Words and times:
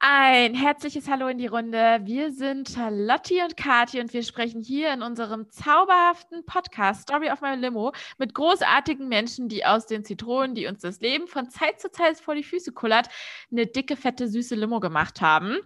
Ein 0.00 0.54
herzliches 0.54 1.08
Hallo 1.08 1.26
in 1.26 1.38
die 1.38 1.48
Runde. 1.48 1.98
Wir 2.04 2.30
sind 2.30 2.68
Charlotte 2.68 3.42
und 3.42 3.56
Kati 3.56 3.98
und 3.98 4.12
wir 4.12 4.22
sprechen 4.22 4.62
hier 4.62 4.92
in 4.92 5.02
unserem 5.02 5.50
zauberhaften 5.50 6.46
Podcast 6.46 7.02
Story 7.02 7.32
of 7.32 7.40
My 7.40 7.56
Limo 7.56 7.92
mit 8.16 8.32
großartigen 8.32 9.08
Menschen, 9.08 9.48
die 9.48 9.64
aus 9.64 9.86
den 9.86 10.04
Zitronen, 10.04 10.54
die 10.54 10.68
uns 10.68 10.82
das 10.82 11.00
Leben 11.00 11.26
von 11.26 11.50
Zeit 11.50 11.80
zu 11.80 11.90
Zeit 11.90 12.20
vor 12.20 12.36
die 12.36 12.44
Füße 12.44 12.70
kullert, 12.70 13.08
eine 13.50 13.66
dicke, 13.66 13.96
fette, 13.96 14.28
süße 14.28 14.54
Limo 14.54 14.78
gemacht 14.78 15.20
haben. 15.20 15.56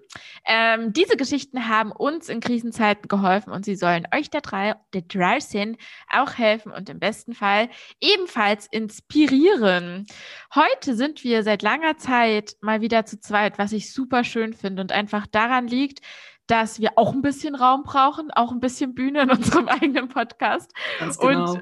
Ähm, 0.46 0.94
diese 0.94 1.18
Geschichten 1.18 1.68
haben 1.68 1.92
uns 1.92 2.30
in 2.30 2.40
Krisenzeiten 2.40 3.08
geholfen 3.08 3.52
und 3.52 3.66
sie 3.66 3.76
sollen 3.76 4.06
euch 4.14 4.30
da 4.30 4.40
drei, 4.40 4.76
der 4.94 5.02
draußen 5.02 5.76
auch 6.10 6.38
helfen 6.38 6.72
und 6.72 6.88
im 6.88 7.00
besten 7.00 7.34
Fall 7.34 7.68
ebenfalls 8.00 8.66
inspirieren. 8.68 10.06
Heute 10.54 10.96
sind 10.96 11.22
wir 11.22 11.42
seit 11.42 11.60
langer 11.60 11.98
Zeit 11.98 12.56
mal 12.62 12.80
wieder 12.80 13.04
zu 13.04 13.20
zweit, 13.20 13.58
was 13.58 13.72
ich 13.72 13.92
super 13.92 14.21
schön 14.24 14.54
finde 14.54 14.82
und 14.82 14.92
einfach 14.92 15.26
daran 15.26 15.66
liegt, 15.66 16.00
dass 16.46 16.80
wir 16.80 16.92
auch 16.96 17.12
ein 17.12 17.22
bisschen 17.22 17.54
Raum 17.54 17.84
brauchen, 17.84 18.30
auch 18.30 18.52
ein 18.52 18.60
bisschen 18.60 18.94
Bühne 18.94 19.22
in 19.22 19.30
unserem 19.30 19.68
eigenen 19.68 20.08
Podcast. 20.08 20.72
Ganz 20.98 21.18
genau. 21.18 21.52
Und, 21.52 21.60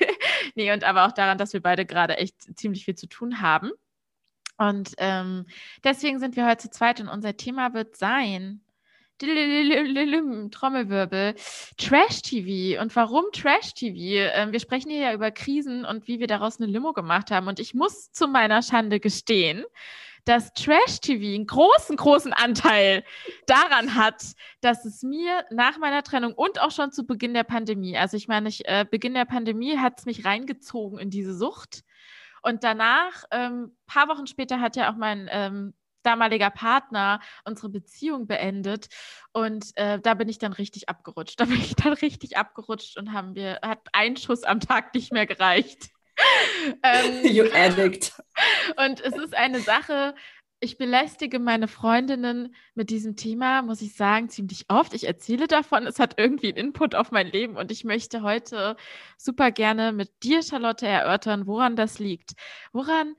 nee, 0.54 0.72
und 0.72 0.84
aber 0.84 1.06
auch 1.06 1.12
daran, 1.12 1.38
dass 1.38 1.52
wir 1.52 1.62
beide 1.62 1.86
gerade 1.86 2.18
echt 2.18 2.58
ziemlich 2.58 2.84
viel 2.84 2.96
zu 2.96 3.08
tun 3.08 3.40
haben. 3.40 3.70
Und 4.58 4.94
ähm, 4.98 5.46
deswegen 5.84 6.18
sind 6.18 6.36
wir 6.36 6.46
heute 6.46 6.62
zu 6.62 6.70
zweit 6.70 7.00
und 7.00 7.08
unser 7.08 7.36
Thema 7.36 7.74
wird 7.74 7.96
sein 7.96 8.62
Trommelwirbel, 9.18 11.34
Trash-TV. 11.78 12.80
Und 12.80 12.94
warum 12.96 13.24
Trash-TV? 13.32 14.30
Ähm, 14.34 14.52
wir 14.52 14.60
sprechen 14.60 14.90
hier 14.90 15.00
ja 15.00 15.14
über 15.14 15.30
Krisen 15.30 15.86
und 15.86 16.06
wie 16.06 16.20
wir 16.20 16.26
daraus 16.26 16.60
eine 16.60 16.70
Limo 16.70 16.92
gemacht 16.92 17.30
haben. 17.30 17.48
Und 17.48 17.58
ich 17.58 17.72
muss 17.74 18.12
zu 18.12 18.28
meiner 18.28 18.60
Schande 18.62 19.00
gestehen, 19.00 19.64
dass 20.26 20.52
Trash-TV 20.52 21.34
einen 21.34 21.46
großen, 21.46 21.96
großen 21.96 22.32
Anteil 22.32 23.04
daran 23.46 23.94
hat, 23.94 24.22
dass 24.60 24.84
es 24.84 25.02
mir 25.02 25.44
nach 25.50 25.78
meiner 25.78 26.02
Trennung 26.02 26.34
und 26.34 26.60
auch 26.60 26.72
schon 26.72 26.92
zu 26.92 27.06
Beginn 27.06 27.32
der 27.32 27.44
Pandemie, 27.44 27.96
also 27.96 28.16
ich 28.16 28.28
meine, 28.28 28.48
ich, 28.48 28.66
äh, 28.68 28.84
Beginn 28.88 29.14
der 29.14 29.24
Pandemie 29.24 29.78
hat 29.78 30.00
es 30.00 30.04
mich 30.04 30.24
reingezogen 30.24 30.98
in 30.98 31.10
diese 31.10 31.34
Sucht. 31.34 31.84
Und 32.42 32.64
danach, 32.64 33.24
ähm, 33.30 33.76
paar 33.86 34.08
Wochen 34.08 34.26
später, 34.26 34.60
hat 34.60 34.76
ja 34.76 34.92
auch 34.92 34.96
mein 34.96 35.28
ähm, 35.30 35.74
damaliger 36.02 36.50
Partner 36.50 37.20
unsere 37.44 37.68
Beziehung 37.68 38.26
beendet 38.26 38.88
und 39.32 39.76
äh, 39.76 40.00
da 40.00 40.14
bin 40.14 40.28
ich 40.28 40.38
dann 40.38 40.52
richtig 40.52 40.88
abgerutscht. 40.88 41.38
Da 41.40 41.44
bin 41.46 41.60
ich 41.60 41.74
dann 41.76 41.92
richtig 41.92 42.36
abgerutscht 42.36 42.96
und 42.98 43.12
haben 43.12 43.34
wir 43.34 43.60
hat 43.62 43.88
ein 43.92 44.16
Schuss 44.16 44.42
am 44.44 44.60
Tag 44.60 44.94
nicht 44.94 45.12
mehr 45.12 45.26
gereicht 45.26 45.90
ähm, 46.82 47.24
you 47.24 47.44
addict. 47.54 48.12
Und 48.76 49.00
es 49.00 49.14
ist 49.16 49.34
eine 49.34 49.60
Sache, 49.60 50.14
ich 50.60 50.78
belästige 50.78 51.38
meine 51.38 51.68
Freundinnen 51.68 52.54
mit 52.74 52.88
diesem 52.88 53.16
Thema, 53.16 53.62
muss 53.62 53.82
ich 53.82 53.94
sagen, 53.94 54.30
ziemlich 54.30 54.64
oft. 54.68 54.94
Ich 54.94 55.06
erzähle 55.06 55.46
davon, 55.48 55.86
es 55.86 55.98
hat 55.98 56.14
irgendwie 56.18 56.48
einen 56.48 56.68
Input 56.68 56.94
auf 56.94 57.10
mein 57.10 57.26
Leben 57.26 57.56
und 57.56 57.70
ich 57.70 57.84
möchte 57.84 58.22
heute 58.22 58.76
super 59.18 59.50
gerne 59.50 59.92
mit 59.92 60.22
dir, 60.22 60.42
Charlotte, 60.42 60.86
erörtern, 60.86 61.46
woran 61.46 61.76
das 61.76 61.98
liegt. 61.98 62.32
Woran, 62.72 63.14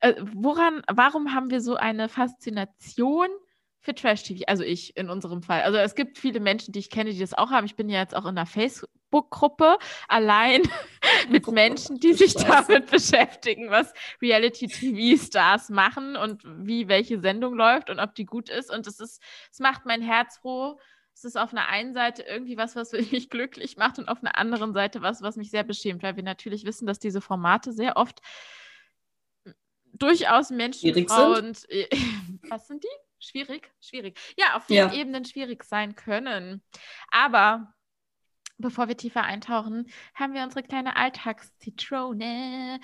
äh, 0.00 0.14
woran, 0.34 0.82
warum 0.92 1.34
haben 1.34 1.50
wir 1.50 1.60
so 1.60 1.76
eine 1.76 2.08
Faszination 2.08 3.28
für 3.80 3.94
Trash-TV? 3.94 4.44
Also 4.48 4.64
ich 4.64 4.96
in 4.96 5.08
unserem 5.08 5.42
Fall. 5.42 5.62
Also 5.62 5.78
es 5.78 5.94
gibt 5.94 6.18
viele 6.18 6.40
Menschen, 6.40 6.72
die 6.72 6.80
ich 6.80 6.90
kenne, 6.90 7.12
die 7.12 7.20
das 7.20 7.34
auch 7.34 7.50
haben. 7.50 7.66
Ich 7.66 7.76
bin 7.76 7.88
ja 7.88 8.00
jetzt 8.00 8.16
auch 8.16 8.24
in 8.24 8.36
einer 8.36 8.46
Facebook 8.46 8.90
Facebook-Gruppe 9.12 9.78
allein 10.08 10.62
mit 11.28 11.46
Menschen, 11.48 11.98
die 11.98 12.14
sich 12.14 12.34
damit 12.34 12.90
beschäftigen, 12.90 13.70
was 13.70 13.92
Reality-TV-Stars 14.20 15.70
machen 15.70 16.16
und 16.16 16.42
wie 16.44 16.88
welche 16.88 17.20
Sendung 17.20 17.54
läuft 17.54 17.90
und 17.90 18.00
ob 18.00 18.14
die 18.14 18.24
gut 18.24 18.48
ist. 18.48 18.72
Und 18.72 18.86
es 18.86 19.00
ist, 19.00 19.22
es 19.50 19.58
macht 19.58 19.86
mein 19.86 20.02
Herz 20.02 20.38
froh. 20.38 20.78
Es 21.14 21.24
ist 21.24 21.36
auf 21.36 21.52
einer 21.52 21.68
einen 21.68 21.92
Seite 21.94 22.22
irgendwie 22.22 22.56
was, 22.56 22.74
was 22.76 22.92
mich 23.12 23.30
glücklich 23.30 23.76
macht 23.76 23.98
und 23.98 24.08
auf 24.08 24.22
einer 24.22 24.38
anderen 24.38 24.72
Seite 24.72 25.02
was, 25.02 25.22
was 25.22 25.36
mich 25.36 25.50
sehr 25.50 25.64
beschämt, 25.64 26.02
weil 26.02 26.16
wir 26.16 26.22
natürlich 26.22 26.64
wissen, 26.64 26.86
dass 26.86 26.98
diese 26.98 27.20
Formate 27.20 27.72
sehr 27.72 27.96
oft 27.96 28.20
durchaus 29.92 30.50
Menschen, 30.50 31.06
Frauen, 31.06 31.54
sind? 31.54 31.68
was 32.50 32.66
sind 32.66 32.82
die? 32.82 32.88
Schwierig, 33.18 33.70
schwierig. 33.80 34.18
Ja, 34.36 34.56
auf 34.56 34.64
vielen 34.64 34.92
ja. 34.92 34.98
Ebenen 34.98 35.24
schwierig 35.24 35.62
sein 35.62 35.94
können. 35.94 36.62
Aber 37.12 37.72
bevor 38.58 38.88
wir 38.88 38.96
tiefer 38.96 39.24
eintauchen, 39.24 39.86
haben 40.14 40.34
wir 40.34 40.42
unsere 40.42 40.62
kleine 40.62 40.96
Alltagszitrone. 40.96 42.80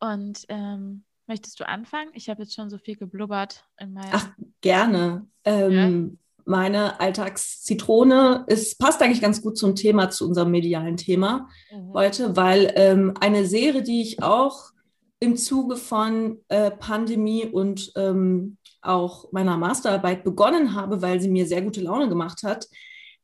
Und 0.00 0.44
ähm, 0.48 1.04
möchtest 1.26 1.60
du 1.60 1.68
anfangen? 1.68 2.10
Ich 2.14 2.28
habe 2.28 2.42
jetzt 2.42 2.54
schon 2.54 2.70
so 2.70 2.78
viel 2.78 2.96
geblubbert 2.96 3.64
in 3.78 3.92
meinem. 3.92 4.10
Ach, 4.12 4.28
gerne. 4.60 5.26
Ähm, 5.44 5.72
ja. 5.72 6.18
Meine 6.48 7.00
Alltagszitrone 7.00 8.44
ist, 8.46 8.78
passt 8.78 9.02
eigentlich 9.02 9.20
ganz 9.20 9.42
gut 9.42 9.58
zum 9.58 9.74
Thema, 9.74 10.10
zu 10.10 10.28
unserem 10.28 10.52
medialen 10.52 10.96
Thema 10.96 11.48
mhm. 11.72 11.92
heute, 11.92 12.36
weil 12.36 12.72
ähm, 12.76 13.14
eine 13.20 13.46
Serie, 13.46 13.82
die 13.82 14.00
ich 14.00 14.22
auch 14.22 14.70
im 15.18 15.36
Zuge 15.36 15.76
von 15.76 16.38
äh, 16.48 16.70
Pandemie 16.70 17.46
und 17.46 17.90
ähm, 17.96 18.58
auch 18.82 19.32
meiner 19.32 19.56
Masterarbeit 19.56 20.22
begonnen 20.22 20.74
habe, 20.74 21.02
weil 21.02 21.20
sie 21.20 21.28
mir 21.28 21.46
sehr 21.46 21.62
gute 21.62 21.80
Laune 21.80 22.08
gemacht 22.08 22.42
hat, 22.44 22.68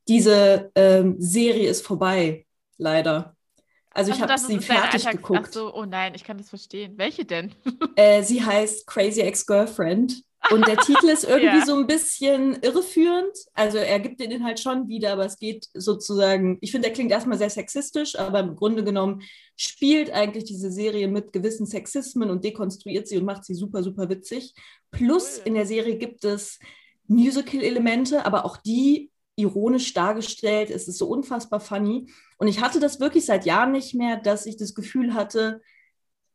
diese 0.07 0.71
ähm, 0.75 1.15
Serie 1.19 1.69
ist 1.69 1.85
vorbei, 1.85 2.45
leider. 2.77 3.35
Also 3.93 4.11
ich 4.11 4.21
habe 4.21 4.37
sie 4.37 4.59
fertig 4.59 5.05
Alltag, 5.05 5.21
geguckt. 5.21 5.41
Ach 5.43 5.51
so, 5.51 5.73
oh 5.73 5.85
nein, 5.85 6.13
ich 6.15 6.23
kann 6.23 6.37
das 6.37 6.49
verstehen. 6.49 6.93
Welche 6.97 7.25
denn? 7.25 7.53
Äh, 7.95 8.23
sie 8.23 8.43
heißt 8.43 8.87
Crazy 8.87 9.21
Ex-Girlfriend. 9.21 10.23
Und 10.51 10.67
der 10.67 10.77
Titel 10.77 11.09
ist 11.09 11.23
irgendwie 11.29 11.59
ja. 11.59 11.65
so 11.65 11.75
ein 11.75 11.85
bisschen 11.85 12.57
irreführend. 12.63 13.37
Also 13.53 13.77
er 13.77 13.99
gibt 13.99 14.19
den 14.19 14.31
Inhalt 14.31 14.59
schon 14.59 14.87
wieder, 14.87 15.13
aber 15.13 15.25
es 15.25 15.37
geht 15.37 15.67
sozusagen, 15.75 16.57
ich 16.61 16.71
finde, 16.71 16.87
der 16.87 16.93
klingt 16.93 17.11
erstmal 17.11 17.37
sehr 17.37 17.51
sexistisch, 17.51 18.17
aber 18.17 18.39
im 18.39 18.55
Grunde 18.55 18.83
genommen 18.83 19.21
spielt 19.55 20.11
eigentlich 20.11 20.45
diese 20.45 20.71
Serie 20.71 21.07
mit 21.07 21.31
gewissen 21.31 21.67
Sexismen 21.67 22.31
und 22.31 22.43
dekonstruiert 22.43 23.07
sie 23.07 23.17
und 23.17 23.25
macht 23.25 23.45
sie 23.45 23.53
super, 23.53 23.83
super 23.83 24.09
witzig. 24.09 24.55
Plus 24.89 25.37
in 25.37 25.53
der 25.53 25.67
Serie 25.67 25.97
gibt 25.97 26.25
es 26.25 26.57
Musical-Elemente, 27.07 28.25
aber 28.25 28.45
auch 28.45 28.57
die 28.57 29.11
ironisch 29.35 29.93
dargestellt. 29.93 30.69
Es 30.69 30.87
ist 30.87 30.97
so 30.97 31.07
unfassbar 31.07 31.59
funny. 31.59 32.07
Und 32.37 32.47
ich 32.47 32.61
hatte 32.61 32.79
das 32.79 32.99
wirklich 32.99 33.25
seit 33.25 33.45
Jahren 33.45 33.71
nicht 33.71 33.95
mehr, 33.95 34.17
dass 34.17 34.45
ich 34.45 34.57
das 34.57 34.75
Gefühl 34.75 35.13
hatte, 35.13 35.61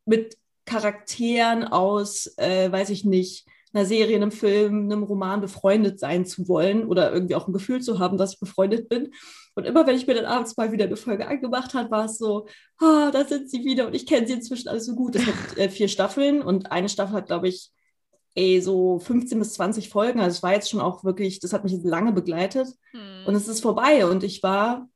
mit 0.05 0.37
Charakteren 0.65 1.65
aus, 1.65 2.35
äh, 2.37 2.71
weiß 2.71 2.91
ich 2.91 3.05
nicht, 3.05 3.47
einer 3.73 3.85
Serie, 3.85 4.17
einem 4.17 4.33
Film, 4.33 4.85
einem 4.85 5.03
Roman 5.03 5.41
befreundet 5.41 6.01
sein 6.01 6.25
zu 6.25 6.49
wollen 6.49 6.87
oder 6.87 7.13
irgendwie 7.13 7.35
auch 7.35 7.47
ein 7.47 7.53
Gefühl 7.53 7.81
zu 7.81 7.99
haben, 7.99 8.17
dass 8.17 8.35
ich 8.35 8.41
befreundet 8.41 8.89
bin. 8.89 9.13
Und 9.55 9.65
immer 9.65 9.87
wenn 9.87 9.97
ich 9.97 10.07
mir 10.07 10.15
dann 10.15 10.25
abends 10.25 10.57
mal 10.57 10.73
wieder 10.73 10.87
eine 10.87 10.97
Folge 10.97 11.27
angemacht 11.27 11.75
habe, 11.75 11.91
war 11.91 12.07
es 12.07 12.19
so, 12.19 12.47
ah, 12.79 13.11
da 13.11 13.25
sind 13.25 13.51
sie 13.51 13.65
wieder 13.65 13.87
und 13.87 13.95
ich 13.95 14.07
kenne 14.07 14.27
sie 14.27 14.35
inzwischen 14.35 14.69
alles 14.69 14.87
so 14.87 14.95
gut. 14.95 15.17
Es 15.17 15.27
hat 15.27 15.59
äh, 15.59 15.69
vier 15.69 15.89
Staffeln 15.89 16.41
und 16.43 16.73
eine 16.73 16.89
Staffel 16.89 17.15
hat, 17.15 17.27
glaube 17.27 17.49
ich, 17.49 17.71
ey, 18.39 18.61
so 18.61 19.01
15 19.01 19.39
bis 19.39 19.55
20 19.55 19.89
Folgen. 19.89 20.21
Also 20.21 20.37
es 20.37 20.43
war 20.43 20.53
jetzt 20.53 20.71
schon 20.71 20.81
auch 20.81 21.03
wirklich, 21.03 21.41
das 21.41 21.53
hat 21.53 21.65
mich 21.65 21.77
lange 21.83 22.13
begleitet. 22.13 22.69
Hm. 22.93 23.25
Und 23.27 23.35
es 23.35 23.49
ist 23.49 23.61
vorbei. 23.61 24.07
Und 24.07 24.23
ich 24.23 24.43
war 24.43 24.89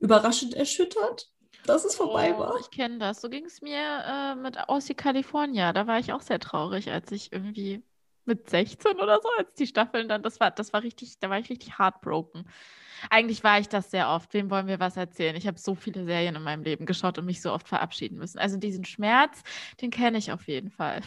überraschend 0.00 0.54
erschüttert, 0.54 1.28
dass 1.66 1.84
es 1.84 1.94
vorbei 1.94 2.34
oh, 2.34 2.40
war. 2.40 2.54
Ich 2.60 2.70
kenne 2.70 2.98
das. 2.98 3.20
So 3.20 3.28
ging 3.28 3.44
es 3.44 3.62
mir 3.62 3.78
äh, 3.78 4.34
mit 4.34 4.58
Aussie 4.68 4.94
California. 4.94 5.72
Da 5.72 5.86
war 5.86 6.00
ich 6.00 6.12
auch 6.12 6.22
sehr 6.22 6.40
traurig, 6.40 6.90
als 6.90 7.12
ich 7.12 7.32
irgendwie 7.32 7.84
mit 8.24 8.50
16 8.50 8.98
oder 8.98 9.20
so, 9.22 9.28
als 9.38 9.54
die 9.54 9.66
Staffeln 9.66 10.08
dann, 10.08 10.22
das 10.22 10.40
war, 10.40 10.50
das 10.50 10.72
war 10.72 10.82
richtig, 10.82 11.18
da 11.20 11.30
war 11.30 11.38
ich 11.38 11.48
richtig 11.48 11.78
heartbroken. 11.78 12.44
Eigentlich 13.08 13.42
war 13.44 13.58
ich 13.60 13.68
das 13.68 13.90
sehr 13.90 14.10
oft. 14.10 14.34
Wem 14.34 14.50
wollen 14.50 14.66
wir 14.66 14.80
was 14.80 14.96
erzählen? 14.96 15.36
Ich 15.36 15.46
habe 15.46 15.58
so 15.58 15.74
viele 15.74 16.04
Serien 16.04 16.36
in 16.36 16.42
meinem 16.42 16.62
Leben 16.62 16.86
geschaut 16.86 17.18
und 17.18 17.24
mich 17.24 17.40
so 17.40 17.52
oft 17.52 17.68
verabschieden 17.68 18.18
müssen. 18.18 18.38
Also 18.38 18.56
diesen 18.56 18.84
Schmerz, 18.84 19.42
den 19.80 19.90
kenne 19.90 20.18
ich 20.18 20.32
auf 20.32 20.48
jeden 20.48 20.70
Fall. 20.70 21.00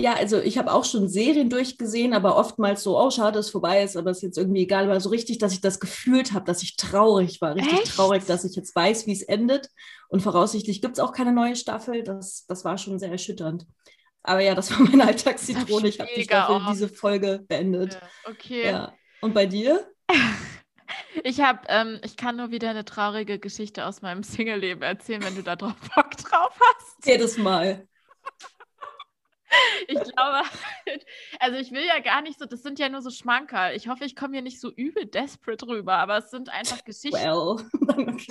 Ja, 0.00 0.14
also 0.14 0.40
ich 0.40 0.58
habe 0.58 0.72
auch 0.72 0.84
schon 0.84 1.08
Serien 1.08 1.50
durchgesehen, 1.50 2.14
aber 2.14 2.36
oftmals 2.36 2.84
so, 2.84 2.96
oh, 2.96 3.10
schade, 3.10 3.32
dass 3.32 3.46
es 3.46 3.50
vorbei 3.50 3.82
ist, 3.82 3.96
aber 3.96 4.12
es 4.12 4.18
ist 4.18 4.22
jetzt 4.22 4.38
irgendwie 4.38 4.62
egal. 4.62 4.84
Aber 4.84 5.00
so 5.00 5.08
richtig, 5.08 5.38
dass 5.38 5.52
ich 5.52 5.60
das 5.60 5.80
gefühlt 5.80 6.32
habe, 6.34 6.44
dass 6.44 6.62
ich 6.62 6.76
traurig 6.76 7.40
war, 7.40 7.56
richtig 7.56 7.80
Echt? 7.80 7.96
traurig, 7.96 8.24
dass 8.24 8.44
ich 8.44 8.54
jetzt 8.54 8.76
weiß, 8.76 9.08
wie 9.08 9.12
es 9.12 9.22
endet. 9.22 9.70
Und 10.06 10.20
voraussichtlich 10.20 10.80
gibt 10.80 10.94
es 10.94 11.00
auch 11.00 11.12
keine 11.12 11.32
neue 11.32 11.56
Staffel. 11.56 12.04
Das, 12.04 12.46
das 12.46 12.64
war 12.64 12.78
schon 12.78 13.00
sehr 13.00 13.10
erschütternd. 13.10 13.66
Aber 14.22 14.38
ja, 14.38 14.54
das 14.54 14.70
war 14.70 14.86
meine 14.86 15.04
Alltagszitrone. 15.04 15.88
Ich 15.88 15.98
habe 15.98 16.10
die 16.14 16.22
Staffel, 16.22 16.60
diese 16.70 16.88
Folge 16.88 17.44
beendet. 17.48 17.94
Ja, 17.94 18.30
okay. 18.30 18.66
Ja. 18.66 18.94
Und 19.20 19.34
bei 19.34 19.46
dir? 19.46 19.84
Ich 21.24 21.40
habe, 21.40 21.60
ähm, 21.68 22.00
ich 22.02 22.16
kann 22.16 22.36
nur 22.36 22.50
wieder 22.50 22.70
eine 22.70 22.84
traurige 22.84 23.38
Geschichte 23.38 23.84
aus 23.84 24.00
meinem 24.00 24.22
Single-Leben 24.22 24.80
erzählen, 24.80 25.22
wenn 25.22 25.34
du 25.34 25.42
da 25.42 25.56
drauf 25.56 25.74
Bock 25.94 26.16
drauf 26.16 26.58
hast. 26.58 27.04
Jedes 27.04 27.36
Mal. 27.36 27.86
Ich 29.86 29.94
glaube, 29.94 30.42
also 31.40 31.58
ich 31.58 31.70
will 31.72 31.84
ja 31.84 32.00
gar 32.00 32.22
nicht 32.22 32.38
so, 32.38 32.46
das 32.46 32.62
sind 32.62 32.78
ja 32.78 32.88
nur 32.88 33.02
so 33.02 33.10
Schmankerl. 33.10 33.74
Ich 33.76 33.88
hoffe, 33.88 34.04
ich 34.04 34.16
komme 34.16 34.34
hier 34.34 34.42
nicht 34.42 34.60
so 34.60 34.70
übel 34.70 35.06
desperate 35.06 35.66
rüber, 35.66 35.94
aber 35.94 36.18
es 36.18 36.30
sind 36.30 36.48
einfach 36.48 36.84
Geschichten. 36.84 37.18
Well. 37.18 37.56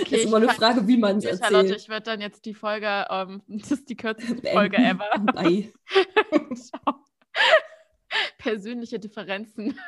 okay, 0.00 0.16
ist 0.16 0.24
immer 0.26 0.38
eine 0.38 0.48
Frage, 0.48 0.86
wie 0.86 0.96
man 0.96 1.18
es 1.18 1.24
erzählt. 1.24 1.50
Charlotte, 1.50 1.74
ich 1.74 1.88
würde 1.88 2.02
dann 2.02 2.20
jetzt 2.20 2.44
die 2.44 2.54
Folge, 2.54 3.06
ähm, 3.10 3.42
das 3.48 3.72
ist 3.72 3.88
die 3.88 3.96
kürzeste 3.96 4.50
Folge 4.50 4.76
ever. 4.76 5.08
Bye. 5.34 5.72
Persönliche 8.38 8.98
Differenzen 8.98 9.78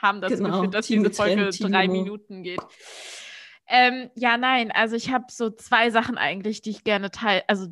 haben 0.00 0.20
dazu 0.20 0.36
genau, 0.36 0.56
geführt, 0.56 0.74
dass 0.74 0.86
diese 0.86 1.10
Folge 1.10 1.50
drei 1.50 1.86
Minuten 1.86 2.42
geht. 2.42 2.60
Ähm, 3.68 4.10
ja, 4.14 4.36
nein, 4.36 4.70
also 4.72 4.96
ich 4.96 5.12
habe 5.12 5.26
so 5.30 5.48
zwei 5.48 5.90
Sachen 5.90 6.18
eigentlich, 6.18 6.60
die 6.60 6.70
ich 6.70 6.84
gerne 6.84 7.10
teile, 7.10 7.42
also 7.48 7.68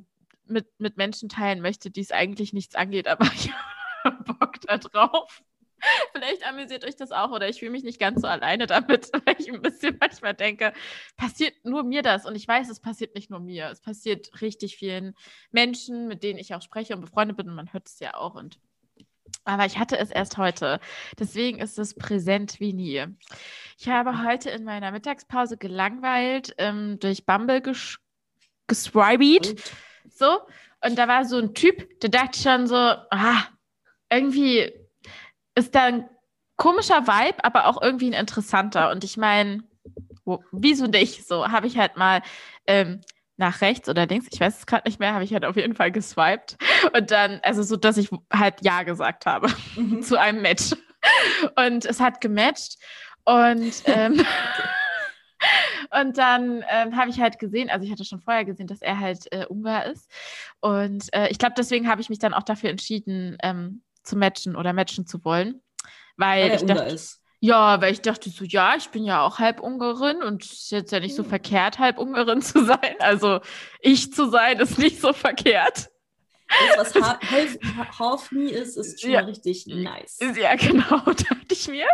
mit, 0.50 0.68
mit 0.78 0.96
Menschen 0.96 1.28
teilen 1.28 1.60
möchte, 1.60 1.90
die 1.90 2.00
es 2.00 2.12
eigentlich 2.12 2.52
nichts 2.52 2.74
angeht, 2.74 3.08
aber 3.08 3.24
ich 3.34 3.50
habe 4.04 4.22
Bock 4.24 4.60
da 4.62 4.78
drauf. 4.78 5.42
Vielleicht 6.12 6.46
amüsiert 6.46 6.84
euch 6.84 6.96
das 6.96 7.10
auch 7.10 7.30
oder 7.30 7.48
ich 7.48 7.60
fühle 7.60 7.70
mich 7.70 7.84
nicht 7.84 7.98
ganz 7.98 8.20
so 8.20 8.26
alleine 8.26 8.66
damit, 8.66 9.10
weil 9.24 9.36
ich 9.38 9.50
ein 9.50 9.62
bisschen 9.62 9.96
manchmal 9.98 10.34
denke, 10.34 10.72
passiert 11.16 11.54
nur 11.64 11.84
mir 11.84 12.02
das 12.02 12.26
und 12.26 12.34
ich 12.34 12.46
weiß, 12.46 12.68
es 12.68 12.80
passiert 12.80 13.14
nicht 13.14 13.30
nur 13.30 13.40
mir. 13.40 13.70
Es 13.70 13.80
passiert 13.80 14.42
richtig 14.42 14.76
vielen 14.76 15.14
Menschen, 15.50 16.06
mit 16.06 16.22
denen 16.22 16.38
ich 16.38 16.54
auch 16.54 16.62
spreche 16.62 16.94
und 16.94 17.00
befreundet 17.00 17.36
bin 17.36 17.48
und 17.48 17.54
man 17.54 17.72
hört 17.72 17.86
es 17.88 17.98
ja 17.98 18.14
auch 18.14 18.34
und 18.34 18.60
aber 19.44 19.64
ich 19.64 19.78
hatte 19.78 19.96
es 19.98 20.10
erst 20.10 20.38
heute. 20.38 20.80
Deswegen 21.18 21.60
ist 21.60 21.78
es 21.78 21.94
präsent 21.94 22.60
wie 22.60 22.72
nie. 22.72 23.06
Ich 23.78 23.88
habe 23.88 24.24
heute 24.24 24.50
in 24.50 24.64
meiner 24.64 24.90
Mittagspause 24.90 25.56
gelangweilt 25.56 26.54
ähm, 26.58 26.98
durch 27.00 27.24
Bumble 27.24 27.62
ges 27.62 27.98
geswiped. 28.66 29.72
So. 30.10 30.40
Und 30.84 30.98
da 30.98 31.08
war 31.08 31.24
so 31.24 31.38
ein 31.38 31.54
Typ, 31.54 32.00
der 32.00 32.10
dachte 32.10 32.38
schon 32.38 32.66
so, 32.66 32.76
ah, 32.76 33.44
irgendwie 34.10 34.72
ist 35.54 35.74
da 35.74 35.84
ein 35.84 36.08
komischer 36.56 37.06
Vibe, 37.06 37.44
aber 37.44 37.66
auch 37.66 37.80
irgendwie 37.80 38.08
ein 38.10 38.20
interessanter. 38.20 38.90
Und 38.90 39.04
ich 39.04 39.16
meine, 39.16 39.62
wieso 40.52 40.86
nicht? 40.86 41.26
So 41.26 41.48
habe 41.48 41.66
ich 41.66 41.78
halt 41.78 41.96
mal 41.96 42.22
ähm, 42.66 43.00
nach 43.36 43.62
rechts 43.62 43.88
oder 43.88 44.06
links, 44.06 44.28
ich 44.30 44.40
weiß 44.40 44.58
es 44.58 44.66
gerade 44.66 44.88
nicht 44.88 45.00
mehr, 45.00 45.14
habe 45.14 45.24
ich 45.24 45.32
halt 45.32 45.44
auf 45.44 45.56
jeden 45.56 45.74
Fall 45.74 45.90
geswiped. 45.90 46.56
Und 46.94 47.10
dann, 47.10 47.40
also 47.42 47.62
so, 47.62 47.76
dass 47.76 47.96
ich 47.96 48.10
halt 48.32 48.56
Ja 48.62 48.82
gesagt 48.82 49.26
habe 49.26 49.48
mhm. 49.76 50.02
zu 50.02 50.20
einem 50.20 50.42
Match. 50.42 50.72
Und 51.56 51.86
es 51.86 52.00
hat 52.00 52.20
gematcht. 52.20 52.76
Und, 53.24 53.72
ähm, 53.86 54.24
und 55.90 56.18
dann 56.18 56.64
ähm, 56.68 56.96
habe 56.96 57.10
ich 57.10 57.20
halt 57.20 57.38
gesehen, 57.38 57.70
also 57.70 57.84
ich 57.84 57.92
hatte 57.92 58.04
schon 58.04 58.20
vorher 58.20 58.44
gesehen, 58.44 58.66
dass 58.66 58.82
er 58.82 59.00
halt 59.00 59.32
äh, 59.32 59.46
Ungar 59.46 59.86
ist. 59.86 60.10
Und 60.60 61.12
äh, 61.12 61.28
ich 61.28 61.38
glaube, 61.38 61.54
deswegen 61.56 61.88
habe 61.88 62.00
ich 62.00 62.08
mich 62.08 62.18
dann 62.18 62.34
auch 62.34 62.42
dafür 62.44 62.70
entschieden, 62.70 63.36
ähm, 63.42 63.82
zu 64.02 64.16
matchen 64.16 64.56
oder 64.56 64.72
matchen 64.72 65.06
zu 65.06 65.24
wollen. 65.24 65.60
Weil, 66.16 66.50
weil 66.50 66.56
ich 66.56 66.64
dachte, 66.64 66.94
ist. 66.94 67.20
Ja, 67.42 67.80
weil 67.80 67.92
ich 67.92 68.02
dachte 68.02 68.28
so, 68.28 68.44
ja, 68.44 68.76
ich 68.76 68.90
bin 68.90 69.04
ja 69.04 69.22
auch 69.22 69.38
halb 69.38 69.60
Ungarin 69.60 70.22
und 70.22 70.44
es 70.44 70.52
ist 70.52 70.70
jetzt 70.72 70.92
ja 70.92 71.00
nicht 71.00 71.16
so 71.16 71.22
hm. 71.22 71.30
verkehrt, 71.30 71.78
halb 71.78 71.98
Ungarin 71.98 72.42
zu 72.42 72.64
sein. 72.64 72.96
Also 72.98 73.40
ich 73.80 74.12
zu 74.12 74.28
sein 74.30 74.60
ist 74.60 74.78
nicht 74.78 75.00
so 75.00 75.12
verkehrt. 75.12 75.90
Das, 76.76 76.94
was 76.94 77.98
half, 77.98 78.32
me 78.32 78.50
ist, 78.50 78.76
ist 78.76 79.00
schon 79.00 79.10
ja. 79.12 79.20
richtig 79.20 79.66
nice. 79.66 80.18
Ja, 80.36 80.54
genau, 80.56 80.98
dachte 80.98 81.46
ich 81.52 81.68
mir. 81.68 81.86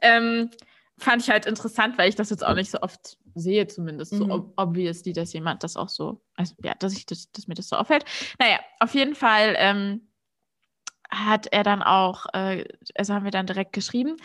Ähm, 0.00 0.50
fand 0.96 1.22
ich 1.22 1.30
halt 1.30 1.46
interessant, 1.46 1.98
weil 1.98 2.08
ich 2.08 2.14
das 2.14 2.30
jetzt 2.30 2.44
auch 2.44 2.54
nicht 2.54 2.70
so 2.70 2.80
oft 2.80 3.18
sehe, 3.38 3.66
zumindest 3.66 4.12
mhm. 4.12 4.18
so 4.18 4.30
ob 4.30 4.52
obviously, 4.56 5.12
dass 5.12 5.32
jemand 5.32 5.62
das 5.62 5.76
auch 5.76 5.88
so, 5.88 6.20
also 6.34 6.54
ja, 6.62 6.74
dass 6.74 6.92
ich 6.94 7.06
das, 7.06 7.30
dass 7.32 7.46
mir 7.48 7.54
das 7.54 7.68
so 7.68 7.76
auffällt. 7.76 8.04
Naja, 8.38 8.58
auf 8.80 8.94
jeden 8.94 9.14
Fall 9.14 9.54
ähm, 9.56 10.08
hat 11.10 11.46
er 11.52 11.62
dann 11.62 11.82
auch, 11.82 12.26
äh, 12.32 12.64
also 12.94 13.14
haben 13.14 13.24
wir 13.24 13.30
dann 13.30 13.46
direkt 13.46 13.72
geschrieben. 13.72 14.16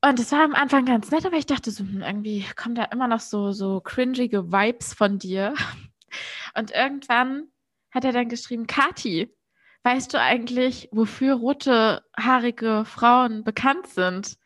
Und 0.00 0.20
es 0.20 0.32
war 0.32 0.44
am 0.44 0.54
Anfang 0.54 0.84
ganz 0.84 1.10
nett, 1.10 1.24
aber 1.24 1.36
ich 1.36 1.46
dachte 1.46 1.70
so, 1.70 1.82
hm, 1.84 2.02
irgendwie 2.02 2.44
kommen 2.56 2.74
da 2.74 2.84
immer 2.84 3.08
noch 3.08 3.20
so, 3.20 3.52
so 3.52 3.80
cringige 3.80 4.52
Vibes 4.52 4.92
von 4.94 5.18
dir. 5.18 5.54
Und 6.56 6.70
irgendwann 6.70 7.48
hat 7.90 8.04
er 8.04 8.12
dann 8.12 8.28
geschrieben, 8.28 8.66
Kati, 8.66 9.34
weißt 9.82 10.12
du 10.12 10.20
eigentlich, 10.20 10.88
wofür 10.92 11.34
rote 11.34 12.04
haarige 12.16 12.84
Frauen 12.84 13.44
bekannt 13.44 13.86
sind? 13.88 14.36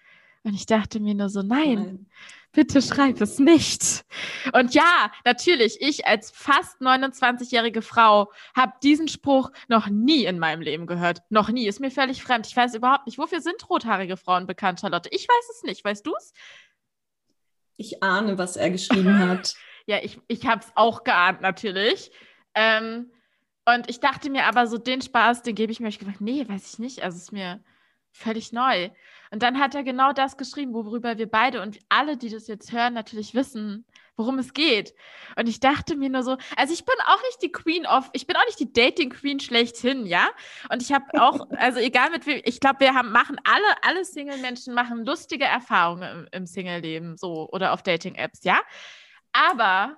Und 0.44 0.54
ich 0.54 0.66
dachte 0.66 1.00
mir 1.00 1.14
nur 1.14 1.28
so, 1.28 1.42
nein. 1.42 1.74
nein 1.74 2.06
bitte 2.58 2.82
schreib 2.82 3.20
es 3.20 3.38
nicht. 3.38 4.04
Und 4.52 4.74
ja, 4.74 5.12
natürlich, 5.24 5.80
ich 5.80 6.08
als 6.08 6.32
fast 6.32 6.80
29-jährige 6.80 7.82
Frau 7.82 8.32
habe 8.52 8.72
diesen 8.82 9.06
Spruch 9.06 9.52
noch 9.68 9.86
nie 9.86 10.24
in 10.24 10.40
meinem 10.40 10.60
Leben 10.60 10.88
gehört. 10.88 11.22
Noch 11.30 11.50
nie. 11.50 11.68
Ist 11.68 11.78
mir 11.78 11.92
völlig 11.92 12.20
fremd. 12.20 12.48
Ich 12.48 12.56
weiß 12.56 12.74
überhaupt 12.74 13.06
nicht, 13.06 13.16
wofür 13.16 13.40
sind 13.40 13.70
rothaarige 13.70 14.16
Frauen 14.16 14.48
bekannt, 14.48 14.80
Charlotte? 14.80 15.08
Ich 15.12 15.28
weiß 15.28 15.50
es 15.54 15.62
nicht. 15.62 15.84
Weißt 15.84 16.04
du 16.04 16.12
es? 16.18 16.32
Ich 17.76 18.02
ahne, 18.02 18.38
was 18.38 18.56
er 18.56 18.70
geschrieben 18.70 19.16
hat. 19.28 19.54
ja, 19.86 19.98
ich, 20.02 20.18
ich 20.26 20.44
habe 20.44 20.60
es 20.64 20.72
auch 20.74 21.04
geahnt, 21.04 21.40
natürlich. 21.40 22.10
Ähm, 22.56 23.12
und 23.66 23.88
ich 23.88 24.00
dachte 24.00 24.30
mir 24.30 24.46
aber 24.46 24.66
so, 24.66 24.78
den 24.78 25.00
Spaß, 25.00 25.42
den 25.42 25.54
gebe 25.54 25.70
ich 25.70 25.78
mir. 25.78 25.90
Ich 25.90 26.00
gedacht, 26.00 26.20
nee, 26.20 26.44
weiß 26.48 26.72
ich 26.72 26.78
nicht. 26.80 27.04
Also 27.04 27.18
es 27.18 27.22
ist 27.22 27.32
mir 27.32 27.62
völlig 28.18 28.52
neu. 28.52 28.90
Und 29.30 29.42
dann 29.42 29.58
hat 29.58 29.74
er 29.74 29.82
genau 29.82 30.12
das 30.12 30.36
geschrieben, 30.36 30.74
worüber 30.74 31.18
wir 31.18 31.30
beide 31.30 31.62
und 31.62 31.78
alle, 31.88 32.16
die 32.16 32.30
das 32.30 32.46
jetzt 32.46 32.72
hören, 32.72 32.94
natürlich 32.94 33.34
wissen, 33.34 33.84
worum 34.16 34.38
es 34.38 34.52
geht. 34.52 34.94
Und 35.36 35.48
ich 35.48 35.60
dachte 35.60 35.96
mir 35.96 36.10
nur 36.10 36.22
so, 36.22 36.36
also 36.56 36.74
ich 36.74 36.84
bin 36.84 36.94
auch 37.06 37.22
nicht 37.22 37.42
die 37.42 37.52
Queen 37.52 37.86
of, 37.86 38.10
ich 38.12 38.26
bin 38.26 38.36
auch 38.36 38.44
nicht 38.46 38.58
die 38.58 38.72
Dating 38.72 39.10
Queen 39.10 39.38
schlechthin, 39.38 40.06
ja? 40.06 40.28
Und 40.70 40.82
ich 40.82 40.92
habe 40.92 41.04
auch, 41.20 41.46
also 41.56 41.78
egal 41.78 42.10
mit 42.10 42.26
wem, 42.26 42.40
ich 42.44 42.60
glaube, 42.60 42.80
wir 42.80 42.94
haben, 42.94 43.12
machen 43.12 43.40
alle, 43.44 43.82
alle 43.82 44.04
Single-Menschen 44.04 44.74
machen 44.74 45.04
lustige 45.04 45.44
Erfahrungen 45.44 46.26
im, 46.32 46.40
im 46.40 46.46
Single-Leben, 46.46 47.16
so, 47.16 47.48
oder 47.50 47.72
auf 47.72 47.82
Dating-Apps, 47.82 48.44
ja? 48.44 48.60
Aber 49.32 49.96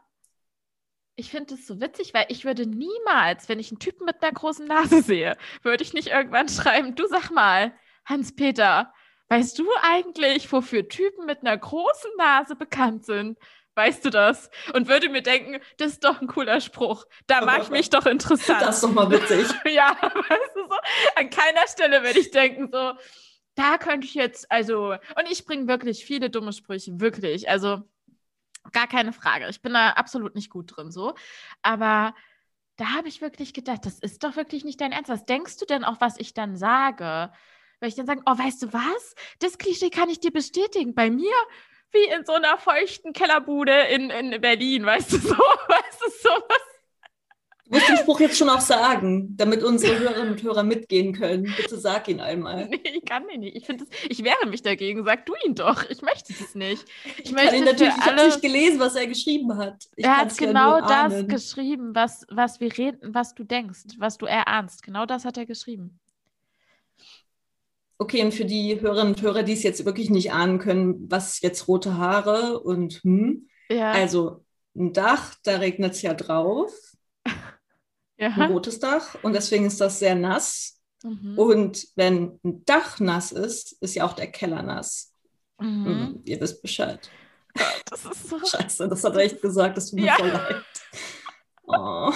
ich 1.17 1.31
finde 1.31 1.55
es 1.55 1.67
so 1.67 1.81
witzig, 1.81 2.15
weil 2.15 2.27
ich 2.29 2.45
würde 2.45 2.67
niemals, 2.67 3.49
wenn 3.49 3.59
ich 3.59 3.71
einen 3.71 3.79
Typen 3.79 4.07
mit 4.07 4.23
einer 4.23 4.33
großen 4.33 4.67
Nase 4.67 5.03
sehe, 5.03 5.37
würde 5.63 5.83
ich 5.83 5.93
nicht 5.93 6.09
irgendwann 6.09 6.49
schreiben, 6.49 6.95
du 6.95 7.07
sag 7.07 7.31
mal, 7.31 7.73
Hans-Peter, 8.05 8.93
weißt 9.29 9.59
du 9.59 9.67
eigentlich, 9.83 10.51
wofür 10.53 10.89
Typen 10.89 11.27
mit 11.27 11.41
einer 11.41 11.57
großen 11.57 12.11
Nase 12.19 12.57
bekannt 12.57 13.05
sind? 13.07 13.39
Weißt 13.77 14.05
du 14.05 14.11
das? 14.11 14.51
Und 14.75 14.89
würde 14.89 15.09
mir 15.09 15.23
denken, 15.23 15.61
das 15.79 15.93
ist 15.93 16.05
doch 16.05 16.21
ein 16.21 16.27
cooler 16.27 16.61
Spruch. 16.61 17.07
Da 17.27 17.45
mache 17.45 17.63
ich 17.63 17.71
mich 17.71 17.89
doch 17.89 18.05
interessant. 18.05 18.63
Das 18.63 18.77
ist 18.77 18.85
doch 18.85 18.93
mal 18.93 19.11
witzig. 19.11 19.47
ja, 19.73 19.97
weißt 20.03 20.57
du 20.57 20.63
so? 20.69 20.77
An 21.15 21.31
keiner 21.31 21.67
Stelle 21.69 22.03
würde 22.03 22.19
ich 22.19 22.31
denken, 22.31 22.69
so, 22.73 22.93
da 23.55 23.79
könnte 23.79 24.07
ich 24.07 24.15
jetzt, 24.15 24.51
also, 24.51 24.93
und 25.17 25.31
ich 25.31 25.45
bringe 25.47 25.69
wirklich 25.69 26.05
viele 26.05 26.31
dumme 26.31 26.53
Sprüche, 26.53 27.01
wirklich. 27.01 27.49
Also, 27.49 27.83
gar 28.73 28.87
keine 28.87 29.13
Frage. 29.13 29.49
Ich 29.49 29.63
bin 29.63 29.73
da 29.73 29.91
absolut 29.91 30.35
nicht 30.35 30.51
gut 30.51 30.77
drin, 30.77 30.91
so. 30.91 31.15
Aber 31.63 32.15
da 32.77 32.93
habe 32.95 33.09
ich 33.09 33.21
wirklich 33.21 33.53
gedacht, 33.53 33.85
das 33.85 33.99
ist 33.99 34.25
doch 34.25 34.37
wirklich 34.37 34.65
nicht 34.65 34.81
dein 34.81 34.93
Ernst. 34.93 35.11
Was 35.11 35.27
denkst 35.27 35.59
du 35.59 35.67
denn 35.67 35.85
auch, 35.85 36.01
was 36.01 36.19
ich 36.19 36.35
dann 36.35 36.57
sage? 36.57 37.31
Weil 37.81 37.89
ich 37.89 37.95
dann 37.95 38.07
sage, 38.07 38.23
oh, 38.27 38.39
weißt 38.39 38.63
du 38.63 38.73
was? 38.73 39.15
Das 39.41 39.59
Klischee 39.59 39.91
kann 39.91 40.11
ich 40.11 40.21
dir 40.21 40.31
bestätigen. 40.31 40.95
Bei 40.95 41.11
mir 41.11 41.33
wie 41.93 42.15
in 42.15 42.25
so 42.25 42.33
einer 42.33 42.59
feuchten 42.59 43.13
Kellerbude 43.13 43.73
in, 43.91 44.11
in 44.11 44.41
Berlin, 44.41 44.87
weißt 44.87 45.13
du 45.13 45.19
so? 45.19 45.35
Weißt 45.69 46.01
du 46.05 46.11
sowas? 46.29 46.71
Du 47.71 47.77
musst 47.77 47.89
den 47.89 47.97
Spruch 47.99 48.19
jetzt 48.19 48.37
schon 48.37 48.49
auch 48.49 48.61
sagen, 48.61 49.37
damit 49.37 49.63
unsere 49.63 49.97
Hörerinnen 49.97 50.33
und 50.33 50.43
Hörer 50.43 50.65
mitgehen 50.65 51.13
können. 51.13 51.55
Bitte 51.57 51.79
sag 51.79 52.09
ihn 52.09 52.21
einmal. 52.21 52.69
Nee, 52.69 52.81
ich 52.83 53.05
kann 53.05 53.29
ihn 53.29 53.41
nicht. 53.41 53.57
Ich, 53.57 53.65
das, 53.65 53.87
ich 54.09 54.25
wehre 54.25 54.49
mich 54.49 54.63
dagegen. 54.63 55.05
Sag 55.05 55.25
du 55.27 55.35
ihn 55.45 55.55
doch. 55.55 55.89
Ich 55.89 56.03
möchte 56.03 56.33
das 56.33 56.57
nicht. 56.57 56.85
Ich, 57.05 57.27
ich 57.27 57.33
möchte 57.33 57.61
natürlich, 57.61 57.95
ich 57.97 58.05
habe 58.05 58.25
nicht 58.25 58.43
gelesen, 58.43 58.81
was 58.81 58.97
er 58.97 59.07
geschrieben 59.07 59.57
hat. 59.57 59.89
Ich 59.95 60.05
er 60.05 60.17
hat 60.17 60.37
genau 60.37 60.79
ja 60.79 61.09
das 61.09 61.29
geschrieben, 61.29 61.95
was, 61.95 62.27
was 62.29 62.59
wir 62.59 62.77
reden, 62.77 63.15
was 63.15 63.35
du 63.35 63.45
denkst, 63.45 63.81
was 63.99 64.19
du 64.19 64.27
erahnst. 64.27 64.83
Genau 64.83 65.07
das 65.07 65.25
hat 65.25 65.39
er 65.39 65.47
geschrieben. 65.47 66.01
Okay, 68.01 68.25
und 68.25 68.33
für 68.33 68.47
die 68.47 68.81
Hörerinnen 68.81 69.15
und 69.15 69.21
Hörer, 69.21 69.43
die 69.43 69.53
es 69.53 69.63
jetzt 69.63 69.85
wirklich 69.85 70.09
nicht 70.09 70.33
ahnen 70.33 70.59
können, 70.59 71.11
was 71.11 71.43
jetzt 71.43 71.69
rote 71.69 71.99
Haare 71.99 72.59
und 72.59 72.95
hm, 73.03 73.47
ja. 73.69 73.93
also 73.93 74.43
ein 74.75 74.95
Dach, 74.95 75.35
da 75.45 75.59
regnet 75.59 75.93
es 75.93 76.01
ja 76.01 76.15
drauf. 76.15 76.73
Ja. 78.17 78.29
Ein 78.29 78.53
rotes 78.53 78.79
Dach 78.79 79.17
und 79.23 79.35
deswegen 79.35 79.67
ist 79.67 79.83
das 79.83 79.99
sehr 79.99 80.15
nass. 80.15 80.81
Mhm. 81.03 81.39
Und 81.39 81.89
wenn 81.95 82.41
ein 82.43 82.65
Dach 82.65 83.01
nass 83.01 83.33
ist, 83.33 83.77
ist 83.83 83.95
ja 83.95 84.07
auch 84.07 84.15
der 84.15 84.33
Keller 84.33 84.63
nass. 84.63 85.13
Mhm. 85.59 85.85
Hm, 85.85 86.23
ihr 86.25 86.41
wisst 86.41 86.63
Bescheid. 86.63 87.11
Gott, 87.53 87.83
das 87.85 88.07
ist 88.07 88.31
so. 88.31 88.39
Scheiße, 88.47 88.89
das 88.89 89.05
hat 89.05 89.15
er 89.15 89.21
echt 89.21 89.43
gesagt, 89.43 89.77
das 89.77 89.91
tut 89.91 90.01
mir 90.01 90.07
ja. 90.07 90.15
voll 90.17 90.29
leid. 90.29 90.65
Oh 91.67 92.13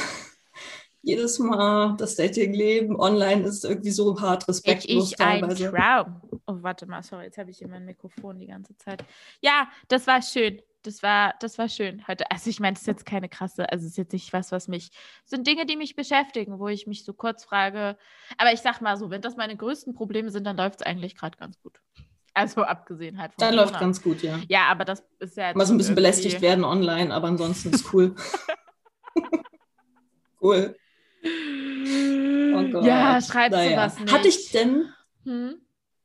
jedes 1.04 1.38
Mal 1.38 1.96
das 1.98 2.16
Dating-Leben 2.16 2.98
online 2.98 3.42
ist 3.42 3.64
irgendwie 3.64 3.90
so 3.90 4.20
hart 4.20 4.48
respektlos 4.48 5.04
ich, 5.06 5.12
ich 5.12 5.16
teilweise. 5.16 5.68
Ein 5.68 5.74
Traum. 5.74 6.40
Oh, 6.46 6.56
warte 6.62 6.86
mal, 6.86 7.02
sorry, 7.02 7.24
jetzt 7.24 7.38
habe 7.38 7.50
ich 7.50 7.58
hier 7.58 7.68
mein 7.68 7.84
Mikrofon 7.84 8.38
die 8.38 8.46
ganze 8.46 8.76
Zeit. 8.78 9.04
Ja, 9.40 9.68
das 9.88 10.06
war 10.06 10.22
schön. 10.22 10.60
das 10.82 11.02
war, 11.02 11.34
das 11.40 11.58
war 11.58 11.68
schön 11.68 12.06
heute. 12.08 12.30
Also 12.30 12.50
ich 12.50 12.60
meine, 12.60 12.74
es 12.74 12.82
ist 12.82 12.86
jetzt 12.86 13.06
keine 13.06 13.28
krasse, 13.28 13.70
also 13.70 13.84
es 13.84 13.92
ist 13.92 13.96
jetzt 13.98 14.12
nicht 14.12 14.32
was, 14.32 14.52
was 14.52 14.68
mich, 14.68 14.90
es 15.24 15.30
sind 15.30 15.46
Dinge, 15.46 15.66
die 15.66 15.76
mich 15.76 15.96
beschäftigen, 15.96 16.58
wo 16.58 16.68
ich 16.68 16.86
mich 16.86 17.04
so 17.04 17.12
kurz 17.12 17.44
frage. 17.44 17.96
Aber 18.38 18.52
ich 18.52 18.60
sag 18.60 18.80
mal 18.80 18.96
so, 18.96 19.10
wenn 19.10 19.22
das 19.22 19.36
meine 19.36 19.56
größten 19.56 19.94
Probleme 19.94 20.30
sind, 20.30 20.44
dann 20.44 20.56
läuft 20.56 20.80
es 20.80 20.86
eigentlich 20.86 21.16
gerade 21.16 21.36
ganz 21.38 21.58
gut. 21.62 21.80
Also 22.34 22.62
abgesehen 22.62 23.18
halt 23.18 23.32
von 23.32 23.40
Dann 23.40 23.50
Corona. 23.50 23.70
läuft 23.70 23.80
ganz 23.80 24.02
gut, 24.02 24.22
ja. 24.22 24.40
Ja, 24.48 24.66
aber 24.66 24.84
das 24.84 25.04
ist 25.20 25.36
ja. 25.36 25.54
Mal 25.54 25.66
so 25.66 25.72
ein 25.72 25.78
bisschen 25.78 25.94
belästigt 25.94 26.40
werden 26.40 26.64
online, 26.64 27.14
aber 27.14 27.28
ansonsten 27.28 27.72
ist 27.72 27.92
cool. 27.92 28.14
cool. 30.42 30.76
Oh 31.24 31.28
Gott. 32.72 32.84
Ja, 32.84 33.20
schreibst 33.20 33.56
naja. 33.56 33.70
du 33.70 33.76
was 33.76 33.98
nicht. 33.98 34.12
Hatte 34.12 34.28
ich 34.28 34.50
denn, 34.50 34.92
hm? 35.24 35.60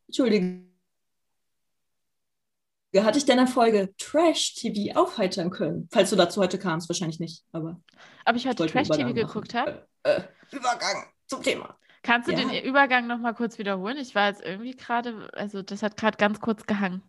Entschuldige, 0.07 0.69
hatte 2.97 3.17
ich 3.19 3.25
denn 3.25 3.37
eine 3.37 3.47
Folge 3.47 3.93
Trash-TV 3.97 4.99
aufheitern 4.99 5.51
können? 5.51 5.87
Falls 5.91 6.09
du 6.09 6.15
dazu 6.15 6.41
heute 6.41 6.57
kamst, 6.57 6.89
wahrscheinlich 6.89 7.19
nicht, 7.19 7.43
aber. 7.51 7.79
Ob 8.25 8.35
ich 8.35 8.47
heute 8.47 8.65
Trash-TV 8.65 9.13
geguckt 9.13 9.53
habe? 9.53 9.87
Äh, 10.03 10.17
äh, 10.17 10.23
Übergang 10.51 11.05
zum 11.27 11.43
Thema. 11.43 11.77
Kannst 12.01 12.27
du 12.27 12.31
ja. 12.31 12.39
den 12.39 12.63
Übergang 12.63 13.07
nochmal 13.07 13.35
kurz 13.35 13.57
wiederholen? 13.57 13.97
Ich 13.97 14.15
war 14.15 14.29
jetzt 14.29 14.41
irgendwie 14.41 14.75
gerade, 14.75 15.29
also 15.33 15.61
das 15.61 15.83
hat 15.83 15.97
gerade 15.97 16.17
ganz 16.17 16.39
kurz 16.39 16.65
gehangen. 16.65 17.03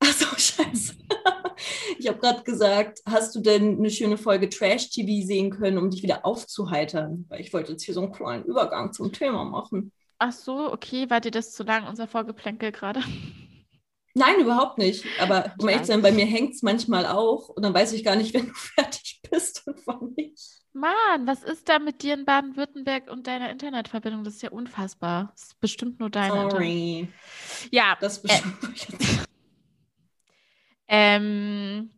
Achso, 0.00 0.26
scheiße. 0.36 0.94
Ich 1.98 2.08
habe 2.08 2.18
gerade 2.18 2.42
gesagt, 2.42 3.00
hast 3.06 3.34
du 3.34 3.40
denn 3.40 3.78
eine 3.78 3.90
schöne 3.90 4.16
Folge 4.16 4.48
Trash-TV 4.48 5.26
sehen 5.26 5.50
können, 5.50 5.78
um 5.78 5.90
dich 5.90 6.02
wieder 6.02 6.24
aufzuheitern? 6.24 7.26
Weil 7.28 7.40
ich 7.40 7.52
wollte 7.52 7.72
jetzt 7.72 7.84
hier 7.84 7.94
so 7.94 8.02
einen 8.02 8.12
kleinen 8.12 8.44
Übergang 8.44 8.92
zum 8.92 9.12
Thema 9.12 9.44
machen. 9.44 9.92
Ach 10.18 10.32
so, 10.32 10.72
okay. 10.72 11.08
War 11.10 11.20
dir 11.20 11.30
das 11.30 11.52
zu 11.52 11.62
lang, 11.62 11.86
unser 11.86 12.08
Vorgeplänkel 12.08 12.72
gerade? 12.72 13.00
Nein, 14.14 14.40
überhaupt 14.40 14.78
nicht. 14.78 15.04
Aber 15.20 15.54
um 15.58 15.68
ehrlich 15.68 15.82
zu 15.82 15.92
sein, 15.92 16.02
bei 16.02 16.10
mir 16.10 16.26
hängt 16.26 16.54
es 16.54 16.62
manchmal 16.62 17.06
auch 17.06 17.48
und 17.48 17.64
dann 17.64 17.72
weiß 17.72 17.92
ich 17.92 18.04
gar 18.04 18.16
nicht, 18.16 18.34
wenn 18.34 18.46
du 18.46 18.54
fertig 18.54 19.20
bist 19.30 19.66
und 19.66 19.86
wann 19.86 20.12
nicht. 20.16 20.58
Mann, 20.72 21.26
was 21.26 21.42
ist 21.42 21.68
da 21.68 21.78
mit 21.78 22.02
dir 22.02 22.14
in 22.14 22.24
Baden-Württemberg 22.24 23.10
und 23.10 23.26
deiner 23.26 23.50
Internetverbindung? 23.50 24.24
Das 24.24 24.34
ist 24.34 24.42
ja 24.42 24.50
unfassbar. 24.50 25.30
Das 25.32 25.44
ist 25.44 25.60
bestimmt 25.60 25.98
nur 25.98 26.10
deine. 26.10 26.50
Sorry. 26.50 27.08
Ja. 27.70 27.96
Das 28.00 28.18
ist 28.18 28.22
bestimmt. 28.22 28.56
Äh, 29.20 29.27
ähm, 30.88 31.90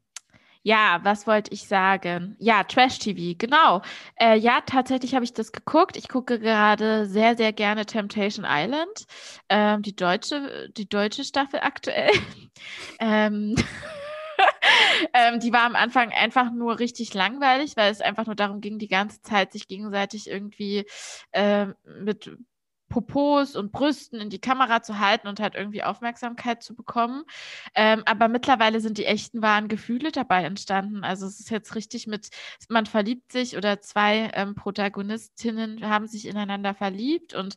ja, 0.62 1.00
was 1.02 1.26
wollte 1.26 1.52
ich 1.54 1.66
sagen? 1.66 2.36
Ja, 2.38 2.64
Trash-TV, 2.64 3.36
genau. 3.38 3.80
Äh, 4.16 4.36
ja, 4.36 4.60
tatsächlich 4.60 5.14
habe 5.14 5.24
ich 5.24 5.32
das 5.32 5.52
geguckt. 5.52 5.96
Ich 5.96 6.08
gucke 6.08 6.38
gerade 6.38 7.06
sehr, 7.06 7.34
sehr 7.36 7.52
gerne 7.54 7.86
Temptation 7.86 8.44
Island, 8.46 9.06
ähm, 9.48 9.80
die 9.82 9.96
deutsche, 9.96 10.68
die 10.76 10.88
deutsche 10.88 11.24
Staffel 11.24 11.60
aktuell. 11.60 12.10
ähm, 13.00 13.54
ähm, 15.14 15.40
die 15.40 15.52
war 15.52 15.64
am 15.64 15.76
Anfang 15.76 16.10
einfach 16.12 16.50
nur 16.52 16.78
richtig 16.78 17.14
langweilig, 17.14 17.76
weil 17.76 17.90
es 17.90 18.02
einfach 18.02 18.26
nur 18.26 18.36
darum 18.36 18.60
ging, 18.60 18.78
die 18.78 18.88
ganze 18.88 19.22
Zeit 19.22 19.52
sich 19.52 19.66
gegenseitig 19.66 20.28
irgendwie 20.28 20.84
äh, 21.32 21.68
mit 22.02 22.30
Popos 22.90 23.56
und 23.56 23.72
Brüsten 23.72 24.20
in 24.20 24.28
die 24.28 24.40
Kamera 24.40 24.82
zu 24.82 24.98
halten 24.98 25.28
und 25.28 25.40
halt 25.40 25.54
irgendwie 25.54 25.82
Aufmerksamkeit 25.82 26.62
zu 26.62 26.74
bekommen. 26.74 27.24
Ähm, 27.74 28.02
aber 28.04 28.28
mittlerweile 28.28 28.80
sind 28.80 28.98
die 28.98 29.06
echten 29.06 29.40
wahren 29.40 29.68
Gefühle 29.68 30.12
dabei 30.12 30.44
entstanden. 30.44 31.04
Also 31.04 31.26
es 31.26 31.40
ist 31.40 31.50
jetzt 31.50 31.74
richtig 31.74 32.06
mit, 32.06 32.28
man 32.68 32.84
verliebt 32.84 33.32
sich 33.32 33.56
oder 33.56 33.80
zwei 33.80 34.30
ähm, 34.34 34.54
Protagonistinnen 34.54 35.88
haben 35.88 36.08
sich 36.08 36.26
ineinander 36.26 36.74
verliebt 36.74 37.32
und 37.32 37.56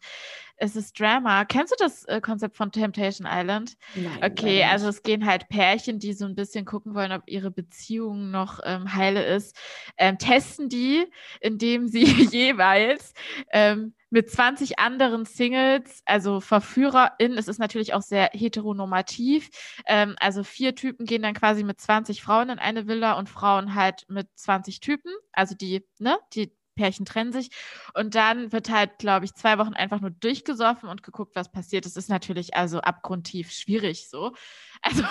es 0.57 0.75
ist 0.75 0.99
Drama. 0.99 1.45
Kennst 1.45 1.71
du 1.71 1.75
das 1.79 2.05
äh, 2.05 2.21
Konzept 2.21 2.57
von 2.57 2.71
Temptation 2.71 3.27
Island? 3.29 3.73
Nein. 3.95 4.23
Okay, 4.23 4.63
also 4.63 4.87
es 4.87 5.03
gehen 5.03 5.25
halt 5.25 5.49
Pärchen, 5.49 5.99
die 5.99 6.13
so 6.13 6.25
ein 6.25 6.35
bisschen 6.35 6.65
gucken 6.65 6.95
wollen, 6.95 7.11
ob 7.11 7.23
ihre 7.27 7.51
Beziehung 7.51 8.31
noch 8.31 8.59
ähm, 8.63 8.93
heile 8.93 9.23
ist, 9.25 9.55
ähm, 9.97 10.17
testen 10.17 10.69
die, 10.69 11.05
indem 11.41 11.87
sie 11.87 12.03
jeweils 12.31 13.13
ähm, 13.51 13.93
mit 14.09 14.29
20 14.29 14.77
anderen 14.77 15.25
Singles, 15.25 16.03
also 16.05 16.39
VerführerInnen, 16.39 17.37
es 17.37 17.47
ist 17.47 17.57
natürlich 17.57 17.95
auch 17.95 18.03
sehr 18.03 18.29
heteronormativ. 18.31 19.49
Ähm, 19.87 20.15
also 20.19 20.43
vier 20.43 20.75
Typen 20.75 21.07
gehen 21.07 21.23
dann 21.23 21.33
quasi 21.33 21.63
mit 21.63 21.81
20 21.81 22.21
Frauen 22.21 22.49
in 22.49 22.59
eine 22.59 22.87
Villa 22.87 23.13
und 23.13 23.27
Frauen 23.27 23.73
halt 23.73 24.05
mit 24.09 24.27
20 24.35 24.81
Typen. 24.81 25.11
Also 25.31 25.55
die, 25.55 25.83
ne, 25.97 26.19
die 26.33 26.53
Pärchen 26.75 27.05
trennen 27.05 27.31
sich. 27.31 27.49
Und 27.93 28.15
dann 28.15 28.51
wird 28.51 28.69
halt, 28.69 28.97
glaube 28.99 29.25
ich, 29.25 29.33
zwei 29.33 29.57
Wochen 29.57 29.73
einfach 29.73 30.01
nur 30.01 30.11
durchgesoffen 30.11 30.89
und 30.89 31.03
geguckt, 31.03 31.35
was 31.35 31.51
passiert. 31.51 31.85
Das 31.85 31.95
ist 31.95 32.09
natürlich 32.09 32.55
also 32.55 32.79
abgrundtief 32.79 33.51
schwierig 33.51 34.09
so. 34.09 34.33
Also. 34.81 35.03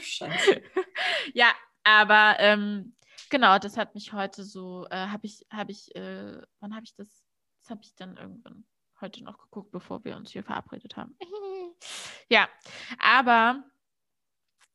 Scheiße. 0.00 0.62
ja, 1.34 1.52
aber 1.84 2.34
ähm, 2.40 2.96
genau, 3.30 3.60
das 3.60 3.76
hat 3.76 3.94
mich 3.94 4.12
heute 4.12 4.42
so, 4.42 4.84
äh, 4.90 4.96
habe 4.96 5.26
ich, 5.26 5.46
habe 5.52 5.70
ich, 5.70 5.94
äh, 5.94 6.42
wann 6.58 6.74
habe 6.74 6.84
ich 6.84 6.92
das 6.96 7.26
das 7.66 7.72
habe 7.72 7.82
ich 7.82 7.96
dann 7.96 8.16
irgendwann 8.16 8.64
heute 9.00 9.24
noch 9.24 9.38
geguckt, 9.38 9.72
bevor 9.72 10.04
wir 10.04 10.14
uns 10.14 10.30
hier 10.30 10.44
verabredet 10.44 10.96
haben. 10.96 11.18
ja, 12.28 12.48
aber 13.00 13.64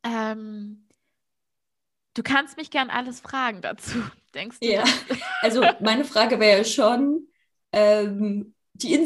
ähm, 0.04 0.90
du 2.14 2.24
kannst 2.24 2.58
mich 2.58 2.72
gern 2.72 2.90
alles 2.90 3.20
fragen 3.20 3.62
dazu, 3.62 4.00
denkst 4.34 4.60
du? 4.62 4.68
Ja, 4.68 4.84
also 5.42 5.64
meine 5.80 6.06
Frage 6.06 6.40
wäre 6.40 6.60
ja 6.60 6.64
schon, 6.64 7.28
ähm, 7.72 8.54
die 8.74 8.98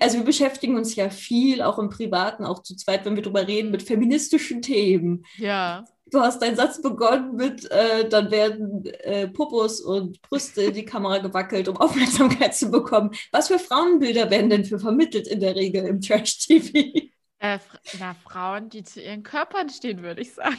also 0.00 0.18
wir 0.18 0.24
beschäftigen 0.24 0.76
uns 0.76 0.94
ja 0.94 1.08
viel, 1.08 1.62
auch 1.62 1.78
im 1.78 1.88
Privaten, 1.88 2.44
auch 2.44 2.62
zu 2.62 2.76
zweit, 2.76 3.04
wenn 3.04 3.16
wir 3.16 3.22
darüber 3.22 3.46
reden, 3.46 3.70
mit 3.70 3.82
feministischen 3.82 4.60
Themen. 4.60 5.24
Ja 5.36 5.84
du 6.12 6.20
hast 6.20 6.40
deinen 6.40 6.56
Satz 6.56 6.80
begonnen 6.80 7.34
mit, 7.34 7.68
äh, 7.70 8.08
dann 8.08 8.30
werden 8.30 8.84
äh, 8.84 9.28
Popos 9.28 9.80
und 9.80 10.20
Brüste 10.22 10.62
in 10.62 10.74
die 10.74 10.84
Kamera 10.84 11.18
gewackelt, 11.18 11.68
um 11.68 11.76
Aufmerksamkeit 11.78 12.54
zu 12.54 12.70
bekommen. 12.70 13.10
Was 13.32 13.48
für 13.48 13.58
Frauenbilder 13.58 14.30
werden 14.30 14.50
denn 14.50 14.64
für 14.64 14.78
vermittelt 14.78 15.26
in 15.26 15.40
der 15.40 15.56
Regel 15.56 15.84
im 15.86 16.00
Trash-TV? 16.00 17.08
Äh, 17.38 17.58
na, 17.98 18.14
Frauen, 18.22 18.68
die 18.68 18.84
zu 18.84 19.00
ihren 19.00 19.22
Körpern 19.22 19.68
stehen, 19.68 20.02
würde 20.02 20.20
ich 20.20 20.34
sagen. 20.34 20.58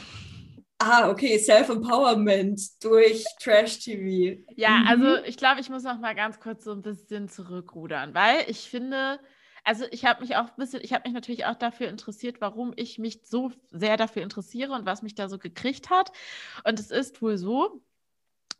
Ah, 0.86 1.08
okay, 1.08 1.38
Self-Empowerment 1.38 2.84
durch 2.84 3.24
Trash-TV. 3.40 4.42
Ja, 4.54 4.80
mhm. 4.80 4.86
also 4.86 5.24
ich 5.24 5.38
glaube, 5.38 5.62
ich 5.62 5.70
muss 5.70 5.82
noch 5.82 5.98
mal 5.98 6.14
ganz 6.14 6.40
kurz 6.40 6.62
so 6.62 6.72
ein 6.72 6.82
bisschen 6.82 7.30
zurückrudern, 7.30 8.12
weil 8.12 8.44
ich 8.48 8.68
finde, 8.68 9.18
also 9.64 9.86
ich 9.92 10.04
habe 10.04 10.20
mich 10.20 10.36
auch 10.36 10.44
ein 10.44 10.56
bisschen, 10.58 10.80
ich 10.82 10.92
habe 10.92 11.08
mich 11.08 11.14
natürlich 11.14 11.46
auch 11.46 11.54
dafür 11.54 11.88
interessiert, 11.88 12.42
warum 12.42 12.74
ich 12.76 12.98
mich 12.98 13.20
so 13.24 13.50
sehr 13.70 13.96
dafür 13.96 14.22
interessiere 14.22 14.74
und 14.74 14.84
was 14.84 15.00
mich 15.00 15.14
da 15.14 15.30
so 15.30 15.38
gekriegt 15.38 15.88
hat. 15.88 16.12
Und 16.64 16.78
es 16.78 16.90
ist 16.90 17.22
wohl 17.22 17.38
so, 17.38 17.80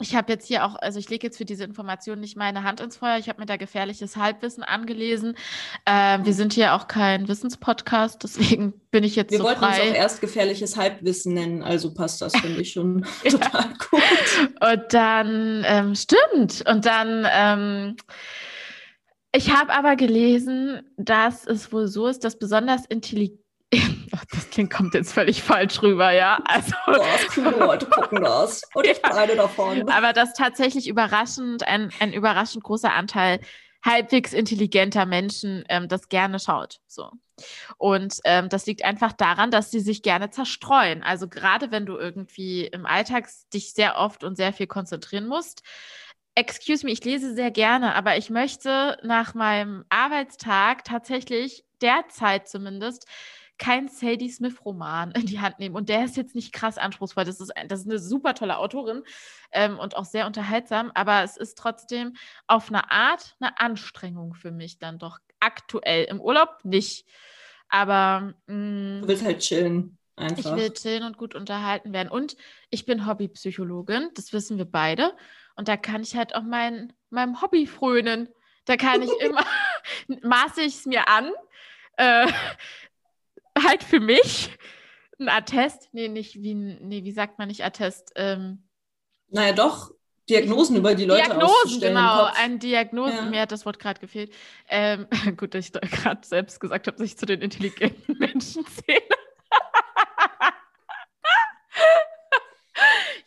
ich 0.00 0.14
habe 0.14 0.32
jetzt 0.32 0.46
hier 0.46 0.64
auch, 0.64 0.74
also 0.76 0.98
ich 0.98 1.08
lege 1.08 1.26
jetzt 1.26 1.38
für 1.38 1.44
diese 1.44 1.64
Information 1.64 2.20
nicht 2.20 2.36
meine 2.36 2.64
Hand 2.64 2.80
ins 2.80 2.96
Feuer. 2.96 3.18
Ich 3.18 3.28
habe 3.28 3.40
mir 3.40 3.46
da 3.46 3.56
gefährliches 3.56 4.16
Halbwissen 4.16 4.62
angelesen. 4.62 5.36
Ähm, 5.86 6.24
wir 6.24 6.34
sind 6.34 6.52
hier 6.52 6.74
auch 6.74 6.88
kein 6.88 7.28
Wissenspodcast, 7.28 8.22
deswegen 8.22 8.72
bin 8.90 9.04
ich 9.04 9.14
jetzt 9.16 9.30
wir 9.30 9.38
so 9.38 9.44
frei. 9.44 9.54
Wir 9.54 9.60
wollten 9.60 9.82
uns 9.82 9.90
auch 9.90 10.00
erst 10.00 10.20
gefährliches 10.20 10.76
Halbwissen 10.76 11.34
nennen, 11.34 11.62
also 11.62 11.94
passt 11.94 12.20
das, 12.22 12.34
finde 12.36 12.60
ich 12.60 12.72
schon 12.72 13.06
total 13.24 13.68
gut. 13.90 14.02
Und 14.60 14.84
dann, 14.92 15.64
ähm, 15.66 15.94
stimmt, 15.94 16.64
und 16.68 16.84
dann 16.84 17.26
ähm, 17.30 17.96
ich 19.36 19.50
habe 19.50 19.72
aber 19.72 19.96
gelesen, 19.96 20.82
dass 20.96 21.44
es 21.44 21.72
wohl 21.72 21.88
so 21.88 22.06
ist, 22.06 22.22
dass 22.22 22.38
besonders 22.38 22.86
intelligent. 22.86 23.43
Das 24.30 24.50
klingt, 24.50 24.72
kommt 24.72 24.94
jetzt 24.94 25.12
völlig 25.12 25.42
falsch 25.42 25.82
rüber, 25.82 26.10
ja. 26.12 26.38
Also, 26.46 26.74
das, 26.86 27.26
coole 27.34 27.50
Leute 27.50 27.86
gucken 27.86 28.22
das. 28.22 28.62
Und 28.74 28.86
ich 28.86 29.00
bin 29.00 29.10
ja, 29.10 29.16
eine 29.16 29.36
davon. 29.36 29.88
Aber 29.88 30.12
dass 30.12 30.32
tatsächlich 30.34 30.88
überraschend, 30.88 31.66
ein, 31.66 31.90
ein 32.00 32.12
überraschend 32.12 32.64
großer 32.64 32.92
Anteil 32.92 33.40
halbwegs 33.84 34.32
intelligenter 34.32 35.04
Menschen 35.04 35.64
ähm, 35.68 35.88
das 35.88 36.08
gerne 36.08 36.40
schaut. 36.40 36.80
So. 36.86 37.10
Und 37.76 38.18
ähm, 38.24 38.48
das 38.48 38.66
liegt 38.66 38.84
einfach 38.84 39.12
daran, 39.12 39.50
dass 39.50 39.70
sie 39.70 39.80
sich 39.80 40.02
gerne 40.02 40.30
zerstreuen. 40.30 41.02
Also 41.02 41.28
gerade 41.28 41.70
wenn 41.70 41.84
du 41.84 41.96
irgendwie 41.96 42.66
im 42.66 42.86
Alltag 42.86 43.28
dich 43.52 43.74
sehr 43.74 43.98
oft 43.98 44.24
und 44.24 44.36
sehr 44.36 44.52
viel 44.52 44.66
konzentrieren 44.66 45.26
musst, 45.26 45.62
excuse 46.34 46.84
me, 46.84 46.92
ich 46.92 47.04
lese 47.04 47.34
sehr 47.34 47.50
gerne, 47.50 47.94
aber 47.94 48.16
ich 48.16 48.30
möchte 48.30 48.98
nach 49.02 49.34
meinem 49.34 49.84
Arbeitstag 49.88 50.84
tatsächlich 50.84 51.64
derzeit 51.80 52.48
zumindest 52.48 53.06
kein 53.58 53.88
Sadie 53.88 54.30
Smith-Roman 54.30 55.12
in 55.12 55.26
die 55.26 55.40
Hand 55.40 55.58
nehmen. 55.58 55.76
Und 55.76 55.88
der 55.88 56.04
ist 56.04 56.16
jetzt 56.16 56.34
nicht 56.34 56.52
krass 56.52 56.78
anspruchsvoll. 56.78 57.24
Das 57.24 57.40
ist, 57.40 57.52
das 57.68 57.80
ist 57.80 57.88
eine 57.88 57.98
super 57.98 58.34
tolle 58.34 58.58
Autorin 58.58 59.02
ähm, 59.52 59.78
und 59.78 59.96
auch 59.96 60.04
sehr 60.04 60.26
unterhaltsam, 60.26 60.90
aber 60.94 61.22
es 61.22 61.36
ist 61.36 61.56
trotzdem 61.56 62.14
auf 62.46 62.68
eine 62.68 62.90
Art 62.90 63.36
eine 63.40 63.58
Anstrengung 63.58 64.34
für 64.34 64.50
mich 64.50 64.78
dann 64.78 64.98
doch 64.98 65.18
aktuell. 65.40 66.04
Im 66.04 66.20
Urlaub 66.20 66.58
nicht. 66.64 67.06
Aber 67.68 68.34
mh, 68.46 68.54
mm, 68.54 69.02
du 69.02 69.08
willst 69.08 69.24
halt 69.24 69.38
chillen. 69.40 69.98
Einfach. 70.16 70.38
Ich 70.38 70.56
will 70.56 70.72
chillen 70.72 71.02
und 71.02 71.18
gut 71.18 71.34
unterhalten 71.34 71.92
werden. 71.92 72.08
Und 72.08 72.36
ich 72.70 72.86
bin 72.86 73.06
Hobbypsychologin, 73.06 74.10
das 74.14 74.32
wissen 74.32 74.58
wir 74.58 74.64
beide. 74.64 75.12
Und 75.56 75.66
da 75.68 75.76
kann 75.76 76.02
ich 76.02 76.16
halt 76.16 76.34
auch 76.34 76.42
mein, 76.42 76.92
meinem 77.10 77.40
Hobby 77.40 77.66
frönen. 77.66 78.28
Da 78.64 78.76
kann 78.76 79.02
ich 79.02 79.10
immer, 79.20 79.44
maße 80.22 80.62
ich 80.62 80.74
es 80.74 80.86
mir 80.86 81.08
an, 81.08 81.32
äh, 81.96 82.30
halt 83.58 83.82
für 83.82 84.00
mich, 84.00 84.50
Ein 85.18 85.28
Attest? 85.28 85.88
Nee, 85.92 86.08
nicht 86.08 86.42
wie, 86.42 86.54
nee, 86.54 87.04
wie 87.04 87.12
sagt 87.12 87.38
man 87.38 87.48
nicht 87.48 87.64
Attest? 87.64 88.12
Ähm, 88.16 88.64
naja, 89.28 89.52
doch, 89.52 89.92
Diagnosen 90.28 90.76
über 90.76 90.94
die 90.94 91.04
Leute 91.04 91.24
Diagnosen, 91.24 91.80
genau, 91.80 92.28
ein 92.34 92.58
Diagnosen. 92.58 93.16
Ja. 93.16 93.30
Mir 93.30 93.40
hat 93.42 93.52
das 93.52 93.66
Wort 93.66 93.78
gerade 93.78 94.00
gefehlt. 94.00 94.32
Ähm, 94.68 95.06
gut, 95.36 95.54
dass 95.54 95.66
ich 95.66 95.72
da 95.72 95.80
gerade 95.80 96.26
selbst 96.26 96.60
gesagt 96.60 96.86
habe, 96.86 96.96
dass 96.96 97.06
ich 97.06 97.18
zu 97.18 97.26
den 97.26 97.42
intelligenten 97.42 98.16
Menschen 98.18 98.64
zähle. 98.66 99.02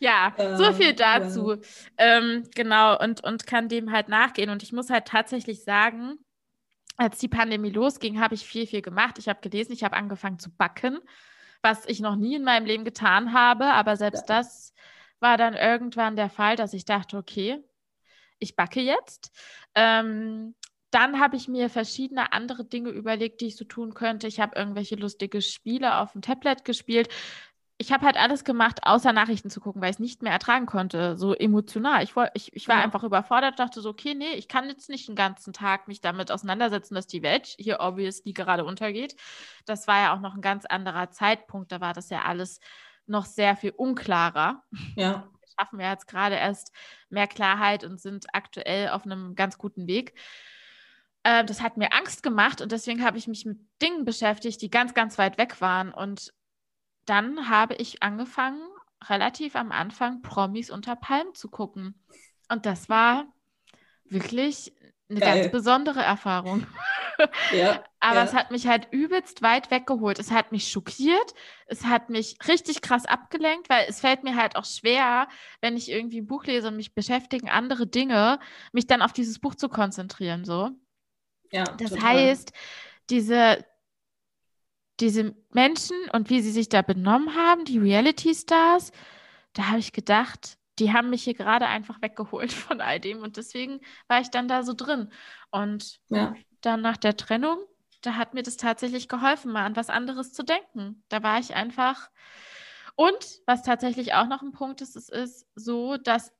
ja, 0.00 0.34
äh, 0.36 0.56
so 0.56 0.72
viel 0.72 0.94
dazu. 0.94 1.52
Ja. 1.52 1.58
Ähm, 1.98 2.48
genau, 2.54 2.98
und, 2.98 3.22
und 3.22 3.46
kann 3.46 3.68
dem 3.68 3.92
halt 3.92 4.08
nachgehen. 4.08 4.50
Und 4.50 4.64
ich 4.64 4.72
muss 4.72 4.90
halt 4.90 5.06
tatsächlich 5.06 5.62
sagen, 5.62 6.18
als 6.98 7.18
die 7.18 7.28
Pandemie 7.28 7.70
losging, 7.70 8.20
habe 8.20 8.34
ich 8.34 8.44
viel, 8.44 8.66
viel 8.66 8.82
gemacht. 8.82 9.18
Ich 9.18 9.28
habe 9.28 9.40
gelesen, 9.40 9.72
ich 9.72 9.84
habe 9.84 9.96
angefangen 9.96 10.38
zu 10.38 10.50
backen, 10.50 10.98
was 11.62 11.86
ich 11.86 12.00
noch 12.00 12.16
nie 12.16 12.34
in 12.34 12.44
meinem 12.44 12.66
Leben 12.66 12.84
getan 12.84 13.32
habe. 13.32 13.66
Aber 13.66 13.96
selbst 13.96 14.28
ja. 14.28 14.36
das 14.36 14.74
war 15.20 15.36
dann 15.36 15.54
irgendwann 15.54 16.16
der 16.16 16.28
Fall, 16.28 16.56
dass 16.56 16.74
ich 16.74 16.84
dachte, 16.84 17.16
okay, 17.16 17.62
ich 18.40 18.56
backe 18.56 18.80
jetzt. 18.80 19.30
Ähm, 19.74 20.54
dann 20.90 21.20
habe 21.20 21.36
ich 21.36 21.48
mir 21.48 21.68
verschiedene 21.70 22.32
andere 22.32 22.64
Dinge 22.64 22.90
überlegt, 22.90 23.42
die 23.42 23.46
ich 23.46 23.56
so 23.56 23.64
tun 23.64 23.94
könnte. 23.94 24.26
Ich 24.26 24.40
habe 24.40 24.58
irgendwelche 24.58 24.96
lustige 24.96 25.40
Spiele 25.42 25.98
auf 25.98 26.12
dem 26.12 26.22
Tablet 26.22 26.64
gespielt 26.64 27.08
ich 27.80 27.92
habe 27.92 28.04
halt 28.04 28.16
alles 28.16 28.42
gemacht, 28.42 28.80
außer 28.82 29.12
Nachrichten 29.12 29.50
zu 29.50 29.60
gucken, 29.60 29.80
weil 29.80 29.90
ich 29.90 29.96
es 29.96 30.00
nicht 30.00 30.20
mehr 30.20 30.32
ertragen 30.32 30.66
konnte, 30.66 31.16
so 31.16 31.32
emotional. 31.32 32.02
Ich, 32.02 32.14
ich, 32.34 32.52
ich 32.52 32.66
war 32.66 32.78
ja. 32.78 32.82
einfach 32.82 33.04
überfordert, 33.04 33.60
dachte 33.60 33.80
so, 33.80 33.90
okay, 33.90 34.14
nee, 34.14 34.32
ich 34.32 34.48
kann 34.48 34.68
jetzt 34.68 34.88
nicht 34.88 35.06
den 35.06 35.14
ganzen 35.14 35.52
Tag 35.52 35.86
mich 35.86 36.00
damit 36.00 36.32
auseinandersetzen, 36.32 36.96
dass 36.96 37.06
die 37.06 37.22
Welt 37.22 37.54
hier 37.56 37.78
obviously 37.78 38.32
gerade 38.32 38.64
untergeht. 38.64 39.14
Das 39.64 39.86
war 39.86 40.00
ja 40.00 40.14
auch 40.14 40.20
noch 40.20 40.34
ein 40.34 40.40
ganz 40.40 40.66
anderer 40.66 41.12
Zeitpunkt, 41.12 41.70
da 41.70 41.80
war 41.80 41.94
das 41.94 42.10
ja 42.10 42.22
alles 42.22 42.58
noch 43.06 43.24
sehr 43.24 43.56
viel 43.56 43.70
unklarer. 43.70 44.64
Ja. 44.96 45.28
Wir 45.40 45.64
schaffen 45.64 45.78
wir 45.80 45.90
jetzt 45.90 46.06
gerade 46.06 46.36
erst 46.36 46.72
mehr 47.10 47.26
Klarheit 47.26 47.82
und 47.82 48.00
sind 48.00 48.26
aktuell 48.32 48.90
auf 48.90 49.04
einem 49.04 49.34
ganz 49.34 49.58
guten 49.58 49.88
Weg 49.88 50.14
äh, 51.24 51.44
das 51.44 51.60
hat 51.60 51.76
mir 51.76 51.92
Angst 51.92 52.22
gemacht 52.22 52.60
und 52.60 52.70
deswegen 52.70 53.04
habe 53.04 53.18
ich 53.18 53.26
mich 53.26 53.44
mit 53.44 53.58
Dingen 53.82 54.04
beschäftigt, 54.04 54.62
die 54.62 54.70
ganz, 54.70 54.94
ganz 54.94 55.18
weit 55.18 55.36
weg 55.36 55.60
waren. 55.60 55.92
Und 55.92 56.32
dann 57.08 57.48
habe 57.48 57.74
ich 57.74 58.02
angefangen, 58.02 58.60
relativ 59.08 59.56
am 59.56 59.72
Anfang 59.72 60.22
Promis 60.22 60.70
unter 60.70 60.96
Palmen 60.96 61.34
zu 61.34 61.48
gucken. 61.48 61.94
Und 62.48 62.66
das 62.66 62.88
war 62.88 63.26
wirklich 64.04 64.72
eine 65.08 65.20
Geil. 65.20 65.40
ganz 65.40 65.52
besondere 65.52 66.02
Erfahrung. 66.02 66.66
Ja, 67.50 67.82
Aber 68.00 68.20
ja. 68.20 68.24
es 68.24 68.32
hat 68.32 68.52
mich 68.52 68.68
halt 68.68 68.86
übelst 68.92 69.42
weit 69.42 69.72
weggeholt. 69.72 70.20
Es 70.20 70.30
hat 70.30 70.52
mich 70.52 70.68
schockiert. 70.68 71.34
Es 71.66 71.84
hat 71.84 72.10
mich 72.10 72.36
richtig 72.46 72.80
krass 72.80 73.06
abgelenkt, 73.06 73.68
weil 73.68 73.86
es 73.88 73.98
fällt 73.98 74.22
mir 74.22 74.36
halt 74.36 74.54
auch 74.54 74.64
schwer, 74.64 75.26
wenn 75.60 75.76
ich 75.76 75.90
irgendwie 75.90 76.20
ein 76.20 76.28
Buch 76.28 76.44
lese 76.44 76.68
und 76.68 76.76
mich 76.76 76.94
beschäftigen 76.94 77.48
andere 77.48 77.88
Dinge, 77.88 78.38
mich 78.72 78.86
dann 78.86 79.02
auf 79.02 79.12
dieses 79.12 79.40
Buch 79.40 79.56
zu 79.56 79.68
konzentrieren. 79.68 80.44
So. 80.44 80.70
Ja, 81.50 81.64
das 81.64 81.90
total. 81.90 82.08
heißt, 82.08 82.52
diese, 83.10 83.64
diese 85.00 85.34
Menschen 85.52 85.96
und 86.12 86.30
wie 86.30 86.40
sie 86.40 86.50
sich 86.50 86.68
da 86.68 86.82
benommen 86.82 87.34
haben, 87.34 87.64
die 87.64 87.78
Reality-Stars, 87.78 88.92
da 89.52 89.68
habe 89.68 89.78
ich 89.78 89.92
gedacht, 89.92 90.58
die 90.78 90.92
haben 90.92 91.10
mich 91.10 91.24
hier 91.24 91.34
gerade 91.34 91.66
einfach 91.66 92.00
weggeholt 92.02 92.52
von 92.52 92.80
all 92.80 93.00
dem 93.00 93.22
und 93.22 93.36
deswegen 93.36 93.80
war 94.06 94.20
ich 94.20 94.30
dann 94.30 94.48
da 94.48 94.62
so 94.62 94.74
drin. 94.74 95.10
Und 95.50 96.00
ja. 96.08 96.34
dann 96.60 96.80
nach 96.80 96.96
der 96.96 97.16
Trennung, 97.16 97.58
da 98.02 98.14
hat 98.14 98.34
mir 98.34 98.42
das 98.42 98.56
tatsächlich 98.56 99.08
geholfen, 99.08 99.52
mal 99.52 99.64
an 99.64 99.76
was 99.76 99.90
anderes 99.90 100.32
zu 100.32 100.44
denken. 100.44 101.02
Da 101.08 101.22
war 101.22 101.38
ich 101.38 101.54
einfach. 101.54 102.10
Und 102.94 103.40
was 103.46 103.62
tatsächlich 103.62 104.14
auch 104.14 104.26
noch 104.26 104.42
ein 104.42 104.52
Punkt 104.52 104.80
ist, 104.80 104.96
es 104.96 105.08
ist 105.08 105.46
so, 105.54 105.96
dass 105.96 106.32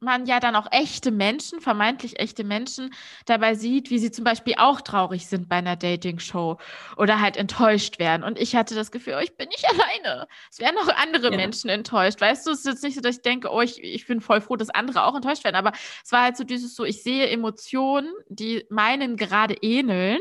man 0.00 0.26
ja 0.26 0.40
dann 0.40 0.54
auch 0.54 0.66
echte 0.70 1.10
Menschen, 1.10 1.60
vermeintlich 1.60 2.20
echte 2.20 2.44
Menschen, 2.44 2.94
dabei 3.26 3.54
sieht, 3.54 3.90
wie 3.90 3.98
sie 3.98 4.10
zum 4.10 4.24
Beispiel 4.24 4.54
auch 4.58 4.80
traurig 4.80 5.26
sind 5.26 5.48
bei 5.48 5.56
einer 5.56 5.76
Dating-Show 5.76 6.58
oder 6.96 7.20
halt 7.20 7.36
enttäuscht 7.36 7.98
werden. 7.98 8.22
Und 8.22 8.38
ich 8.38 8.54
hatte 8.54 8.74
das 8.74 8.90
Gefühl, 8.90 9.14
oh, 9.16 9.22
ich 9.22 9.36
bin 9.36 9.48
nicht 9.48 9.64
alleine. 9.68 10.28
Es 10.50 10.60
werden 10.60 10.76
auch 10.78 10.88
andere 10.96 11.30
ja. 11.30 11.36
Menschen 11.36 11.68
enttäuscht. 11.68 12.20
Weißt 12.20 12.46
du, 12.46 12.52
es 12.52 12.60
ist 12.60 12.66
jetzt 12.66 12.82
nicht 12.82 12.94
so, 12.94 13.00
dass 13.00 13.16
ich 13.16 13.22
denke, 13.22 13.50
oh, 13.50 13.60
ich, 13.60 13.82
ich 13.82 14.06
bin 14.06 14.20
voll 14.20 14.40
froh, 14.40 14.56
dass 14.56 14.70
andere 14.70 15.04
auch 15.04 15.14
enttäuscht 15.14 15.44
werden. 15.44 15.56
Aber 15.56 15.72
es 16.04 16.12
war 16.12 16.22
halt 16.22 16.36
so 16.36 16.44
dieses 16.44 16.74
so, 16.74 16.84
ich 16.84 17.02
sehe 17.02 17.28
Emotionen, 17.28 18.12
die 18.28 18.64
meinen 18.70 19.16
gerade 19.16 19.54
ähneln. 19.54 20.20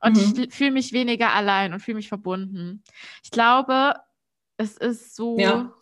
Und 0.00 0.16
mhm. 0.16 0.44
ich 0.44 0.54
fühle 0.54 0.72
mich 0.72 0.92
weniger 0.92 1.32
allein 1.32 1.72
und 1.72 1.80
fühle 1.80 1.96
mich 1.96 2.08
verbunden. 2.08 2.82
Ich 3.22 3.30
glaube, 3.30 3.94
es 4.56 4.76
ist 4.76 5.16
so. 5.16 5.38
Ja. 5.38 5.72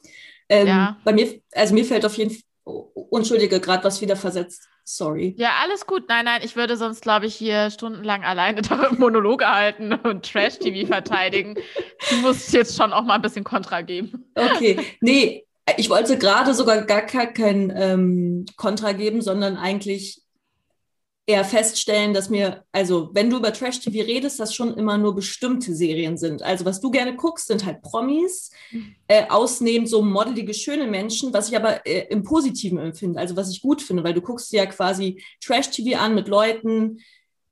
Ähm, 0.49 0.67
ja. 0.67 0.99
Bei 1.05 1.13
mir, 1.13 1.41
also 1.53 1.75
mir 1.75 1.85
fällt 1.85 2.05
auf 2.05 2.17
jeden 2.17 2.31
Fall 2.31 2.43
Unschuldige 2.65 3.61
gerade 3.61 3.85
was 3.85 4.01
wieder 4.01 4.17
versetzt. 4.17 4.69
Sorry. 4.85 5.35
Ja, 5.39 5.53
alles 5.63 5.87
gut. 5.87 6.05
Nein, 6.09 6.25
nein, 6.27 6.41
ich 6.45 6.57
würde 6.57 6.77
sonst, 6.77 7.03
glaube 7.03 7.27
ich, 7.27 7.35
hier 7.35 7.71
stundenlang 7.71 8.23
alleine 8.23 8.63
Monologe 8.99 9.47
halten 9.47 9.93
und 9.93 10.31
Trash-TV 10.31 10.87
verteidigen. 10.87 11.55
Du 12.11 12.17
musst 12.17 12.53
jetzt 12.53 12.77
schon 12.77 12.93
auch 12.93 13.05
mal 13.05 13.15
ein 13.15 13.23
bisschen 13.23 13.45
Kontra 13.45 13.83
geben. 13.83 14.31
Okay, 14.35 14.79
nee, 15.01 15.47
ich 15.77 15.89
wollte 15.89 16.19
gerade 16.19 16.55
sogar 16.55 16.83
gar 16.83 17.03
kein 17.03 17.73
ähm, 17.75 18.47
Kontra 18.57 18.93
geben, 18.93 19.23
sondern 19.23 19.57
eigentlich 19.57 20.24
eher 21.27 21.45
feststellen, 21.45 22.13
dass 22.13 22.29
mir, 22.29 22.65
also 22.71 23.09
wenn 23.15 23.31
du 23.31 23.39
über 23.39 23.53
Trash-TV 23.53 24.05
redest, 24.05 24.39
dass 24.39 24.55
schon 24.55 24.75
immer 24.75 24.99
nur 24.99 25.15
bestimmte 25.15 25.75
Serien 25.75 26.19
sind. 26.19 26.43
Also 26.43 26.67
was 26.67 26.81
du 26.81 26.91
gerne 26.91 27.17
guckst, 27.17 27.49
sind 27.49 27.65
halt 27.65 27.81
Promis, 27.81 28.51
mhm. 28.71 28.95
äh, 29.09 29.25
ausnehmend 29.29 29.89
so 29.89 30.03
modelige, 30.03 30.53
schöne 30.53 30.87
Menschen, 30.87 31.33
was 31.33 31.49
ich 31.49 31.57
aber 31.57 31.87
äh, 31.87 32.09
im 32.11 32.25
Positiven 32.25 32.79
empfinde, 32.79 33.19
also 33.19 33.37
was 33.37 33.51
ich 33.51 33.63
gut 33.63 33.81
finde, 33.81 34.05
weil 34.05 34.13
du 34.13 34.21
guckst 34.21 34.53
ja 34.53 34.67
quasi 34.67 35.23
Trash-TV 35.43 35.99
an 35.99 36.15
mit 36.15 36.29
Leuten, 36.29 36.99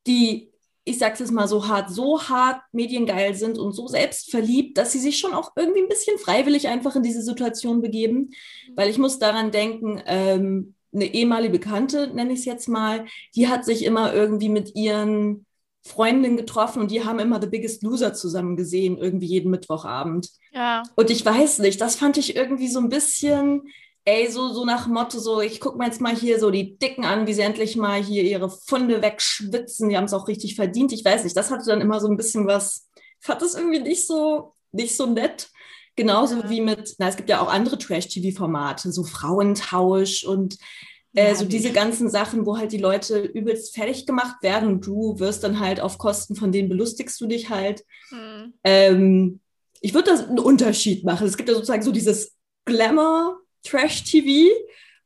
die, 0.07 0.51
ich 0.85 0.99
sag's 0.99 1.21
jetzt 1.21 1.33
mal 1.33 1.49
so 1.49 1.67
hart, 1.67 1.91
so 1.91 2.23
hart 2.23 2.61
mediengeil 2.73 3.35
sind 3.35 3.57
und 3.57 3.73
so 3.73 3.87
selbstverliebt, 3.87 4.77
dass 4.77 4.93
sie 4.93 4.99
sich 4.99 5.17
schon 5.17 5.33
auch 5.33 5.53
irgendwie 5.57 5.81
ein 5.81 5.89
bisschen 5.89 6.19
freiwillig 6.19 6.69
einfach 6.69 6.95
in 6.95 7.03
diese 7.03 7.23
Situation 7.23 7.81
begeben. 7.81 8.19
Mhm. 8.19 8.77
Weil 8.77 8.91
ich 8.91 8.99
muss 8.99 9.19
daran 9.19 9.51
denken, 9.51 10.03
ähm, 10.05 10.75
eine 10.95 11.07
ehemalige 11.07 11.59
Bekannte, 11.59 12.09
nenne 12.15 12.33
ich 12.33 12.41
es 12.41 12.45
jetzt 12.45 12.69
mal, 12.69 13.07
die 13.35 13.49
hat 13.49 13.65
sich 13.65 13.85
immer 13.85 14.13
irgendwie 14.13 14.49
mit 14.49 14.75
ihren 14.75 15.47
Freundinnen 15.85 16.37
getroffen 16.37 16.81
und 16.81 16.91
die 16.91 17.05
haben 17.05 17.19
immer 17.19 17.41
The 17.41 17.49
Biggest 17.49 17.83
Loser 17.83 18.15
zusammen 18.15 18.57
gesehen, 18.57 18.99
irgendwie 18.99 19.27
jeden 19.27 19.51
Mittwochabend. 19.51 20.29
Ja. 20.53 20.83
Und 20.95 21.11
ich 21.11 21.25
weiß 21.25 21.59
nicht, 21.59 21.81
das 21.81 21.97
fand 21.97 22.19
ich 22.19 22.37
irgendwie 22.37 22.69
so 22.69 22.79
ein 22.79 22.89
bisschen, 22.89 23.63
ey, 24.05 24.31
so, 24.31 24.53
so 24.53 24.65
nach 24.65 24.87
Motto, 24.87 25.19
so, 25.19 25.41
ich 25.41 25.61
gucke 25.61 25.79
mir 25.79 25.87
jetzt 25.87 26.01
mal 26.01 26.15
hier 26.15 26.39
so 26.39 26.51
die 26.51 26.79
Dicken 26.79 27.05
an, 27.05 27.27
wie 27.27 27.35
sie 27.35 27.43
endlich 27.43 27.77
mal 27.77 28.03
hier 28.03 28.23
ihre 28.23 28.49
Funde 28.49 29.03
wegschwitzen, 29.03 29.89
die 29.89 29.97
haben 29.97 30.05
es 30.05 30.15
auch 30.15 30.29
richtig 30.29 30.55
verdient. 30.55 30.93
Ich 30.93 31.05
weiß 31.05 31.25
nicht, 31.25 31.37
das 31.37 31.51
hatte 31.51 31.67
dann 31.67 31.81
immer 31.81 32.01
so 32.01 32.09
ein 32.09 32.17
bisschen 32.17 32.47
was, 32.47 32.89
ich 33.21 33.27
fand 33.27 33.43
das 33.43 33.55
irgendwie 33.55 33.81
nicht 33.81 34.07
so, 34.07 34.55
nicht 34.71 34.97
so 34.97 35.07
nett. 35.07 35.49
Genauso 35.97 36.37
ja. 36.37 36.51
wie 36.51 36.61
mit, 36.61 36.95
na, 36.99 37.09
es 37.09 37.17
gibt 37.17 37.29
ja 37.29 37.41
auch 37.41 37.53
andere 37.53 37.79
Trash-TV-Formate, 37.79 38.93
so 38.93 39.05
Frauentausch 39.05 40.25
und 40.25 40.57
äh, 41.15 41.29
ja, 41.29 41.35
so 41.35 41.45
diese 41.45 41.73
ganzen 41.73 42.09
Sachen, 42.09 42.47
wo 42.47 42.57
halt 42.57 42.73
die 42.73 42.79
Leute 42.79 43.21
übelst 43.21 43.75
fertig 43.75 44.07
gemacht 44.07 44.43
werden 44.43 44.69
und 44.69 44.87
du 44.87 45.19
wirst 45.19 45.45
dann 45.45 45.61
halt 45.61 45.81
auf 45.81 45.99
Kosten 45.99 46.35
von 46.37 46.53
denen 46.53 46.71
belustigst 46.71 47.21
du 47.21 47.27
dich 47.27 47.51
halt. 47.51 47.85
Mhm. 48.11 48.55
Ähm, 48.65 49.41
ich 49.83 49.93
würde 49.93 50.15
da 50.15 50.25
einen 50.25 50.39
Unterschied 50.39 51.05
machen. 51.05 51.27
Es 51.27 51.37
gibt 51.37 51.49
ja 51.49 51.55
sozusagen 51.55 51.83
so 51.83 51.93
dieses 51.93 52.37
Glamour-Trash-TV, 52.65 54.51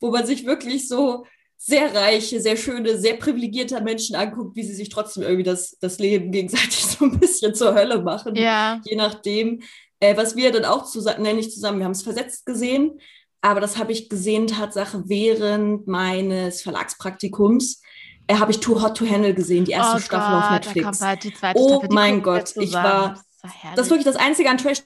wo 0.01 0.11
man 0.11 0.25
sich 0.27 0.47
wirklich 0.47 0.87
so 0.87 1.25
sehr 1.57 1.93
reiche, 1.95 2.41
sehr 2.41 2.57
schöne, 2.57 2.99
sehr 2.99 3.15
privilegierte 3.15 3.81
Menschen 3.81 4.15
anguckt, 4.15 4.55
wie 4.55 4.63
sie 4.63 4.75
sich 4.75 4.91
trotzdem 4.91 5.23
irgendwie 5.25 5.43
das, 5.43 5.77
das 5.81 5.99
Leben 5.99 6.31
gegenseitig 6.31 6.85
so 6.87 7.07
ein 7.07 7.19
bisschen 7.19 7.55
zur 7.55 7.75
Hölle 7.75 8.03
machen. 8.03 8.37
Ja. 8.37 8.81
Je 8.85 8.95
nachdem. 8.95 9.63
Äh, 10.01 10.17
was 10.17 10.37
wir 10.37 10.53
dann 10.53 10.65
auch 10.65 10.85
zusammen, 10.85 11.23
nenne 11.23 11.41
ich 11.41 11.51
zusammen, 11.51 11.79
wir 11.79 11.85
haben 11.85 11.93
es 11.93 12.03
versetzt 12.03 12.47
gesehen, 12.47 13.01
aber 13.41 13.61
das 13.61 13.79
habe 13.79 13.93
ich 13.93 14.09
gesehen, 14.09 14.47
Tatsache, 14.47 15.05
während 15.07 15.87
meines 15.87 16.63
Verlagspraktikums. 16.63 17.83
Äh, 18.27 18.37
habe 18.37 18.51
ich 18.51 18.61
Too 18.61 18.83
Hot 18.83 18.97
to 18.97 19.09
Handle 19.09 19.35
gesehen, 19.35 19.65
die 19.65 19.73
erste 19.73 19.97
oh 19.97 20.01
Staffel 20.01 20.35
Gott, 20.35 20.45
auf 20.45 20.51
Netflix. 20.51 20.99
Die 21.23 21.33
zweite 21.33 21.59
oh 21.59 21.69
Staffel, 21.69 21.95
mein 21.95 22.23
Gott, 22.23 22.57
ich 22.57 22.73
war. 22.73 23.23
Das, 23.43 23.53
das 23.77 23.87
ist 23.87 23.91
wirklich 23.91 24.07
das 24.07 24.17
Einzige 24.17 24.51
an 24.51 24.59
Trash, 24.59 24.83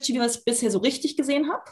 was 0.00 0.36
ich 0.36 0.44
bisher 0.44 0.70
so 0.70 0.78
richtig 0.78 1.16
gesehen 1.16 1.50
habe. 1.50 1.62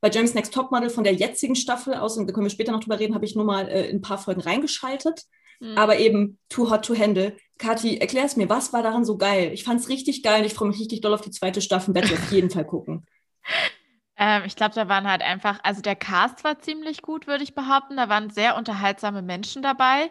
Bei 0.00 0.10
James 0.10 0.34
Next 0.34 0.54
Topmodel 0.54 0.90
von 0.90 1.04
der 1.04 1.14
jetzigen 1.14 1.56
Staffel 1.56 1.94
aus, 1.94 2.16
und 2.16 2.26
da 2.26 2.32
können 2.32 2.46
wir 2.46 2.50
später 2.50 2.72
noch 2.72 2.80
drüber 2.80 2.98
reden, 2.98 3.14
habe 3.14 3.24
ich 3.24 3.34
nur 3.34 3.44
mal 3.44 3.68
äh, 3.68 3.88
in 3.88 3.96
ein 3.96 4.02
paar 4.02 4.18
Folgen 4.18 4.40
reingeschaltet. 4.40 5.24
Mhm. 5.60 5.78
Aber 5.78 5.98
eben 5.98 6.38
Too 6.48 6.70
Hot 6.70 6.84
to 6.84 6.98
Handle. 6.98 7.36
Kathi, 7.58 7.98
erklär 7.98 8.24
es 8.24 8.36
mir, 8.36 8.48
was 8.48 8.72
war 8.72 8.82
daran 8.82 9.04
so 9.04 9.16
geil? 9.18 9.52
Ich 9.52 9.64
fand 9.64 9.80
es 9.80 9.88
richtig 9.88 10.22
geil 10.22 10.40
und 10.40 10.46
ich 10.46 10.54
freue 10.54 10.68
mich 10.68 10.80
richtig 10.80 11.02
doll 11.02 11.14
auf 11.14 11.20
die 11.20 11.30
zweite 11.30 11.60
Staffel, 11.60 11.94
werde 11.94 12.12
auf 12.12 12.32
jeden 12.32 12.50
Fall 12.50 12.64
gucken. 12.66 13.06
Ähm, 14.22 14.42
ich 14.44 14.54
glaube, 14.54 14.74
da 14.74 14.86
waren 14.86 15.08
halt 15.08 15.22
einfach, 15.22 15.60
also 15.62 15.80
der 15.80 15.96
Cast 15.96 16.44
war 16.44 16.58
ziemlich 16.58 17.00
gut, 17.00 17.26
würde 17.26 17.42
ich 17.42 17.54
behaupten. 17.54 17.96
Da 17.96 18.10
waren 18.10 18.28
sehr 18.28 18.54
unterhaltsame 18.54 19.22
Menschen 19.22 19.62
dabei. 19.62 20.10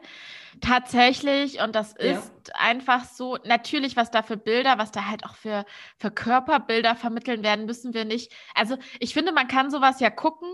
Tatsächlich, 0.62 1.62
und 1.62 1.76
das 1.76 1.94
ist 1.94 2.32
ja. 2.48 2.54
einfach 2.56 3.06
so, 3.06 3.38
natürlich, 3.46 3.96
was 3.96 4.10
da 4.10 4.24
für 4.24 4.36
Bilder, 4.36 4.80
was 4.80 4.92
da 4.92 5.06
halt 5.06 5.24
auch 5.26 5.36
für, 5.36 5.64
für 6.00 6.10
Körperbilder 6.10 6.96
vermitteln 6.96 7.44
werden, 7.44 7.68
müssen 7.68 7.94
wir 7.94 8.04
nicht. 8.04 8.34
Also 8.56 8.78
ich 9.00 9.14
finde, 9.14 9.32
man 9.32 9.48
kann 9.48 9.70
sowas 9.70 10.00
ja 10.00 10.10
gucken 10.10 10.50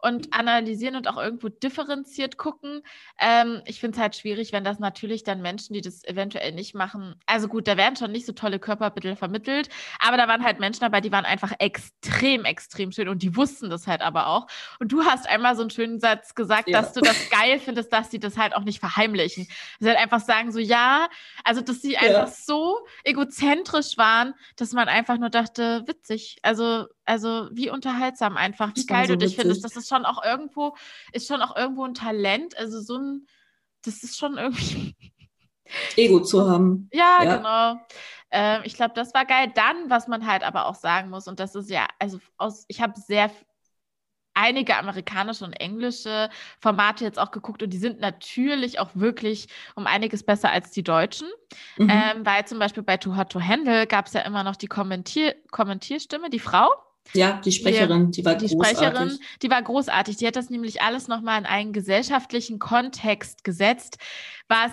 und 0.00 0.32
analysieren 0.32 0.96
und 0.96 1.08
auch 1.08 1.16
irgendwo 1.16 1.48
differenziert 1.48 2.36
gucken. 2.36 2.82
Ähm, 3.18 3.62
ich 3.66 3.80
finde 3.80 3.96
es 3.96 4.00
halt 4.00 4.16
schwierig, 4.16 4.52
wenn 4.52 4.64
das 4.64 4.78
natürlich 4.78 5.24
dann 5.24 5.42
Menschen, 5.42 5.74
die 5.74 5.80
das 5.80 6.04
eventuell 6.04 6.52
nicht 6.52 6.74
machen, 6.74 7.16
also 7.26 7.48
gut, 7.48 7.66
da 7.66 7.76
werden 7.76 7.96
schon 7.96 8.12
nicht 8.12 8.26
so 8.26 8.32
tolle 8.32 8.58
Körperbilder 8.58 9.16
vermittelt, 9.16 9.68
aber 9.98 10.16
da 10.16 10.28
waren 10.28 10.44
halt 10.44 10.60
Menschen 10.60 10.80
dabei, 10.80 11.00
die 11.00 11.12
waren 11.12 11.24
einfach 11.24 11.52
extrem, 11.58 12.44
extrem 12.44 12.92
schön 12.92 13.08
und 13.08 13.22
die 13.22 13.36
wussten 13.36 13.70
das 13.70 13.86
halt 13.86 14.00
aber 14.00 14.28
auch. 14.28 14.46
Und 14.78 14.92
du 14.92 15.04
hast 15.04 15.28
einmal 15.28 15.56
so 15.56 15.62
einen 15.62 15.70
schönen 15.70 15.98
Satz 15.98 16.34
gesagt, 16.34 16.68
ja. 16.68 16.80
dass 16.80 16.92
du 16.92 17.00
das 17.00 17.30
geil 17.30 17.58
findest, 17.58 17.92
dass 17.92 18.10
sie 18.10 18.20
das 18.20 18.38
halt 18.38 18.54
auch 18.54 18.64
nicht 18.64 18.78
verheimlichen. 18.78 19.48
Sie 19.80 19.88
halt 19.88 19.98
einfach 19.98 20.20
sagen 20.20 20.52
so, 20.52 20.60
ja, 20.60 21.08
also 21.44 21.60
dass 21.60 21.82
sie 21.82 21.94
ja. 21.94 22.00
einfach 22.00 22.28
so 22.28 22.78
egozentrisch 23.04 23.96
waren, 23.98 24.34
dass 24.56 24.72
man 24.72 24.88
einfach 24.88 25.18
nur 25.18 25.30
dachte, 25.30 25.82
witzig. 25.86 26.38
Also 26.42 26.86
also 27.08 27.48
wie 27.52 27.70
unterhaltsam 27.70 28.36
einfach, 28.36 28.72
wie 28.74 28.84
geil 28.84 29.06
so 29.06 29.14
du 29.14 29.18
dich 29.18 29.30
witzig. 29.30 29.40
findest. 29.40 29.64
Das 29.64 29.76
ist 29.76 29.88
schon 29.88 30.04
auch 30.04 30.22
irgendwo, 30.22 30.76
ist 31.12 31.26
schon 31.26 31.40
auch 31.40 31.56
irgendwo 31.56 31.84
ein 31.84 31.94
Talent. 31.94 32.56
Also 32.58 32.80
so 32.80 32.98
ein, 32.98 33.26
das 33.82 34.02
ist 34.02 34.18
schon 34.18 34.36
irgendwie. 34.36 34.94
Ego 35.96 36.20
zu 36.20 36.48
haben. 36.48 36.88
Ja, 36.92 37.22
ja. 37.22 37.36
genau. 37.36 37.86
Ähm, 38.30 38.60
ich 38.64 38.74
glaube, 38.74 38.92
das 38.94 39.14
war 39.14 39.24
geil. 39.24 39.50
Dann, 39.54 39.88
was 39.88 40.06
man 40.06 40.26
halt 40.26 40.42
aber 40.42 40.66
auch 40.66 40.74
sagen 40.74 41.08
muss, 41.08 41.28
und 41.28 41.40
das 41.40 41.54
ist 41.54 41.70
ja, 41.70 41.86
also 41.98 42.18
aus, 42.36 42.66
ich 42.68 42.82
habe 42.82 43.00
sehr 43.00 43.30
einige 44.34 44.76
amerikanische 44.76 45.44
und 45.44 45.54
englische 45.54 46.30
Formate 46.60 47.04
jetzt 47.04 47.18
auch 47.18 47.32
geguckt 47.32 47.62
und 47.62 47.70
die 47.70 47.78
sind 47.78 48.00
natürlich 48.00 48.78
auch 48.78 48.90
wirklich 48.94 49.48
um 49.74 49.86
einiges 49.86 50.22
besser 50.22 50.52
als 50.52 50.70
die 50.70 50.84
deutschen. 50.84 51.26
Mhm. 51.76 51.90
Ähm, 51.90 52.26
weil 52.26 52.46
zum 52.46 52.58
Beispiel 52.58 52.82
bei 52.82 52.98
Too 52.98 53.16
Hot 53.16 53.32
to 53.32 53.40
Handle 53.40 53.86
gab 53.86 54.06
es 54.06 54.12
ja 54.12 54.20
immer 54.20 54.44
noch 54.44 54.56
die 54.56 54.68
Kommentier 54.68 55.34
Kommentierstimme, 55.50 56.30
die 56.30 56.38
Frau. 56.38 56.68
Ja, 57.14 57.40
die 57.44 57.52
Sprecherin, 57.52 58.10
die 58.10 58.24
war 58.24 58.34
die 58.34 58.46
großartig. 58.46 58.78
Sprecherin, 58.78 59.18
die 59.42 59.50
war 59.50 59.62
großartig. 59.62 60.16
Die 60.16 60.26
hat 60.26 60.36
das 60.36 60.50
nämlich 60.50 60.82
alles 60.82 61.08
nochmal 61.08 61.38
in 61.40 61.46
einen 61.46 61.72
gesellschaftlichen 61.72 62.58
Kontext 62.58 63.44
gesetzt, 63.44 63.98
was 64.48 64.70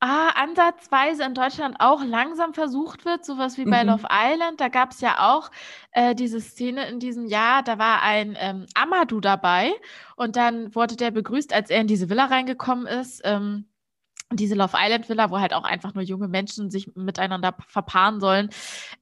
ah, 0.00 0.28
ansatzweise 0.34 1.24
in 1.24 1.34
Deutschland 1.34 1.76
auch 1.78 2.04
langsam 2.04 2.54
versucht 2.54 3.04
wird, 3.04 3.24
sowas 3.24 3.56
wie 3.58 3.64
bei 3.64 3.82
mhm. 3.82 3.90
Love 3.90 4.06
Island. 4.10 4.60
Da 4.60 4.68
gab 4.68 4.92
es 4.92 5.00
ja 5.00 5.34
auch 5.34 5.50
äh, 5.92 6.14
diese 6.14 6.40
Szene 6.40 6.88
in 6.88 7.00
diesem 7.00 7.26
Jahr, 7.26 7.62
da 7.62 7.78
war 7.78 8.02
ein 8.02 8.36
ähm, 8.38 8.66
Amadou 8.74 9.20
dabei 9.20 9.72
und 10.16 10.36
dann 10.36 10.74
wurde 10.74 10.96
der 10.96 11.10
begrüßt, 11.10 11.52
als 11.52 11.70
er 11.70 11.80
in 11.80 11.86
diese 11.86 12.10
Villa 12.10 12.26
reingekommen 12.26 12.86
ist. 12.86 13.22
Ähm, 13.24 13.66
diese 14.32 14.56
Love 14.56 14.76
Island 14.76 15.08
Villa, 15.08 15.30
wo 15.30 15.38
halt 15.38 15.54
auch 15.54 15.62
einfach 15.62 15.94
nur 15.94 16.02
junge 16.02 16.26
Menschen 16.26 16.70
sich 16.70 16.90
miteinander 16.96 17.54
verpaaren 17.68 18.20
sollen, 18.20 18.50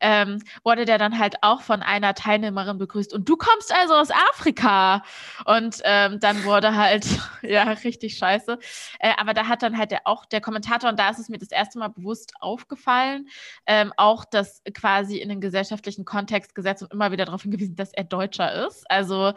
ähm, 0.00 0.42
wurde 0.64 0.84
der 0.84 0.98
dann 0.98 1.18
halt 1.18 1.36
auch 1.42 1.62
von 1.62 1.82
einer 1.82 2.14
Teilnehmerin 2.14 2.76
begrüßt. 2.76 3.14
Und 3.14 3.26
du 3.28 3.36
kommst 3.36 3.74
also 3.74 3.94
aus 3.94 4.10
Afrika. 4.10 5.02
Und 5.46 5.80
ähm, 5.84 6.20
dann 6.20 6.44
wurde 6.44 6.76
halt, 6.76 7.06
ja, 7.42 7.62
richtig 7.62 8.18
scheiße. 8.18 8.58
Äh, 8.98 9.12
aber 9.16 9.32
da 9.32 9.48
hat 9.48 9.62
dann 9.62 9.78
halt 9.78 9.92
der, 9.92 10.02
auch 10.04 10.26
der 10.26 10.42
Kommentator, 10.42 10.90
und 10.90 10.98
da 10.98 11.08
ist 11.08 11.18
es 11.18 11.30
mir 11.30 11.38
das 11.38 11.50
erste 11.50 11.78
Mal 11.78 11.88
bewusst 11.88 12.34
aufgefallen, 12.40 13.28
ähm, 13.66 13.94
auch 13.96 14.26
das 14.26 14.62
quasi 14.74 15.16
in 15.16 15.30
den 15.30 15.40
gesellschaftlichen 15.40 16.04
Kontext 16.04 16.54
gesetzt 16.54 16.82
und 16.82 16.92
immer 16.92 17.12
wieder 17.12 17.24
darauf 17.24 17.42
hingewiesen, 17.42 17.76
dass 17.76 17.94
er 17.94 18.04
Deutscher 18.04 18.66
ist. 18.66 18.84
Also 18.90 19.32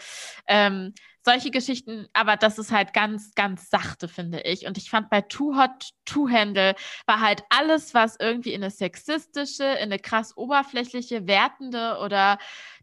ähm, 0.48 0.94
solche 1.28 1.52
Geschichten, 1.52 2.08
aber 2.14 2.38
das 2.38 2.58
ist 2.58 2.72
halt 2.72 2.94
ganz, 2.94 3.36
ganz 3.36 3.70
sachte, 3.70 4.08
finde 4.08 4.40
ich. 4.44 4.66
Und 4.66 4.78
ich 4.78 4.90
fand 4.90 5.10
bei 5.10 5.20
Too 5.20 5.58
Hot 5.58 5.90
to 6.06 6.30
Handle 6.30 6.74
war 7.06 7.20
halt 7.20 7.44
alles, 7.50 7.94
was 7.94 8.16
irgendwie 8.18 8.54
in 8.54 8.64
eine 8.64 8.72
sexistische, 8.72 9.66
in 9.66 9.92
eine 9.92 10.00
krass 10.00 10.38
oberflächliche, 10.38 11.28
wertende 11.28 11.98
oder 12.02 12.38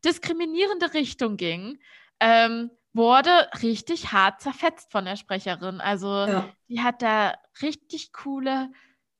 diskriminierende 0.04 0.92
Richtung 0.92 1.38
ging, 1.38 1.78
ähm, 2.20 2.70
wurde 2.92 3.48
richtig 3.62 4.12
hart 4.12 4.42
zerfetzt 4.42 4.92
von 4.92 5.06
der 5.06 5.16
Sprecherin. 5.16 5.80
Also 5.80 6.08
ja. 6.08 6.48
die 6.68 6.82
hat 6.82 7.00
da 7.00 7.34
richtig 7.62 8.12
coole 8.12 8.70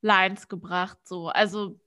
Lines 0.03 0.49
gebracht, 0.49 0.99
so. 1.05 1.29
Also 1.29 1.81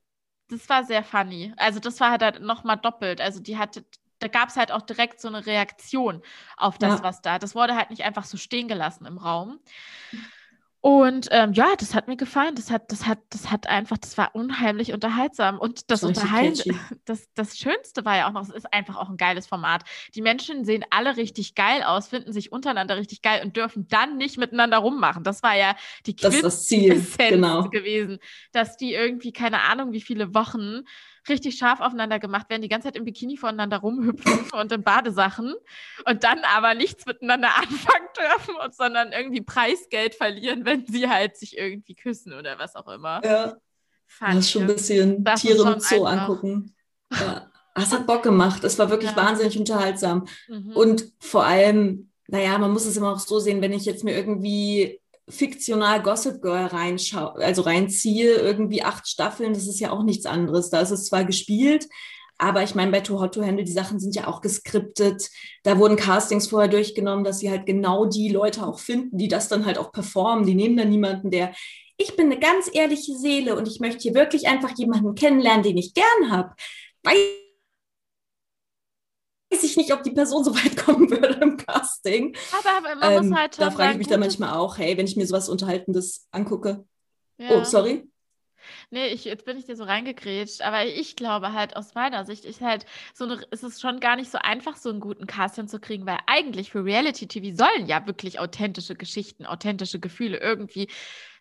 das 0.50 0.68
war 0.70 0.84
sehr 0.86 1.04
funny. 1.04 1.54
Also 1.58 1.80
das 1.80 2.00
war 2.00 2.10
halt 2.10 2.42
nochmal 2.42 2.78
doppelt. 2.78 3.22
Also 3.22 3.42
die 3.42 3.60
hatte 3.60 3.86
da 4.20 4.28
gab 4.28 4.50
es 4.50 4.56
halt 4.56 4.72
auch 4.72 4.82
direkt 4.82 5.22
so 5.22 5.28
eine 5.28 5.46
Reaktion 5.46 6.22
auf 6.58 6.78
das, 6.78 7.00
ja. 7.00 7.04
was 7.04 7.22
da. 7.22 7.40
Das 7.40 7.56
wurde 7.56 7.76
halt 7.76 7.90
nicht 7.90 8.04
einfach 8.04 8.26
so 8.26 8.38
stehen 8.38 8.68
gelassen 8.68 9.06
im 9.06 9.18
Raum. 9.18 9.60
Und 10.80 11.28
ähm, 11.32 11.54
ja, 11.54 11.76
das 11.78 11.96
hat 11.96 12.08
mir 12.08 12.18
gefallen. 12.18 12.56
Das 12.56 12.72
hat, 12.72 12.92
das 12.92 13.06
hat, 13.08 13.20
das 13.32 13.52
hat 13.52 13.68
einfach, 13.68 13.98
das 13.98 14.18
war 14.18 14.34
unheimlich 14.36 14.94
unterhaltsam. 14.94 15.60
Und 15.60 15.90
das 15.92 16.04
Unterhalten, 16.04 16.80
das, 17.06 17.28
das 17.34 17.58
Schönste 17.58 18.06
war 18.06 18.16
ja 18.16 18.30
auch 18.30 18.32
noch, 18.32 18.44
es 18.44 18.50
ist 18.50 18.72
einfach 18.72 18.96
auch 18.96 19.10
ein 19.10 19.18
geiles 19.18 19.48
Format. 19.48 19.84
Die 20.16 20.22
Menschen 20.22 20.66
sehen 20.66 20.86
alle 20.92 21.18
richtig 21.18 21.56
geil 21.56 21.84
aus, 21.84 22.08
finden 22.08 22.32
sich 22.32 22.52
untereinander 22.52 22.96
richtig 22.96 23.22
geil 23.22 23.42
und 23.44 23.58
dürfen 23.58 23.88
dann 23.90 24.18
nicht 24.18 24.38
miteinander 24.38 24.78
rummachen. 24.78 25.24
Das 25.24 25.44
war 25.44 25.58
ja 25.58 25.76
die 26.06 26.16
das 26.16 26.40
das 26.42 26.68
Ziel 26.68 27.06
genau. 27.18 27.70
gewesen, 27.70 28.20
dass 28.52 28.78
die 28.78 28.94
irgendwie 28.94 29.34
keine 29.34 29.62
Ahnung, 29.64 29.92
wie 29.92 30.02
viele 30.02 30.34
Wochen 30.34 30.84
richtig 31.30 31.58
scharf 31.58 31.80
aufeinander 31.80 32.20
gemacht 32.20 32.50
werden, 32.50 32.62
die 32.62 32.70
ganze 32.70 32.88
Zeit 32.88 32.96
im 32.96 33.06
Bikini 33.06 33.38
voneinander 33.38 33.78
rumhüpfen 33.78 34.52
und 34.52 34.72
in 34.72 34.84
Badesachen 34.84 35.54
und 36.06 36.24
dann 36.24 36.40
aber 36.56 36.74
nichts 36.74 37.06
miteinander 37.06 37.50
anfangen 37.58 38.08
dürfen, 38.18 38.56
und, 38.64 38.76
sondern 38.76 39.12
irgendwie 39.12 39.42
Preisgeld 39.42 40.16
verlieren, 40.16 40.66
wenn 40.66 40.86
sie 40.86 41.10
halt 41.10 41.38
sich 41.38 41.58
irgendwie 41.58 41.96
küssen 41.96 42.34
oder 42.34 42.60
was 42.60 42.76
auch 42.76 42.88
immer. 42.88 43.22
Ja. 43.24 43.56
Fand 44.08 44.38
das 44.38 44.50
schon 44.50 44.62
ein 44.64 44.68
bisschen 44.68 45.26
Tiere 45.36 45.74
im 45.74 45.80
Zoo 45.80 46.06
einfach. 46.06 46.30
angucken. 46.30 46.76
Ja. 47.12 47.52
Es 47.76 47.92
hat 47.92 48.08
Bock 48.08 48.24
gemacht. 48.24 48.64
Es 48.64 48.80
war 48.80 48.90
wirklich 48.90 49.12
ja. 49.12 49.18
wahnsinnig 49.18 49.58
unterhaltsam. 49.58 50.28
Mhm. 50.48 50.72
Und 50.72 51.12
vor 51.20 51.46
allem, 51.46 52.10
naja, 52.28 52.58
man 52.58 52.72
muss 52.72 52.86
es 52.86 52.98
immer 52.98 53.14
auch 53.14 53.20
so 53.20 53.40
sehen, 53.40 53.62
wenn 53.62 53.74
ich 53.74 53.86
jetzt 53.86 54.04
mir 54.04 54.16
irgendwie 54.16 55.00
fiktional 55.30 56.02
Gossip 56.02 56.42
Girl 56.42 56.68
reinschaue, 56.68 57.36
also 57.36 57.62
reinziehe, 57.64 58.36
irgendwie 58.36 58.84
acht 58.84 59.08
Staffeln, 59.08 59.54
das 59.54 59.68
ist 59.68 59.80
ja 59.80 59.92
auch 59.92 60.04
nichts 60.04 60.26
anderes. 60.26 60.70
Da 60.70 60.80
ist 60.80 60.92
es 60.92 61.06
zwar 61.06 61.26
gespielt, 61.26 61.88
aber 62.38 62.64
ich 62.64 62.76
meine, 62.76 62.92
bei 62.92 63.02
Too 63.02 63.20
Hot 63.20 63.34
to 63.34 63.44
Handle, 63.44 63.66
die 63.66 63.72
Sachen 63.72 64.00
sind 64.00 64.16
ja 64.16 64.28
auch 64.28 64.42
geskriptet. 64.42 65.30
Da 65.64 65.80
wurden 65.80 65.98
Castings 65.98 66.48
vorher 66.48 66.70
durchgenommen, 66.70 67.24
dass 67.24 67.40
sie 67.40 67.50
halt 67.50 67.66
genau 67.66 68.06
die 68.06 68.30
Leute 68.30 68.66
auch 68.66 68.80
finden, 68.80 69.18
die 69.18 69.28
das 69.28 69.48
dann 69.48 69.66
halt 69.66 69.78
auch 69.78 69.92
performen. 69.92 70.46
Die 70.46 70.56
nehmen 70.56 70.78
dann 70.78 70.90
niemanden, 70.90 71.32
der, 71.32 71.54
ich 71.98 72.16
bin 72.16 72.28
eine 72.28 72.40
ganz 72.40 72.70
ehrliche 72.72 73.16
Seele 73.16 73.56
und 73.56 73.68
ich 73.68 73.80
möchte 73.80 74.04
hier 74.04 74.14
wirklich 74.14 74.48
einfach 74.48 74.78
jemanden 74.78 75.16
kennenlernen, 75.16 75.64
den 75.64 75.78
ich 75.78 75.94
gern 75.94 76.32
habe. 76.32 76.54
Weiß 79.52 79.64
ich 79.64 79.78
nicht, 79.78 79.94
ob 79.94 80.04
die 80.04 80.12
Person 80.12 80.44
so 80.44 80.54
weit 80.56 80.78
kommen 80.86 81.10
würde 81.10 81.40
im 81.42 81.58
Casting. 81.58 82.36
Aber, 82.52 82.96
man 82.96 83.12
ähm, 83.12 83.30
muss 83.30 83.38
halt 83.38 83.60
Da 83.60 83.72
frage 83.72 83.94
ich 83.94 83.98
mich 83.98 84.08
dann 84.08 84.20
manchmal 84.20 84.54
auch, 84.54 84.78
hey, 84.78 84.98
wenn 84.98 85.08
ich 85.08 85.16
mir 85.16 85.26
sowas 85.26 85.50
Unterhaltendes 85.50 86.28
angucke. 86.32 86.86
Ja. 87.38 87.62
Oh, 87.62 87.64
sorry. 87.64 88.10
Nee, 88.90 89.08
ich, 89.08 89.26
jetzt 89.26 89.46
bin 89.46 89.58
ich 89.58 89.66
dir 89.66 89.76
so 89.76 89.84
reingekrätscht, 89.84 90.62
aber 90.62 90.86
ich 90.86 91.16
glaube 91.16 91.54
halt 91.54 91.76
aus 91.76 91.94
meiner 91.94 92.26
Sicht 92.26 92.46
ist 92.46 92.62
halt 92.62 92.86
so 93.14 93.26
eine, 93.26 93.42
ist 93.52 93.64
es 93.64 93.80
schon 93.80 94.00
gar 94.00 94.16
nicht 94.16 94.32
so 94.32 94.38
einfach, 94.40 94.76
so 94.76 94.90
einen 94.90 95.00
guten 95.00 95.28
Cast 95.28 95.56
hinzukriegen, 95.56 96.06
weil 96.06 96.20
eigentlich 96.28 96.72
für 96.72 96.84
Reality-TV 96.84 97.56
sollen 97.56 97.88
ja 97.88 98.06
wirklich 98.08 98.40
authentische 98.40 98.96
Geschichten, 98.96 99.46
authentische 99.46 100.00
Gefühle 100.00 100.40
irgendwie 100.40 100.90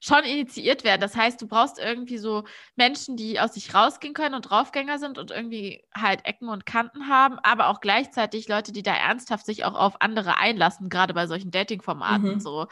schon 0.07 0.25
initiiert 0.25 0.85
werden. 0.85 1.01
Das 1.01 1.17
heißt, 1.17 1.41
du 1.43 1.49
brauchst 1.49 1.79
irgendwie 1.79 2.19
so 2.19 2.45
Menschen, 2.77 3.17
die 3.17 3.41
aus 3.41 3.55
sich 3.55 3.75
rausgehen 3.75 4.15
können 4.15 4.35
und 4.35 4.43
Draufgänger 4.43 4.99
sind 4.99 5.19
und 5.19 5.33
irgendwie 5.33 5.83
halt 5.95 6.25
Ecken 6.25 6.49
und 6.49 6.65
Kanten 6.65 7.09
haben, 7.09 7.39
aber 7.43 7.69
auch 7.69 7.81
gleichzeitig 7.81 8.47
Leute, 8.47 8.73
die 8.73 8.85
da 8.85 8.95
ernsthaft 8.95 9.47
sich 9.47 9.65
auch 9.65 9.75
auf 9.75 10.01
andere 10.01 10.39
einlassen, 10.39 10.89
gerade 10.91 11.13
bei 11.13 11.27
solchen 11.27 11.51
Dating-Formaten. 11.51 12.35
Mhm. 12.35 12.41
So, 12.41 12.67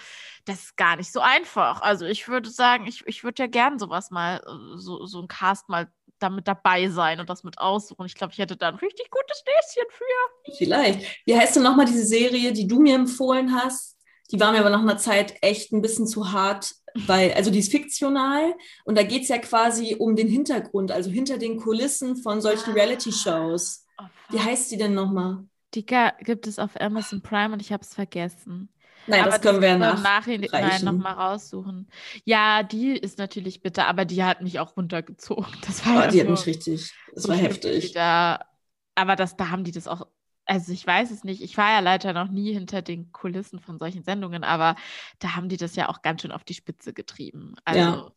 das 0.44 0.60
ist 0.60 0.76
gar 0.76 0.96
nicht 0.96 1.12
so 1.12 1.20
einfach. 1.20 1.82
Also 1.82 2.06
ich 2.06 2.28
würde 2.28 2.50
sagen, 2.50 2.86
ich, 2.86 3.02
ich 3.06 3.24
würde 3.24 3.42
ja 3.42 3.46
gern 3.48 3.80
sowas 3.80 4.10
mal, 4.12 4.40
so, 4.76 5.04
so 5.06 5.20
ein 5.20 5.28
Cast 5.28 5.68
mal 5.68 5.90
damit 6.20 6.46
dabei 6.46 6.88
sein 6.88 7.18
und 7.18 7.28
das 7.28 7.42
mit 7.42 7.58
aussuchen. 7.58 8.06
Ich 8.06 8.14
glaube, 8.14 8.32
ich 8.32 8.38
hätte 8.38 8.56
da 8.56 8.68
ein 8.68 8.76
richtig 8.76 9.10
gutes 9.10 9.42
Näschen 9.44 9.88
für. 9.90 10.56
Vielleicht. 10.56 11.26
Wie 11.26 11.36
heißt 11.36 11.56
denn 11.56 11.64
nochmal 11.64 11.86
diese 11.86 12.06
Serie, 12.06 12.52
die 12.52 12.68
du 12.68 12.80
mir 12.80 12.94
empfohlen 12.94 13.54
hast? 13.54 13.98
Die 14.30 14.38
war 14.38 14.52
mir 14.52 14.60
aber 14.60 14.70
nach 14.70 14.80
einer 14.80 14.98
Zeit 14.98 15.34
echt 15.42 15.72
ein 15.72 15.82
bisschen 15.82 16.06
zu 16.06 16.32
hart 16.32 16.74
weil, 16.94 17.32
also 17.32 17.50
die 17.50 17.58
ist 17.58 17.72
fiktional 17.72 18.54
und 18.84 18.96
da 18.96 19.02
geht 19.02 19.22
es 19.22 19.28
ja 19.28 19.38
quasi 19.38 19.96
um 19.98 20.16
den 20.16 20.28
Hintergrund, 20.28 20.92
also 20.92 21.10
hinter 21.10 21.38
den 21.38 21.56
Kulissen 21.58 22.16
von 22.16 22.40
solchen 22.40 22.70
ah. 22.70 22.74
Reality-Shows. 22.74 23.86
Oh, 23.98 24.04
Wie 24.30 24.40
heißt 24.40 24.70
die 24.70 24.76
denn 24.76 24.94
nochmal? 24.94 25.44
Die 25.74 25.84
gibt 25.84 26.46
es 26.46 26.58
auf 26.58 26.80
Amazon 26.80 27.20
Prime 27.20 27.52
und 27.52 27.60
ich 27.60 27.72
habe 27.72 27.82
es 27.82 27.94
vergessen. 27.94 28.68
Nein, 29.06 29.22
aber 29.22 29.32
das 29.32 29.40
können 29.42 29.60
wir 29.60 29.68
ja 29.68 29.78
nach 29.78 30.02
Nachhinein 30.02 30.84
nochmal 30.84 31.14
raussuchen. 31.14 31.88
Ja, 32.24 32.62
die 32.62 32.96
ist 32.96 33.18
natürlich 33.18 33.60
bitter, 33.60 33.86
aber 33.86 34.04
die 34.04 34.24
hat 34.24 34.40
mich 34.40 34.60
auch 34.60 34.76
runtergezogen. 34.76 35.46
Das 35.66 35.84
war 35.84 35.96
oh, 35.96 36.00
ja 36.00 36.06
die 36.06 36.18
so, 36.18 36.22
hat 36.22 36.30
mich 36.30 36.46
richtig, 36.46 36.94
das 37.12 37.24
so 37.24 37.28
war 37.28 37.36
heftig. 37.36 37.92
Da, 37.92 38.46
aber 38.94 39.16
das, 39.16 39.36
da 39.36 39.50
haben 39.50 39.64
die 39.64 39.72
das 39.72 39.88
auch 39.88 40.06
also 40.46 40.72
ich 40.72 40.86
weiß 40.86 41.10
es 41.10 41.24
nicht, 41.24 41.42
ich 41.42 41.56
war 41.56 41.70
ja 41.70 41.80
leider 41.80 42.12
noch 42.12 42.28
nie 42.28 42.52
hinter 42.52 42.82
den 42.82 43.12
Kulissen 43.12 43.60
von 43.60 43.78
solchen 43.78 44.04
Sendungen, 44.04 44.44
aber 44.44 44.76
da 45.18 45.36
haben 45.36 45.48
die 45.48 45.56
das 45.56 45.76
ja 45.76 45.88
auch 45.88 46.02
ganz 46.02 46.22
schön 46.22 46.32
auf 46.32 46.44
die 46.44 46.54
Spitze 46.54 46.92
getrieben. 46.92 47.54
Also 47.64 47.80
ja. 47.80 48.10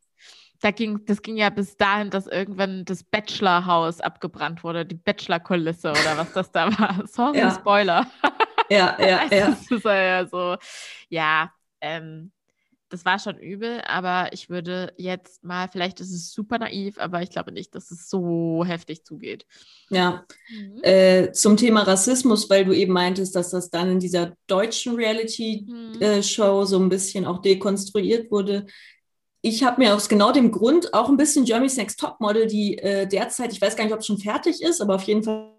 da 0.62 0.72
ging, 0.72 1.06
das 1.06 1.22
ging 1.22 1.38
ja 1.38 1.50
bis 1.50 1.78
dahin, 1.78 2.10
dass 2.10 2.28
irgendwann 2.28 2.86
das 2.86 3.04
Bachelor-Haus 3.04 4.02
abgebrannt 4.02 4.63
wurde, 4.63 4.86
die 4.86 4.96
Bachelor-Kulisse 4.96 5.92
oder 5.92 6.18
was 6.18 6.34
das 6.34 6.52
da 6.52 6.78
war. 6.78 7.06
Sorry, 7.08 7.40
ja. 7.40 7.52
Spoiler. 7.52 8.08
Ja, 8.70 8.98
ja, 9.00 9.18
also, 9.22 9.36
ja. 9.36 9.48
Das 9.48 9.72
ist 9.72 9.86
ja 9.86 10.28
so, 10.28 10.58
ja, 11.10 11.52
ähm, 11.82 12.32
das 12.89 13.04
war 13.04 13.19
schon 13.19 13.38
übel, 13.38 13.82
aber 13.86 14.32
ich 14.32 14.50
würde 14.50 14.93
jetzt 14.97 15.43
mal, 15.43 15.67
vielleicht 15.67 16.00
ist 16.00 16.12
es 16.12 16.32
super 16.32 16.58
naiv, 16.58 16.97
aber 17.00 17.21
ich 17.21 17.30
glaube 17.30 17.52
nicht, 17.52 17.76
dass 17.76 17.91
es 17.91 18.10
so 18.10 18.63
heftig 18.65 19.04
zugeht. 19.04 19.45
Ja, 19.89 20.26
mhm. 20.50 20.84
äh, 20.84 21.32
zum 21.32 21.58
Thema 21.58 21.84
Rassismus, 21.84 22.50
weil 22.50 22.65
du 22.65 22.73
eben 22.73 22.93
meintest, 22.93 23.36
dass 23.36 23.50
das 23.50 23.69
dann 23.69 23.91
in 23.91 24.00
dieser 24.00 24.34
deutschen 24.47 24.95
Reality-Show 24.95 26.56
mhm. 26.56 26.63
äh, 26.63 26.65
so 26.65 26.80
ein 26.80 26.89
bisschen 26.89 27.26
auch 27.26 27.41
dekonstruiert 27.41 28.32
wurde. 28.32 28.65
Ich 29.41 29.63
habe 29.63 29.82
mir 29.82 29.93
aus 29.93 30.08
genau 30.10 30.32
dem 30.32 30.52
Grund 30.52 30.93
auch 30.93 31.10
ein 31.10 31.17
bisschen 31.17 31.45
Jeremy's 31.45 31.78
Next 31.78 32.00
Topmodel, 32.00 32.47
die 32.47 32.78
äh, 32.78 33.06
derzeit, 33.06 33.52
ich 33.52 33.62
weiß 33.62 33.76
gar 33.76 33.84
nicht, 33.84 33.93
ob 33.93 34.00
es 34.00 34.08
schon 34.08 34.17
fertig 34.17 34.62
ist, 34.62 34.82
aber 34.82 34.95
auf 34.95 35.04
jeden 35.04 35.23
Fall 35.23 35.54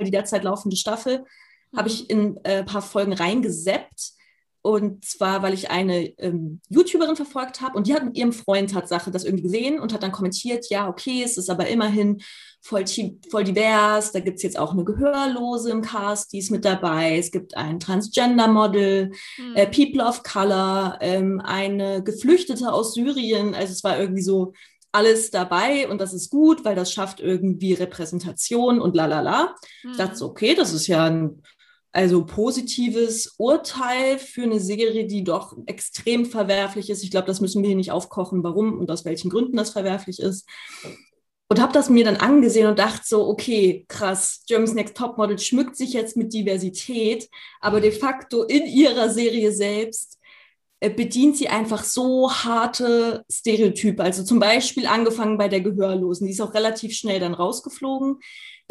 die 0.00 0.10
derzeit 0.10 0.44
laufende 0.44 0.76
Staffel, 0.76 1.24
mhm. 1.72 1.78
habe 1.78 1.88
ich 1.88 2.08
in 2.08 2.38
ein 2.38 2.44
äh, 2.44 2.64
paar 2.64 2.82
Folgen 2.82 3.12
reingeseppt 3.12 4.14
und 4.62 5.04
zwar, 5.04 5.42
weil 5.42 5.54
ich 5.54 5.70
eine 5.70 6.06
ähm, 6.18 6.60
YouTuberin 6.68 7.16
verfolgt 7.16 7.60
habe 7.60 7.76
und 7.76 7.88
die 7.88 7.94
hat 7.94 8.04
mit 8.04 8.16
ihrem 8.16 8.32
Freund 8.32 8.70
Tatsache 8.70 9.10
das 9.10 9.24
irgendwie 9.24 9.42
gesehen 9.42 9.80
und 9.80 9.92
hat 9.92 10.04
dann 10.04 10.12
kommentiert, 10.12 10.70
ja, 10.70 10.88
okay, 10.88 11.22
es 11.24 11.36
ist 11.36 11.50
aber 11.50 11.66
immerhin 11.66 12.22
voll, 12.60 12.84
voll 13.28 13.42
divers. 13.42 14.12
Da 14.12 14.20
gibt 14.20 14.36
es 14.36 14.44
jetzt 14.44 14.56
auch 14.56 14.72
eine 14.72 14.84
Gehörlose 14.84 15.70
im 15.70 15.82
Cast, 15.82 16.32
die 16.32 16.38
ist 16.38 16.52
mit 16.52 16.64
dabei. 16.64 17.18
Es 17.18 17.32
gibt 17.32 17.56
ein 17.56 17.80
Transgender-Model, 17.80 19.10
mhm. 19.36 19.56
äh, 19.56 19.66
People 19.66 20.04
of 20.04 20.22
Color, 20.22 20.98
ähm, 21.00 21.40
eine 21.44 22.04
Geflüchtete 22.04 22.72
aus 22.72 22.94
Syrien. 22.94 23.54
Also 23.54 23.72
es 23.72 23.82
war 23.82 23.98
irgendwie 23.98 24.22
so 24.22 24.52
alles 24.92 25.30
dabei 25.32 25.88
und 25.88 26.00
das 26.00 26.12
ist 26.12 26.30
gut, 26.30 26.64
weil 26.64 26.76
das 26.76 26.92
schafft 26.92 27.18
irgendwie 27.18 27.72
Repräsentation 27.72 28.80
und 28.80 28.94
la 28.94 29.06
la 29.06 29.22
la. 29.22 29.56
Ich 29.90 29.96
dachte 29.96 30.16
so, 30.16 30.26
okay, 30.26 30.54
das 30.54 30.72
ist 30.72 30.86
ja 30.86 31.06
ein 31.06 31.42
also 31.92 32.24
positives 32.24 33.34
Urteil 33.36 34.18
für 34.18 34.44
eine 34.44 34.60
Serie, 34.60 35.06
die 35.06 35.24
doch 35.24 35.56
extrem 35.66 36.24
verwerflich 36.24 36.88
ist. 36.88 37.04
Ich 37.04 37.10
glaube, 37.10 37.26
das 37.26 37.40
müssen 37.40 37.62
wir 37.62 37.68
hier 37.68 37.76
nicht 37.76 37.92
aufkochen, 37.92 38.42
warum 38.42 38.78
und 38.78 38.90
aus 38.90 39.04
welchen 39.04 39.30
Gründen 39.30 39.56
das 39.56 39.70
verwerflich 39.70 40.18
ist. 40.18 40.48
Und 41.48 41.60
habe 41.60 41.74
das 41.74 41.90
mir 41.90 42.04
dann 42.06 42.16
angesehen 42.16 42.66
und 42.66 42.78
dachte 42.78 43.02
so, 43.04 43.28
okay, 43.28 43.84
krass, 43.86 44.42
Germany's 44.46 44.72
Next 44.72 44.96
Topmodel 44.96 45.38
schmückt 45.38 45.76
sich 45.76 45.92
jetzt 45.92 46.16
mit 46.16 46.32
Diversität, 46.32 47.28
aber 47.60 47.82
de 47.82 47.92
facto 47.92 48.44
in 48.44 48.64
ihrer 48.66 49.10
Serie 49.10 49.52
selbst 49.52 50.18
bedient 50.90 51.36
sie 51.36 51.48
einfach 51.48 51.84
so 51.84 52.30
harte 52.30 53.24
Stereotype. 53.30 54.02
Also 54.02 54.24
zum 54.24 54.40
Beispiel 54.40 54.86
angefangen 54.86 55.38
bei 55.38 55.48
der 55.48 55.60
Gehörlosen, 55.60 56.26
die 56.26 56.32
ist 56.32 56.40
auch 56.40 56.54
relativ 56.54 56.94
schnell 56.94 57.20
dann 57.20 57.34
rausgeflogen 57.34 58.18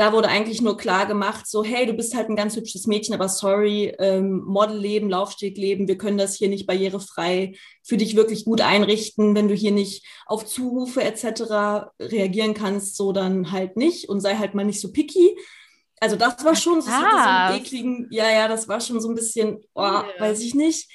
da 0.01 0.13
wurde 0.13 0.29
eigentlich 0.29 0.61
nur 0.61 0.77
klar 0.77 1.05
gemacht, 1.05 1.45
so, 1.47 1.63
hey, 1.63 1.85
du 1.85 1.93
bist 1.93 2.15
halt 2.15 2.27
ein 2.27 2.35
ganz 2.35 2.55
hübsches 2.55 2.87
Mädchen, 2.87 3.13
aber 3.13 3.29
sorry, 3.29 3.93
ähm, 3.99 4.41
Modelleben, 4.45 5.11
Laufstegleben, 5.11 5.87
wir 5.87 5.97
können 5.97 6.17
das 6.17 6.35
hier 6.35 6.49
nicht 6.49 6.65
barrierefrei 6.65 7.53
für 7.83 7.97
dich 7.97 8.15
wirklich 8.15 8.45
gut 8.45 8.61
einrichten. 8.61 9.35
Wenn 9.35 9.47
du 9.47 9.53
hier 9.53 9.71
nicht 9.71 10.03
auf 10.25 10.45
Zurufe 10.45 11.03
etc. 11.03 11.91
reagieren 11.99 12.55
kannst, 12.55 12.95
so 12.95 13.11
dann 13.11 13.51
halt 13.51 13.77
nicht 13.77 14.09
und 14.09 14.21
sei 14.21 14.35
halt 14.37 14.55
mal 14.55 14.65
nicht 14.65 14.81
so 14.81 14.91
picky. 14.91 15.37
Also 15.99 16.15
das 16.15 16.43
war 16.43 16.55
schon 16.55 16.81
so, 16.81 16.89
so 16.89 16.95
einen 16.95 17.59
ekligen, 17.59 18.07
ja, 18.09 18.27
ja, 18.27 18.47
das 18.47 18.67
war 18.67 18.81
schon 18.81 18.99
so 19.01 19.09
ein 19.09 19.13
bisschen, 19.13 19.59
oh, 19.75 19.83
yeah. 19.83 20.05
weiß 20.17 20.41
ich 20.41 20.55
nicht. 20.55 20.89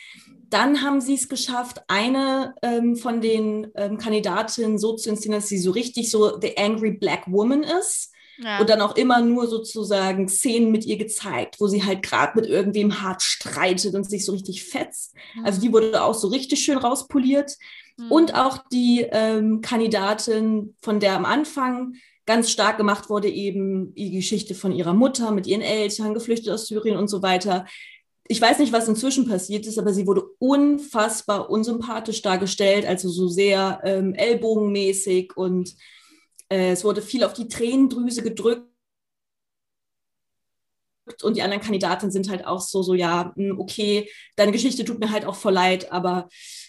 Dann 0.48 0.82
haben 0.82 1.00
sie 1.00 1.14
es 1.14 1.28
geschafft, 1.28 1.82
eine 1.88 2.54
ähm, 2.62 2.96
von 2.96 3.20
den 3.20 3.68
ähm, 3.74 3.98
Kandidatinnen 3.98 4.78
so 4.78 4.94
zu 4.94 5.10
inszenieren, 5.10 5.40
dass 5.40 5.48
sie 5.48 5.58
so 5.58 5.72
richtig 5.72 6.10
so 6.10 6.38
the 6.40 6.56
angry 6.56 6.92
black 6.92 7.24
woman 7.26 7.62
ist. 7.62 8.12
Ja. 8.38 8.60
Und 8.60 8.68
dann 8.68 8.82
auch 8.82 8.96
immer 8.96 9.22
nur 9.22 9.46
sozusagen 9.46 10.28
Szenen 10.28 10.70
mit 10.70 10.84
ihr 10.84 10.98
gezeigt, 10.98 11.56
wo 11.58 11.68
sie 11.68 11.84
halt 11.84 12.02
gerade 12.02 12.38
mit 12.38 12.46
irgendwem 12.46 13.00
hart 13.00 13.22
streitet 13.22 13.94
und 13.94 14.04
sich 14.04 14.26
so 14.26 14.32
richtig 14.32 14.64
fetzt. 14.64 15.14
Mhm. 15.34 15.46
Also 15.46 15.60
die 15.60 15.72
wurde 15.72 16.02
auch 16.02 16.14
so 16.14 16.28
richtig 16.28 16.60
schön 16.60 16.76
rauspoliert. 16.76 17.56
Mhm. 17.96 18.12
Und 18.12 18.34
auch 18.34 18.58
die 18.70 19.06
ähm, 19.10 19.62
Kandidatin, 19.62 20.76
von 20.82 21.00
der 21.00 21.14
am 21.14 21.24
Anfang 21.24 21.94
ganz 22.26 22.50
stark 22.50 22.76
gemacht 22.76 23.08
wurde, 23.08 23.28
eben 23.28 23.94
die 23.94 24.10
Geschichte 24.10 24.54
von 24.54 24.72
ihrer 24.72 24.94
Mutter 24.94 25.30
mit 25.30 25.46
ihren 25.46 25.62
Eltern, 25.62 26.12
geflüchtet 26.12 26.52
aus 26.52 26.66
Syrien 26.66 26.96
und 26.96 27.08
so 27.08 27.22
weiter. 27.22 27.64
Ich 28.28 28.40
weiß 28.40 28.58
nicht, 28.58 28.72
was 28.72 28.88
inzwischen 28.88 29.28
passiert 29.28 29.66
ist, 29.66 29.78
aber 29.78 29.92
sie 29.92 30.06
wurde 30.06 30.22
unfassbar 30.38 31.48
unsympathisch 31.50 32.22
dargestellt, 32.22 32.84
also 32.86 33.08
so 33.08 33.28
sehr 33.28 33.80
ähm, 33.84 34.14
ellbogenmäßig 34.14 35.36
und 35.36 35.74
äh, 36.48 36.72
es 36.72 36.84
wurde 36.84 37.02
viel 37.02 37.24
auf 37.24 37.32
die 37.34 37.48
Tränendrüse 37.48 38.22
gedrückt. 38.22 38.68
Und 41.22 41.36
die 41.36 41.42
anderen 41.42 41.62
Kandidaten 41.62 42.10
sind 42.10 42.28
halt 42.28 42.46
auch 42.46 42.60
so, 42.60 42.82
so, 42.82 42.92
ja, 42.94 43.32
hm, 43.36 43.60
okay, 43.60 44.10
deine 44.34 44.50
Geschichte 44.50 44.84
tut 44.84 44.98
mir 44.98 45.12
halt 45.12 45.24
auch 45.24 45.36
voll 45.36 45.52
leid, 45.52 45.92
aber 45.92 46.28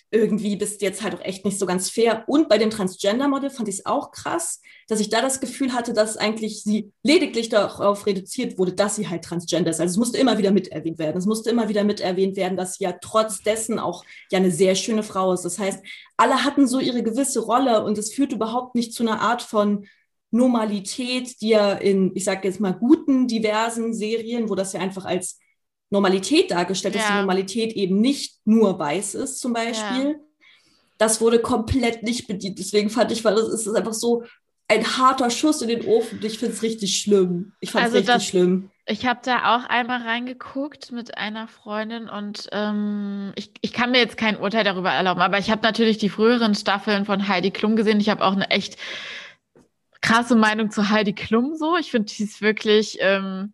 irgendwie 0.10 0.56
bist 0.56 0.82
du 0.82 0.86
jetzt 0.86 1.04
halt 1.04 1.16
auch 1.16 1.22
echt 1.22 1.44
nicht 1.44 1.60
so 1.60 1.66
ganz 1.66 1.90
fair. 1.90 2.24
Und 2.28 2.48
bei 2.48 2.58
dem 2.58 2.70
Transgender-Model 2.70 3.50
fand 3.50 3.68
ich 3.68 3.80
es 3.80 3.86
auch 3.86 4.12
krass, 4.12 4.62
dass 4.88 5.02
ich 5.02 5.10
da 5.10 5.22
das 5.22 5.42
Gefühl 5.42 5.74
hatte, 5.74 5.94
dass 5.94 6.16
eigentlich 6.16 6.64
sie 6.64 6.94
lediglich 7.04 7.50
darauf 7.50 8.06
reduziert 8.06 8.58
wurde, 8.58 8.74
dass 8.74 8.96
sie 8.96 9.10
halt 9.10 9.24
transgender 9.24 9.72
ist. 9.72 9.82
Also 9.82 9.92
es 9.92 9.98
musste 9.98 10.18
immer 10.18 10.38
wieder 10.38 10.52
mit 10.52 10.70
erwähnt 10.70 10.98
werden. 10.98 11.18
Es 11.18 11.26
musste 11.26 11.50
immer 11.50 11.68
wieder 11.68 11.84
mit 11.84 12.00
erwähnt 12.00 12.38
werden, 12.38 12.58
dass 12.58 12.76
sie 12.76 12.86
ja 12.86 12.94
trotz 12.94 13.42
dessen 13.42 13.80
auch 13.80 14.06
ja 14.32 14.40
eine 14.40 14.52
sehr 14.52 14.76
schöne 14.76 15.04
Frau 15.04 15.34
ist. 15.34 15.44
Das 15.44 15.60
heißt, 15.60 15.84
alle 16.16 16.46
hatten 16.46 16.68
so 16.68 16.80
ihre 16.80 17.04
gewisse 17.04 17.42
Rolle 17.42 17.84
und 17.84 17.98
es 17.98 18.14
führt 18.14 18.32
überhaupt 18.32 18.76
nicht 18.76 18.94
zu 18.94 19.04
einer 19.04 19.20
Art 19.22 19.42
von 19.42 19.88
Normalität, 20.32 21.42
die 21.42 21.50
ja 21.50 21.74
in, 21.74 22.12
ich 22.16 22.24
sage 22.24 22.48
jetzt 22.48 22.60
mal, 22.60 22.74
guten, 22.74 23.28
diversen 23.28 23.94
Serien, 23.94 24.50
wo 24.50 24.56
das 24.56 24.74
ja 24.74 24.80
einfach 24.80 25.06
als 25.06 25.40
Normalität 25.90 26.52
dargestellt, 26.52 26.96
ja. 26.96 27.02
dass 27.02 27.10
die 27.10 27.18
Normalität 27.18 27.74
eben 27.74 28.00
nicht 28.00 28.40
nur 28.46 28.78
weiß 28.78 29.16
ist, 29.16 29.40
zum 29.40 29.54
Beispiel. 29.54 30.10
Ja. 30.12 30.16
Das 30.98 31.22
wurde 31.22 31.40
komplett 31.40 32.04
nicht 32.04 32.28
bedient. 32.28 32.60
Deswegen 32.60 32.90
fand 32.90 33.12
ich, 33.12 33.24
weil 33.24 33.36
das 33.36 33.50
ist 33.50 33.68
einfach 33.68 33.94
so 33.94 34.24
ein 34.68 34.98
harter 34.98 35.30
Schuss 35.30 35.62
in 35.62 35.70
den 35.70 35.86
Ofen. 35.86 36.20
Ich 36.24 36.40
finde 36.40 36.54
es 36.54 36.62
richtig 36.62 37.00
schlimm. 37.00 37.54
Ich 37.60 37.72
fand 37.72 37.86
es 37.86 37.94
also 37.94 37.98
richtig 37.98 38.14
das, 38.16 38.26
schlimm. 38.26 38.72
Ich 38.86 39.06
habe 39.06 39.20
da 39.24 39.56
auch 39.56 39.66
einmal 39.66 40.02
reingeguckt 40.02 40.92
mit 40.92 41.18
einer 41.18 41.48
Freundin 41.48 42.10
und 42.10 42.48
ähm, 42.52 43.34
ich, 43.36 43.52
ich 43.62 43.74
kann 43.74 43.92
mir 43.92 44.00
jetzt 44.00 44.18
kein 44.18 44.38
Urteil 44.38 44.64
darüber 44.64 44.92
erlauben, 44.92 45.22
aber 45.22 45.40
ich 45.40 45.52
habe 45.52 45.62
natürlich 45.62 45.98
die 45.98 46.10
früheren 46.10 46.56
Staffeln 46.56 47.06
von 47.06 47.28
Heidi 47.28 47.52
Klum 47.52 47.76
gesehen. 47.76 48.00
Ich 48.00 48.10
habe 48.10 48.24
auch 48.24 48.34
eine 48.34 48.50
echt 48.50 48.78
krasse 50.02 50.36
Meinung 50.36 50.72
zu 50.72 50.90
Heidi 50.90 51.14
Klum 51.14 51.56
so. 51.56 51.78
Ich 51.78 51.92
finde, 51.92 52.12
die 52.14 52.24
ist 52.24 52.42
wirklich. 52.42 52.98
Ähm, 53.02 53.54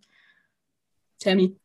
Tammy. 1.20 1.56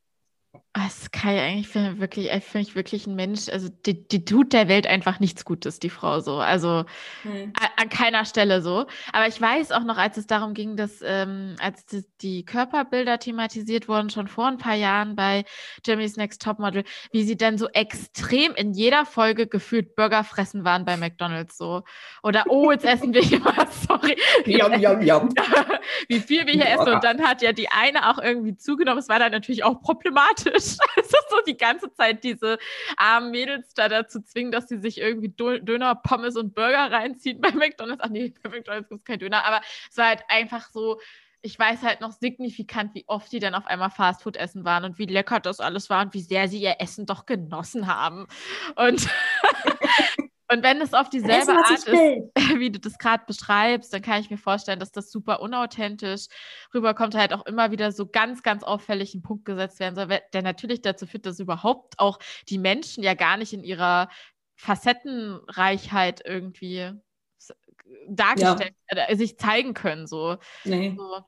Das 0.75 1.11
kann 1.11 1.35
ich 1.35 1.41
eigentlich 1.41 1.69
finde 1.69 1.99
wirklich, 1.99 2.31
finde 2.45 2.69
ich 2.69 2.75
wirklich 2.77 3.07
ein 3.07 3.17
Mensch, 3.17 3.49
also 3.49 3.69
die, 3.87 4.07
die, 4.07 4.25
tut 4.25 4.53
der 4.53 4.69
Welt 4.69 4.87
einfach 4.87 5.19
nichts 5.19 5.45
Gutes, 5.45 5.81
die 5.81 5.91
Frau 5.91 6.21
so. 6.21 6.37
Also 6.37 6.85
hm. 7.23 7.53
an, 7.59 7.69
an, 7.77 7.89
keiner 7.89 8.25
Stelle 8.25 8.61
so. 8.61 8.87
Aber 9.13 9.27
ich 9.27 9.41
weiß 9.41 9.73
auch 9.73 9.83
noch, 9.83 9.97
als 9.97 10.19
es 10.19 10.27
darum 10.27 10.55
ging, 10.55 10.77
dass 10.77 11.03
ähm, 11.03 11.57
als 11.59 11.87
die, 11.87 12.05
die, 12.21 12.45
Körperbilder 12.45 13.19
thematisiert 13.19 13.89
wurden, 13.89 14.11
schon 14.11 14.29
vor 14.29 14.47
ein 14.47 14.59
paar 14.59 14.75
Jahren 14.75 15.17
bei 15.17 15.45
Jimmy's 15.85 16.17
Next 16.17 16.43
Topmodel, 16.43 16.85
wie 17.13 17.25
sie 17.25 17.37
dann 17.37 17.59
so 17.59 17.69
extrem 17.69 18.55
in 18.55 18.73
jeder 18.73 19.05
Folge 19.05 19.47
gefühlt 19.47 19.97
Burger 19.97 20.23
fressen 20.23 20.65
waren 20.65 20.85
bei 20.85 20.97
McDonalds 20.97 21.57
so. 21.57 21.83
Oder 22.23 22.45
oh, 22.49 22.71
jetzt 22.71 22.85
essen 22.85 23.15
wir 23.15 23.23
hier 23.23 23.45
was, 23.45 23.83
sorry. 23.89 24.17
Yum, 24.45 24.79
yum, 24.79 25.01
yum. 25.03 25.29
wie 26.09 26.21
viel 26.21 26.47
wir 26.47 26.53
hier 26.53 26.69
essen. 26.69 26.93
Und 26.93 27.03
dann 27.03 27.23
hat 27.23 27.43
ja 27.43 27.53
die 27.53 27.69
eine 27.71 28.11
auch 28.11 28.19
irgendwie 28.19 28.57
zugenommen. 28.57 28.99
Es 28.99 29.09
war 29.09 29.19
dann 29.19 29.33
natürlich 29.33 29.65
auch 29.65 29.81
problematisch. 29.81 30.68
Also 30.97 31.17
so 31.31 31.41
die 31.47 31.57
ganze 31.57 31.93
Zeit 31.95 32.25
diese 32.25 32.59
armen 32.97 33.31
Mädels 33.31 33.73
da 33.75 33.89
dazu 33.89 34.21
zwingen, 34.21 34.53
dass 34.53 34.69
sie 34.69 34.79
sich 34.79 34.99
irgendwie 34.99 35.29
Döner, 35.29 35.95
Pommes 35.95 36.37
und 36.37 36.55
Burger 36.55 36.91
reinziehen 36.91 37.41
bei 37.41 37.51
McDonalds. 37.53 38.03
Ach 38.03 38.09
nee, 38.09 38.35
bei 38.43 38.51
McDonalds 38.51 38.89
gibt 38.89 39.01
es 39.01 39.05
kein 39.05 39.19
Döner, 39.19 39.45
aber 39.45 39.61
es 39.91 39.97
war 39.97 40.09
halt 40.09 40.23
einfach 40.29 40.69
so, 40.71 41.01
ich 41.41 41.59
weiß 41.59 41.83
halt 41.83 42.01
noch 42.01 42.13
signifikant, 42.13 42.95
wie 42.95 43.05
oft 43.07 43.31
die 43.33 43.39
dann 43.39 43.55
auf 43.55 43.67
einmal 43.67 43.91
Fastfood 43.91 44.37
essen 44.37 44.65
waren 44.65 44.85
und 44.85 44.99
wie 44.99 45.07
lecker 45.07 45.41
das 45.41 45.61
alles 45.61 45.89
war 45.89 46.03
und 46.03 46.15
wie 46.15 46.21
sehr 46.21 46.49
sie 46.49 46.61
ihr 46.61 46.77
Essen 46.81 47.07
doch 47.07 47.27
genossen 47.27 47.87
haben. 47.87 48.27
Und 48.77 49.09
Und 50.51 50.63
wenn 50.63 50.81
es 50.81 50.95
auf 50.95 51.11
dieselbe 51.11 51.53
Art 51.53 51.71
ist, 51.71 51.87
wie 52.59 52.71
du 52.71 52.81
das 52.81 52.99
gerade 52.99 53.25
beschreibst, 53.27 53.93
dann 53.93 54.01
kann 54.01 54.21
ich 54.21 54.31
mir 54.31 54.39
vorstellen, 54.39 54.81
dass 54.81 54.93
das 54.93 55.11
super 55.11 55.41
unauthentisch 55.41 56.27
rüberkommt, 56.73 57.15
halt 57.15 57.35
auch 57.35 57.45
immer 57.45 57.71
wieder 57.71 57.93
so 57.93 58.07
ganz, 58.07 58.43
ganz 58.43 58.63
auffällig 58.63 59.15
ein 59.15 59.23
Punkt 59.23 59.45
gesetzt 59.45 59.79
werden 59.79 59.95
soll, 59.95 60.09
der 60.33 60.43
natürlich 60.43 60.81
dazu 60.81 61.07
führt, 61.07 61.27
dass 61.27 61.39
überhaupt 61.39 61.99
auch 61.99 62.19
die 62.49 62.59
Menschen 62.59 63.03
ja 63.03 63.15
gar 63.15 63.37
nicht 63.37 63.53
in 63.53 63.63
ihrer 63.63 64.09
Facettenreichheit 64.57 66.23
irgendwie 66.25 66.93
dargestellt, 68.09 68.75
ja. 68.91 69.17
sich 69.17 69.39
zeigen 69.39 69.75
können. 69.75 70.07
So. 70.07 70.37
Nee. 70.65 70.95
so. 70.97 71.21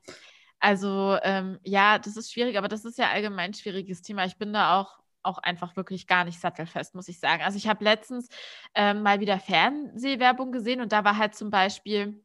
Also 0.59 1.17
ähm, 1.23 1.59
ja, 1.63 1.97
das 1.97 2.17
ist 2.17 2.31
schwierig, 2.31 2.57
aber 2.57 2.67
das 2.67 2.85
ist 2.85 2.97
ja 2.97 3.09
allgemein 3.09 3.51
ein 3.51 3.53
schwieriges 3.55 4.01
Thema. 4.01 4.25
Ich 4.25 4.37
bin 4.37 4.53
da 4.53 4.79
auch 4.79 5.00
auch 5.23 5.37
einfach 5.37 5.75
wirklich 5.75 6.07
gar 6.07 6.25
nicht 6.25 6.39
sattelfest, 6.39 6.95
muss 6.95 7.07
ich 7.07 7.19
sagen. 7.19 7.43
Also 7.43 7.57
ich 7.57 7.67
habe 7.67 7.83
letztens 7.83 8.29
ähm, 8.75 9.03
mal 9.03 9.19
wieder 9.19 9.39
Fernsehwerbung 9.39 10.51
gesehen 10.51 10.81
und 10.81 10.91
da 10.91 11.03
war 11.03 11.17
halt 11.17 11.35
zum 11.35 11.49
Beispiel 11.49 12.23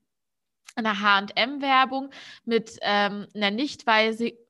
eine 0.74 1.00
H&M-Werbung 1.00 2.10
mit 2.44 2.78
ähm, 2.82 3.26
einer 3.34 3.50
nicht, 3.50 3.84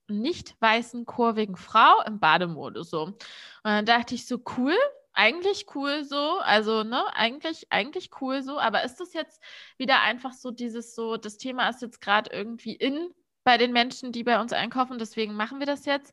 nicht 0.08 0.60
weißen, 0.60 1.06
kurvigen 1.06 1.56
Frau 1.56 2.02
im 2.06 2.18
Bademode 2.18 2.84
so. 2.84 3.02
Und 3.04 3.24
dann 3.62 3.86
dachte 3.86 4.14
ich 4.14 4.26
so, 4.26 4.40
cool, 4.56 4.76
eigentlich 5.12 5.66
cool 5.74 6.04
so, 6.04 6.38
also 6.40 6.84
ne, 6.84 7.02
eigentlich, 7.14 7.66
eigentlich 7.70 8.10
cool 8.20 8.42
so, 8.42 8.60
aber 8.60 8.84
ist 8.84 9.00
das 9.00 9.14
jetzt 9.14 9.40
wieder 9.78 10.02
einfach 10.02 10.32
so 10.32 10.50
dieses 10.50 10.94
so, 10.94 11.16
das 11.16 11.38
Thema 11.38 11.68
ist 11.68 11.82
jetzt 11.82 12.00
gerade 12.00 12.30
irgendwie 12.30 12.74
in 12.74 13.14
bei 13.42 13.56
den 13.58 13.72
Menschen, 13.72 14.10
die 14.10 14.24
bei 14.24 14.40
uns 14.40 14.52
einkaufen, 14.52 14.98
deswegen 14.98 15.34
machen 15.34 15.60
wir 15.60 15.66
das 15.66 15.86
jetzt, 15.86 16.12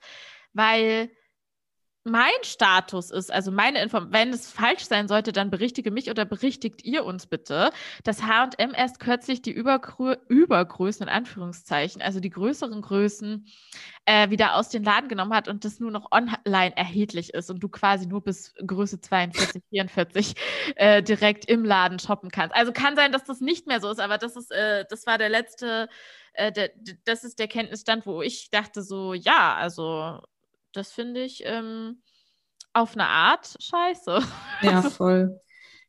weil 0.54 1.10
mein 2.06 2.32
Status 2.44 3.12
ist, 3.12 3.32
also 3.32 3.52
meine 3.52 3.82
Info, 3.82 4.00
wenn 4.10 4.30
es 4.30 4.52
falsch 4.52 4.84
sein 4.84 5.08
sollte, 5.08 5.32
dann 5.32 5.50
berichtige 5.50 5.90
mich 5.90 6.10
oder 6.10 6.26
berichtigt 6.26 6.84
ihr 6.84 7.06
uns 7.06 7.28
bitte, 7.28 7.72
dass 8.04 8.24
H&M 8.24 8.74
erst 8.76 9.00
kürzlich 9.00 9.42
die 9.42 9.52
Übergrö 9.52 10.18
Übergrößen, 10.28 11.04
in 11.04 11.10
Anführungszeichen, 11.10 12.02
also 12.02 12.20
die 12.20 12.30
größeren 12.30 12.82
Größen, 12.82 13.46
äh, 14.06 14.30
wieder 14.30 14.56
aus 14.56 14.70
den 14.70 14.84
Laden 14.84 15.08
genommen 15.08 15.34
hat 15.34 15.48
und 15.48 15.64
das 15.64 15.80
nur 15.80 15.92
noch 15.92 16.12
online 16.12 16.76
erhältlich 16.76 17.34
ist 17.34 17.50
und 17.50 17.60
du 17.60 17.70
quasi 17.70 18.06
nur 18.06 18.22
bis 18.22 18.54
Größe 18.66 19.00
42, 19.00 19.64
44 19.70 20.36
äh, 20.76 21.02
direkt 21.02 21.46
im 21.46 21.64
Laden 21.64 22.00
shoppen 22.00 22.32
kannst. 22.32 22.54
Also 22.56 22.74
kann 22.74 22.98
sein, 22.98 23.14
dass 23.14 23.24
das 23.24 23.40
nicht 23.40 23.66
mehr 23.68 23.80
so 23.80 23.90
ist, 23.90 24.00
aber 24.00 24.18
das 24.18 24.36
ist, 24.36 24.52
äh, 24.52 24.84
das 24.90 25.06
war 25.08 25.18
der 25.18 25.30
letzte, 25.30 25.88
äh, 26.34 26.52
der, 26.52 26.72
das 27.06 27.24
ist 27.24 27.40
der 27.40 27.48
Kenntnisstand, 27.48 28.06
wo 28.06 28.22
ich 28.22 28.50
dachte 28.52 28.82
so, 28.82 29.14
ja, 29.14 29.56
also 29.56 30.20
das 30.74 30.92
finde 30.92 31.24
ich 31.24 31.44
ähm, 31.46 32.02
auf 32.74 32.94
eine 32.94 33.08
Art 33.08 33.56
scheiße. 33.60 34.20
Ja, 34.62 34.82
voll. 34.90 35.40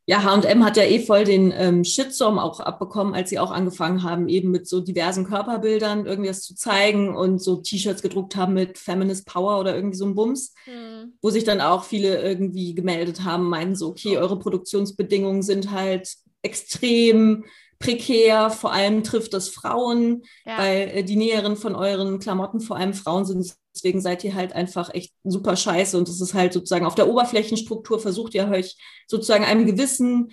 Ja, 0.07 0.23
HM 0.23 0.63
hat 0.63 0.77
ja 0.77 0.83
eh 0.83 1.01
voll 1.01 1.25
den 1.25 1.51
ähm, 1.57 1.83
Shitstorm 1.83 2.39
auch 2.39 2.61
abbekommen, 2.61 3.15
als 3.15 3.31
sie 3.31 3.39
auch 3.39 3.51
angefangen 3.51 4.03
haben, 4.03 4.29
eben 4.29 4.51
mit 4.51 4.69
so 4.69 4.81
diversen 4.83 5.25
Körperbildern 5.25 6.05
irgendwas 6.05 6.43
zu 6.43 6.55
zeigen 6.55 7.17
und 7.17 7.43
so 7.43 7.57
T-Shirts 7.57 8.03
gedruckt 8.03 8.37
haben 8.37 8.53
mit 8.53 8.77
Feminist 8.77 9.27
Power 9.27 9.59
oder 9.59 9.75
irgendwie 9.75 9.97
so 9.97 10.05
ein 10.05 10.15
Bums, 10.15 10.53
hm. 10.65 11.15
wo 11.23 11.31
sich 11.31 11.45
dann 11.45 11.63
auch 11.63 11.85
viele 11.85 12.21
irgendwie 12.21 12.75
gemeldet 12.75 13.25
haben, 13.25 13.49
meinen 13.49 13.75
so, 13.75 13.89
okay, 13.89 14.19
eure 14.19 14.39
Produktionsbedingungen 14.39 15.43
sind 15.43 15.71
halt 15.71 16.15
extrem 16.43 17.45
prekär, 17.79 18.51
vor 18.51 18.73
allem 18.73 19.03
trifft 19.05 19.35
das 19.35 19.49
Frauen, 19.49 20.23
ja. 20.47 20.59
weil 20.59 20.91
äh, 20.95 21.05
die 21.05 21.17
Näheren 21.17 21.57
von 21.57 21.75
euren 21.75 22.19
Klamotten 22.19 22.61
vor 22.61 22.77
allem 22.77 22.95
Frauen 22.95 23.25
sind 23.25 23.55
Deswegen 23.75 24.01
seid 24.01 24.23
ihr 24.23 24.35
halt 24.35 24.53
einfach 24.53 24.95
echt 24.95 25.13
super 25.25 25.57
scheiße. 25.57 25.99
Und 25.99 26.09
es 26.09 26.21
ist 26.21 26.35
halt 26.35 26.53
sozusagen 26.53 26.87
auf 26.87 26.95
der 26.95 27.09
Oberflächenstruktur 27.09 27.99
versucht 27.99 28.35
ihr 28.35 28.49
euch 28.49 28.77
sozusagen 29.09 29.45
einem 29.45 29.67
gewissen 29.67 30.31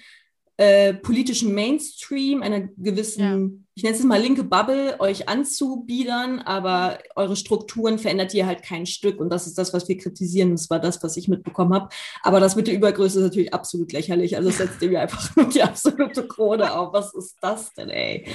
äh, 0.62 0.93
politischen 0.93 1.56
Mainstream, 1.56 2.43
einer 2.43 2.62
gewissen, 2.78 3.24
ja. 3.24 3.63
ich 3.74 3.82
nenne 3.82 3.95
es 3.95 4.04
mal 4.04 4.21
linke 4.21 4.43
Bubble, 4.43 4.95
euch 5.00 5.28
anzubiedern, 5.28 6.38
aber 6.38 7.00
eure 7.15 7.36
Strukturen 7.36 7.97
verändert 7.97 8.32
ihr 8.36 8.45
halt 8.45 8.62
kein 8.62 8.86
Stück. 8.86 9.19
Und 9.19 9.32
das 9.32 9.47
ist 9.47 9.58
das, 9.58 9.74
was 9.74 9.89
wir 9.89 9.97
kritisieren. 9.97 10.52
Das 10.52 10.69
war 10.69 10.80
das, 10.80 11.02
was 11.02 11.17
ich 11.17 11.28
mitbekommen 11.28 11.74
habe. 11.74 11.89
Aber 12.21 12.39
das 12.39 12.56
mit 12.56 12.67
der 12.67 12.76
Übergröße 12.76 13.17
ist 13.17 13.24
natürlich 13.24 13.56
absolut 13.56 13.91
lächerlich. 13.91 14.38
Also 14.38 14.52
setzt 14.52 14.80
ihr 14.84 14.89
mir 14.89 15.02
einfach 15.02 15.36
nur 15.36 15.50
die 15.50 15.63
absolute 15.63 16.28
Krone 16.28 16.71
auf. 16.78 16.93
Was 16.93 17.12
ist 17.15 17.38
das 17.41 17.74
denn, 17.74 17.89
ey? 17.89 18.28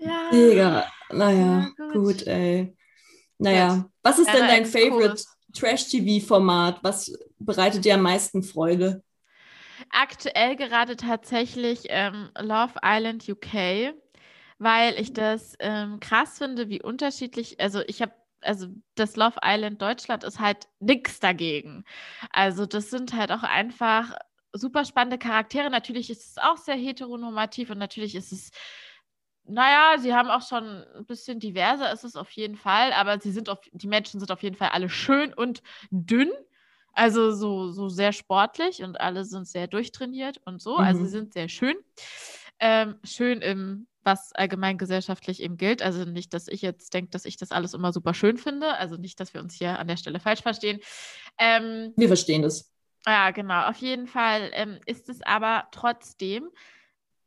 Ja. 0.00 0.28
Digga, 0.30 0.84
naja, 1.10 1.72
ja, 1.78 1.84
gut. 1.86 1.94
gut, 1.94 2.26
ey. 2.26 2.76
Naja, 3.38 3.88
was 4.02 4.18
ist 4.18 4.26
ja, 4.26 4.34
denn 4.34 4.48
dein 4.48 4.66
Favorite 4.66 5.24
Trash-TV-Format? 5.54 6.80
Was 6.82 7.10
bereitet 7.38 7.86
dir 7.86 7.94
am 7.94 8.02
meisten 8.02 8.42
Freude? 8.42 9.02
Aktuell 9.90 10.56
gerade 10.56 10.96
tatsächlich 10.96 11.84
ähm, 11.88 12.30
Love 12.38 12.74
Island 12.84 13.28
UK, 13.28 13.94
weil 14.58 14.94
ich 15.00 15.12
das 15.12 15.54
ähm, 15.60 16.00
krass 16.00 16.38
finde, 16.38 16.68
wie 16.68 16.82
unterschiedlich, 16.82 17.60
also 17.60 17.80
ich 17.86 18.02
habe 18.02 18.12
also 18.40 18.68
das 18.94 19.16
Love 19.16 19.36
Island 19.44 19.82
Deutschland 19.82 20.22
ist 20.24 20.38
halt 20.38 20.68
nichts 20.78 21.18
dagegen. 21.20 21.84
Also 22.30 22.66
das 22.66 22.88
sind 22.90 23.12
halt 23.14 23.32
auch 23.32 23.42
einfach 23.42 24.14
super 24.52 24.84
spannende 24.84 25.18
Charaktere. 25.18 25.70
Natürlich 25.70 26.08
ist 26.10 26.24
es 26.30 26.38
auch 26.38 26.56
sehr 26.56 26.76
heteronormativ 26.76 27.70
und 27.70 27.78
natürlich 27.78 28.14
ist 28.14 28.30
es 28.32 28.50
naja, 29.50 29.96
sie 29.98 30.14
haben 30.14 30.28
auch 30.28 30.46
schon 30.46 30.84
ein 30.94 31.06
bisschen 31.06 31.40
diverser, 31.40 31.90
ist 31.90 32.04
es 32.04 32.16
auf 32.16 32.30
jeden 32.32 32.56
Fall, 32.56 32.92
aber 32.92 33.18
sie 33.18 33.32
sind 33.32 33.48
auf, 33.48 33.58
die 33.72 33.88
Menschen 33.88 34.20
sind 34.20 34.30
auf 34.30 34.42
jeden 34.42 34.56
Fall 34.56 34.68
alle 34.70 34.90
schön 34.90 35.32
und 35.32 35.62
dünn. 35.90 36.30
Also 36.92 37.32
so, 37.32 37.70
so 37.70 37.88
sehr 37.88 38.12
sportlich 38.12 38.82
und 38.82 39.00
alle 39.00 39.24
sind 39.24 39.46
sehr 39.46 39.66
durchtrainiert 39.66 40.40
und 40.44 40.60
so. 40.60 40.78
Mhm. 40.78 40.84
Also 40.84 41.04
sie 41.04 41.10
sind 41.10 41.32
sehr 41.32 41.48
schön. 41.48 41.76
Ähm, 42.60 42.96
schön 43.04 43.40
im, 43.40 43.86
was 44.02 44.32
allgemein 44.32 44.78
gesellschaftlich 44.78 45.42
eben 45.42 45.56
gilt. 45.56 45.80
Also 45.82 46.04
nicht, 46.04 46.34
dass 46.34 46.48
ich 46.48 46.62
jetzt 46.62 46.92
denke, 46.94 47.10
dass 47.10 47.24
ich 47.24 47.36
das 47.36 47.52
alles 47.52 47.74
immer 47.74 47.92
super 47.92 48.14
schön 48.14 48.36
finde. 48.36 48.74
Also 48.74 48.96
nicht, 48.96 49.20
dass 49.20 49.32
wir 49.32 49.40
uns 49.40 49.54
hier 49.54 49.78
an 49.78 49.86
der 49.86 49.96
Stelle 49.96 50.18
falsch 50.18 50.42
verstehen. 50.42 50.80
Ähm, 51.38 51.92
wir 51.96 52.08
verstehen 52.08 52.42
das. 52.42 52.72
Ja, 53.06 53.30
genau. 53.30 53.68
Auf 53.68 53.76
jeden 53.76 54.06
Fall 54.06 54.50
ähm, 54.52 54.78
ist 54.86 55.08
es 55.08 55.22
aber 55.22 55.68
trotzdem 55.70 56.50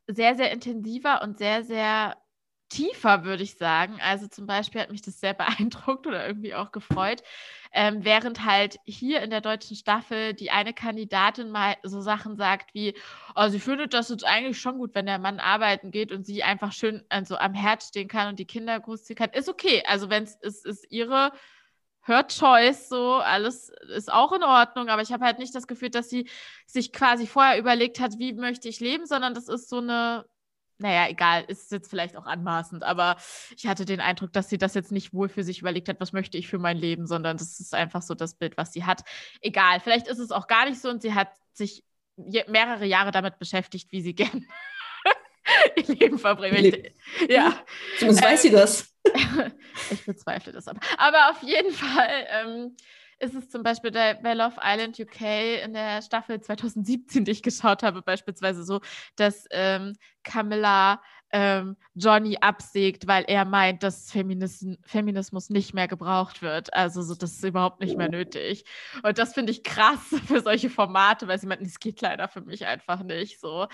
sehr, 0.08 0.36
sehr 0.36 0.52
intensiver 0.52 1.22
und 1.22 1.38
sehr, 1.38 1.64
sehr 1.64 2.18
tiefer, 2.72 3.26
würde 3.26 3.44
ich 3.44 3.56
sagen. 3.58 4.00
Also 4.02 4.28
zum 4.28 4.48
Beispiel 4.48 4.82
hat 4.82 4.92
mich 4.92 5.02
das 5.02 5.20
sehr 5.20 5.34
beeindruckt 5.36 6.08
oder 6.08 6.26
irgendwie 6.26 6.56
auch 6.56 6.72
gefreut, 6.72 7.22
ähm, 7.74 8.04
während 8.04 8.46
halt 8.46 8.80
hier 8.86 9.22
in 9.22 9.30
der 9.30 9.42
deutschen 9.42 9.76
Staffel 9.76 10.34
die 10.34 10.52
eine 10.52 10.74
Kandidatin 10.74 11.52
mal 11.52 11.76
so 11.84 12.02
Sachen 12.02 12.36
sagt 12.38 12.74
wie, 12.74 12.96
oh, 13.36 13.48
sie 13.50 13.60
findet 13.60 13.94
das 13.94 14.10
jetzt 14.10 14.26
eigentlich 14.26 14.60
schon 14.60 14.78
gut, 14.78 14.96
wenn 14.96 15.06
der 15.06 15.20
Mann 15.20 15.40
arbeiten 15.40 15.92
geht 15.92 16.12
und 16.12 16.26
sie 16.26 16.44
einfach 16.44 16.72
schön 16.72 17.04
also 17.10 17.38
am 17.38 17.54
Herd 17.54 17.84
stehen 17.84 18.08
kann 18.08 18.30
und 18.30 18.40
die 18.40 18.46
Kinder 18.46 18.80
großziehen 18.80 19.18
kann. 19.18 19.30
Ist 19.32 19.50
okay. 19.50 19.84
Also 19.86 20.10
wenn 20.10 20.24
es 20.24 20.36
ist, 20.36 20.66
ist 20.66 20.88
ihre 20.90 21.32
Her 22.04 22.28
Choice, 22.28 22.90
so 22.90 23.16
alles 23.16 23.70
ist 23.96 24.12
auch 24.12 24.32
in 24.32 24.44
Ordnung, 24.44 24.90
aber 24.90 25.04
ich 25.04 25.12
habe 25.12 25.24
halt 25.24 25.38
nicht 25.38 25.54
das 25.54 25.68
Gefühl, 25.68 25.92
dass 25.92 26.10
sie 26.10 26.28
sich 26.66 26.92
quasi 26.92 27.28
vorher 27.28 27.60
überlegt 27.60 28.00
hat, 28.00 28.18
wie 28.18 28.34
möchte 28.34 28.70
ich 28.70 28.80
leben, 28.80 29.06
sondern 29.06 29.36
das 29.36 29.48
ist 29.48 29.70
so 29.70 29.78
eine, 29.78 30.26
naja, 30.82 31.10
egal, 31.10 31.44
ist 31.48 31.72
jetzt 31.72 31.90
vielleicht 31.90 32.18
auch 32.18 32.26
anmaßend, 32.26 32.84
aber 32.84 33.18
ich 33.56 33.68
hatte 33.68 33.86
den 33.86 34.00
Eindruck, 34.00 34.34
dass 34.34 34.50
sie 34.50 34.58
das 34.58 34.74
jetzt 34.74 34.92
nicht 34.92 35.14
wohl 35.14 35.30
für 35.30 35.44
sich 35.44 35.60
überlegt 35.62 35.88
hat, 35.90 36.00
was 36.00 36.14
möchte 36.14 36.38
ich 36.38 36.48
für 36.48 36.58
mein 36.58 36.78
Leben, 36.78 37.08
sondern 37.08 37.38
das 37.38 37.60
ist 37.60 37.74
einfach 37.74 38.02
so 38.02 38.16
das 38.16 38.36
Bild, 38.36 38.58
was 38.58 38.74
sie 38.74 38.86
hat. 38.86 39.04
Egal, 39.42 39.80
vielleicht 39.80 40.08
ist 40.08 40.20
es 40.20 40.32
auch 40.32 40.48
gar 40.48 40.66
nicht 40.68 40.82
so 40.82 40.90
und 40.90 41.02
sie 41.02 41.14
hat 41.14 41.30
sich 41.54 41.84
mehrere 42.48 42.86
Jahre 42.86 43.12
damit 43.12 43.40
beschäftigt, 43.40 43.92
wie 43.92 44.02
sie 44.02 44.16
gern 44.16 44.46
ihr 45.76 45.96
Leben 45.96 46.20
verbringen 46.20 46.62
möchte. 46.62 46.92
Ja. 47.30 47.54
Zumindest 47.98 48.24
weiß 48.24 48.42
sie 48.42 48.48
ähm, 48.50 48.54
das. 48.56 48.94
ich 49.92 50.06
bezweifle 50.06 50.54
das 50.54 50.68
aber. 50.68 50.80
Aber 50.98 51.32
auf 51.32 51.42
jeden 51.44 51.72
Fall 51.72 52.28
ähm, 52.30 52.76
ist 53.22 53.36
es 53.36 53.50
zum 53.50 53.64
Beispiel 53.64 53.92
bei 53.92 54.34
Love 54.34 54.56
Island 54.62 55.00
UK 55.00 55.64
in 55.64 55.74
der 55.74 56.02
Staffel 56.02 56.42
2017, 56.42 57.26
die 57.26 57.32
ich 57.32 57.44
geschaut 57.44 57.84
habe, 57.84 58.02
beispielsweise 58.02 58.64
so, 58.64 58.82
dass 59.16 59.46
ähm, 59.52 59.94
Camilla 60.24 61.02
ähm, 61.32 61.78
Johnny 61.94 62.38
absägt, 62.42 63.08
weil 63.08 63.24
er 63.28 63.46
meint, 63.46 63.84
dass 63.84 64.12
Feminis 64.12 64.66
Feminismus 64.84 65.50
nicht 65.50 65.74
mehr 65.74 65.88
gebraucht 65.88 66.42
wird. 66.42 66.74
Also 66.74 67.04
so, 67.04 67.16
das 67.16 67.34
ist 67.34 67.44
überhaupt 67.44 67.80
nicht 67.80 67.98
mehr 67.98 68.10
nötig. 68.10 68.66
Und 69.04 69.18
das 69.18 69.34
finde 69.34 69.52
ich 69.52 69.64
krass 69.64 70.02
für 70.28 70.42
solche 70.42 70.70
Formate, 70.70 71.28
weil 71.28 71.40
sie 71.40 71.48
meinten, 71.48 71.66
es 71.66 71.80
geht 71.80 72.02
leider 72.02 72.28
für 72.28 72.42
mich 72.42 72.66
einfach 72.66 73.04
nicht 73.04 73.40
so. 73.40 73.68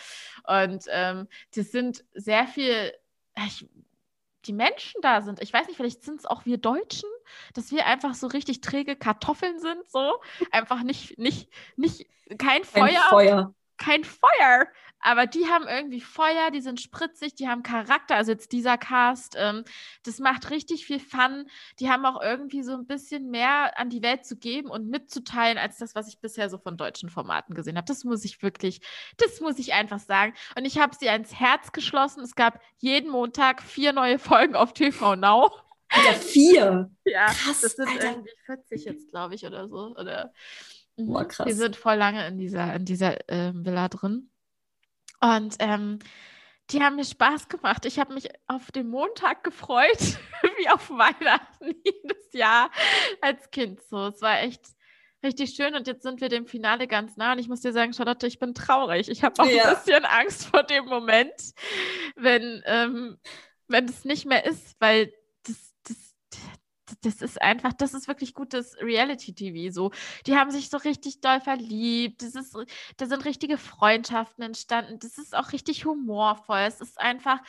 Und 0.46 0.86
ähm, 0.90 1.28
das 1.56 1.72
sind 1.72 2.04
sehr 2.14 2.48
viel, 2.48 2.92
ich 3.48 3.68
die 4.46 4.54
Menschen 4.54 5.02
da 5.02 5.22
sind. 5.22 5.42
Ich 5.42 5.52
weiß 5.52 5.68
nicht, 5.68 5.78
vielleicht 5.78 6.04
sind 6.04 6.20
es 6.20 6.26
auch 6.26 6.46
wir 6.46 6.58
Deutschen, 6.58 7.10
dass 7.54 7.72
wir 7.72 7.86
einfach 7.86 8.14
so 8.14 8.28
richtig 8.28 8.62
träge 8.62 8.96
Kartoffeln 8.96 9.60
sind, 9.60 9.90
so 9.90 10.20
einfach 10.52 10.84
nicht, 10.84 11.18
nicht, 11.18 11.50
nicht, 11.76 12.08
kein 12.38 12.64
Feuer. 12.64 12.88
Kein 12.88 13.10
Feuer. 13.10 13.54
Kein 13.78 14.04
Feuer 14.04 14.68
aber 15.00 15.28
die 15.28 15.46
haben 15.48 15.68
irgendwie 15.68 16.02
Feuer, 16.02 16.52
die 16.52 16.62
sind 16.62 16.82
spritzig, 16.82 17.36
die 17.36 17.48
haben 17.48 17.64
Charakter. 17.64 18.16
Also 18.16 18.32
jetzt 18.32 18.52
dieser 18.52 18.78
Cast, 18.78 19.36
ähm, 19.38 19.64
das 20.04 20.20
macht 20.20 20.50
richtig 20.50 20.86
viel 20.86 21.00
Fun. 21.00 21.48
Die 21.80 21.90
haben 21.90 22.06
auch 22.06 22.22
irgendwie 22.22 22.64
so 22.64 22.74
ein 22.74 22.88
bisschen 22.88 23.30
mehr 23.30 23.78
an 23.78 23.90
die 23.90 24.02
Welt 24.02 24.26
zu 24.26 24.38
geben 24.38 24.70
und 24.70 24.90
mitzuteilen, 24.90 25.58
als 25.58 25.78
das, 25.78 25.96
was 25.96 26.08
ich 26.08 26.20
bisher 26.20 26.50
so 26.50 26.58
von 26.58 26.78
deutschen 26.78 27.10
Formaten 27.10 27.56
gesehen 27.56 27.78
habe. 27.78 27.86
Das 27.86 28.04
muss 28.04 28.26
ich 28.26 28.42
wirklich, 28.42 28.82
das 29.18 29.40
muss 29.40 29.60
ich 29.60 29.74
einfach 29.74 30.00
sagen. 30.00 30.34
Und 30.58 30.66
ich 30.66 30.80
habe 30.80 30.96
sie 31.00 31.10
ans 31.10 31.34
Herz 31.34 31.72
geschlossen. 31.72 32.22
Es 32.22 32.36
gab 32.36 32.60
jeden 32.78 33.12
Montag 33.12 33.62
vier 33.62 33.94
neue 33.94 34.20
Folgen 34.20 34.56
auf 34.56 34.74
TV 34.74 35.16
Now. 35.16 35.52
Alter, 35.90 36.14
vier? 36.14 36.92
Ja, 37.06 37.28
krass, 37.28 37.62
das 37.62 37.76
sind 37.76 37.88
Alter. 37.88 38.12
irgendwie 38.12 38.34
40 38.46 38.86
jetzt, 38.86 39.10
glaube 39.10 39.36
ich, 39.36 39.46
oder 39.46 39.68
so. 39.68 39.96
Oder, 39.96 40.34
Boah, 40.98 41.24
mhm. 41.24 41.28
krass. 41.28 41.48
Die 41.48 41.54
sind 41.54 41.76
voll 41.76 41.96
lange 41.96 42.28
in 42.28 42.38
dieser, 42.38 42.74
in 42.76 42.86
dieser 42.86 43.30
äh, 43.30 43.52
Villa 43.54 43.88
drin. 43.88 44.30
Und 45.20 45.56
ähm, 45.60 46.00
die 46.70 46.82
haben 46.82 46.98
mir 46.98 47.06
Spaß 47.06 47.48
gemacht. 47.48 47.86
Ich 47.86 48.00
habe 48.00 48.14
mich 48.14 48.30
auf 48.48 48.72
den 48.72 48.90
Montag 48.90 49.44
gefreut, 49.44 50.00
wie 50.58 50.70
auf 50.70 50.90
Weihnachten 50.90 51.74
jedes 51.86 52.34
Jahr 52.34 52.70
als 53.22 53.50
Kind 53.52 53.82
so. 53.90 54.08
Es 54.08 54.22
war 54.22 54.42
echt 54.42 54.62
richtig 55.24 55.56
schön 55.56 55.76
und 55.76 55.88
jetzt 55.88 56.04
sind 56.04 56.22
wir 56.22 56.30
dem 56.30 56.46
Finale 56.46 56.88
ganz 56.88 57.18
nah 57.18 57.34
und 57.34 57.40
ich 57.40 57.48
muss 57.48 57.62
dir 57.62 57.74
sagen, 57.74 57.94
Charlotte, 57.94 58.28
ich 58.28 58.40
bin 58.40 58.54
traurig. 58.54 59.10
Ich 59.10 59.24
habe 59.24 59.42
auch 59.42 59.50
ja. 59.50 59.70
ein 59.70 59.76
bisschen 59.76 60.06
Angst 60.06 60.46
vor 60.46 60.64
dem 60.64 60.86
Moment, 60.86 61.54
wenn, 62.16 62.62
ähm, 62.66 63.18
wenn 63.68 63.86
es 63.86 64.06
nicht 64.06 64.26
mehr 64.26 64.46
ist, 64.46 64.76
weil 64.80 65.12
das, 67.02 67.22
ist 67.22 67.42
einfach, 67.42 67.74
das 67.74 67.94
ist 67.94 68.08
wirklich 68.08 68.34
gutes 68.34 68.76
Reality-TV. 68.82 69.74
So, 69.74 69.92
die 70.26 70.36
haben 70.36 70.52
sich 70.52 70.70
so 70.70 70.78
richtig 70.78 71.22
doll 71.22 71.42
verliebt. 71.42 72.22
Das 72.22 72.36
ist, 72.36 72.56
da 72.98 73.06
sind 73.06 73.26
richtige 73.26 73.58
Freundschaften 73.58 74.44
entstanden. 74.44 75.00
Das 75.00 75.18
ist 75.18 75.36
auch 75.36 75.52
richtig 75.52 75.86
humorvoll. 75.86 76.60
Es 76.60 76.82
ist 76.82 77.00
einfach, 77.00 77.40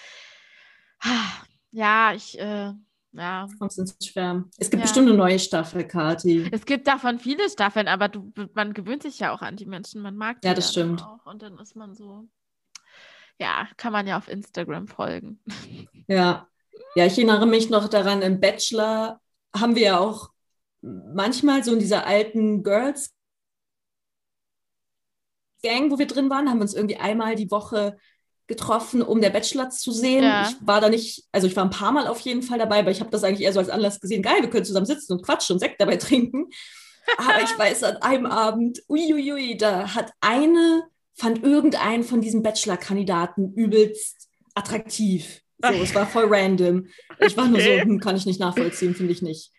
ja, 1.71 2.13
ich, 2.15 2.39
äh, 2.39 2.73
ja. 3.13 3.49
Kommst 3.59 3.79
ins 3.79 3.97
Schwärmen. 4.05 4.51
Es 4.59 4.71
gibt 4.71 4.81
ja. 4.81 4.85
bestimmt 4.85 5.09
eine 5.09 5.17
neue 5.17 5.39
Staffel, 5.39 5.87
Kati. 5.87 6.49
Es 6.53 6.67
gibt 6.67 6.87
davon 6.87 7.19
viele 7.19 7.49
Staffeln, 7.49 7.89
aber 7.89 8.09
du, 8.09 8.33
man 8.55 8.75
gewöhnt 8.75 9.03
sich 9.03 9.19
ja 9.19 9.33
auch 9.33 9.43
an 9.43 9.57
die 9.57 9.67
Menschen. 9.67 10.03
Man 10.03 10.17
mag 10.17 10.41
die 10.41 10.49
ja, 10.49 10.55
das 10.55 10.73
stimmt. 10.73 11.03
auch. 11.03 11.25
Und 11.27 11.43
dann 11.43 11.59
ist 11.59 11.75
man 11.75 11.95
so, 11.95 12.29
ja, 13.39 13.69
kann 13.77 13.93
man 13.93 14.07
ja 14.07 14.19
auf 14.19 14.29
Instagram 14.29 14.89
folgen. 14.89 15.41
Ja. 16.07 16.49
Ja, 16.95 17.07
ich 17.07 17.13
erinnere 17.13 17.47
mich 17.47 17.71
noch 17.71 17.89
daran, 17.89 18.23
im 18.23 18.41
Bachelor 18.41 19.21
haben 19.55 19.77
wir 19.77 19.83
ja 19.83 19.99
auch 19.99 20.31
manchmal 20.81 21.65
so 21.65 21.73
in 21.73 21.79
dieser 21.79 22.07
alten 22.07 22.63
Girls 22.63 23.11
Gang, 25.63 25.91
wo 25.91 25.99
wir 25.99 26.07
drin 26.07 26.31
waren, 26.31 26.49
haben 26.49 26.59
wir 26.59 26.63
uns 26.63 26.75
irgendwie 26.75 26.97
einmal 26.97 27.35
die 27.35 27.51
Woche 27.51 27.97
getroffen, 28.47 29.03
um 29.03 29.21
der 29.21 29.31
Bachelor 29.31 29.71
zu 29.71 29.93
sehen. 29.93 30.23
Ja. 30.23 30.49
Ich 30.49 30.57
war 30.67 30.81
da 30.81 30.89
nicht, 30.89 31.25
also 31.33 31.47
ich 31.47 31.57
war 31.57 31.65
ein 31.65 31.71
paar 31.71 31.93
Mal 31.93 32.07
auf 32.07 32.21
jeden 32.21 32.43
Fall 32.43 32.59
dabei, 32.59 32.79
aber 32.81 32.91
ich 32.91 33.01
habe 33.01 33.11
das 33.11 33.25
eigentlich 33.25 33.43
eher 33.43 33.53
so 33.53 33.59
als 33.59 33.69
Anlass 33.69 34.01
gesehen. 34.01 34.23
Geil, 34.23 34.41
wir 34.41 34.51
können 34.51 34.65
zusammen 34.65 34.87
sitzen 34.87 35.13
und 35.13 35.23
quatschen 35.23 35.55
und 35.55 35.61
Sekt 35.61 35.81
dabei 35.81 35.97
trinken. 35.97 36.49
aber 37.17 37.43
ich 37.43 37.59
weiß, 37.59 37.85
an 37.85 37.97
einem 37.99 38.27
Abend, 38.27 38.83
uiuiui, 38.89 39.57
da 39.57 39.95
hat 39.95 40.13
eine, 40.21 40.85
fand 41.15 41.43
irgendeinen 41.43 42.05
von 42.05 42.21
diesen 42.21 42.43
Bachelor-Kandidaten 42.43 43.53
übelst 43.55 44.29
attraktiv. 44.55 45.43
So, 45.61 45.73
es 45.83 45.95
war 45.95 46.07
voll 46.07 46.27
random. 46.29 46.87
Ich 47.21 47.37
war 47.37 47.49
nur 47.49 47.61
so, 47.61 47.69
hm, 47.69 48.01
kann 48.01 48.17
ich 48.17 48.27
nicht 48.27 48.41
nachvollziehen, 48.41 48.95
finde 48.95 49.13
ich 49.13 49.23
nicht. 49.23 49.51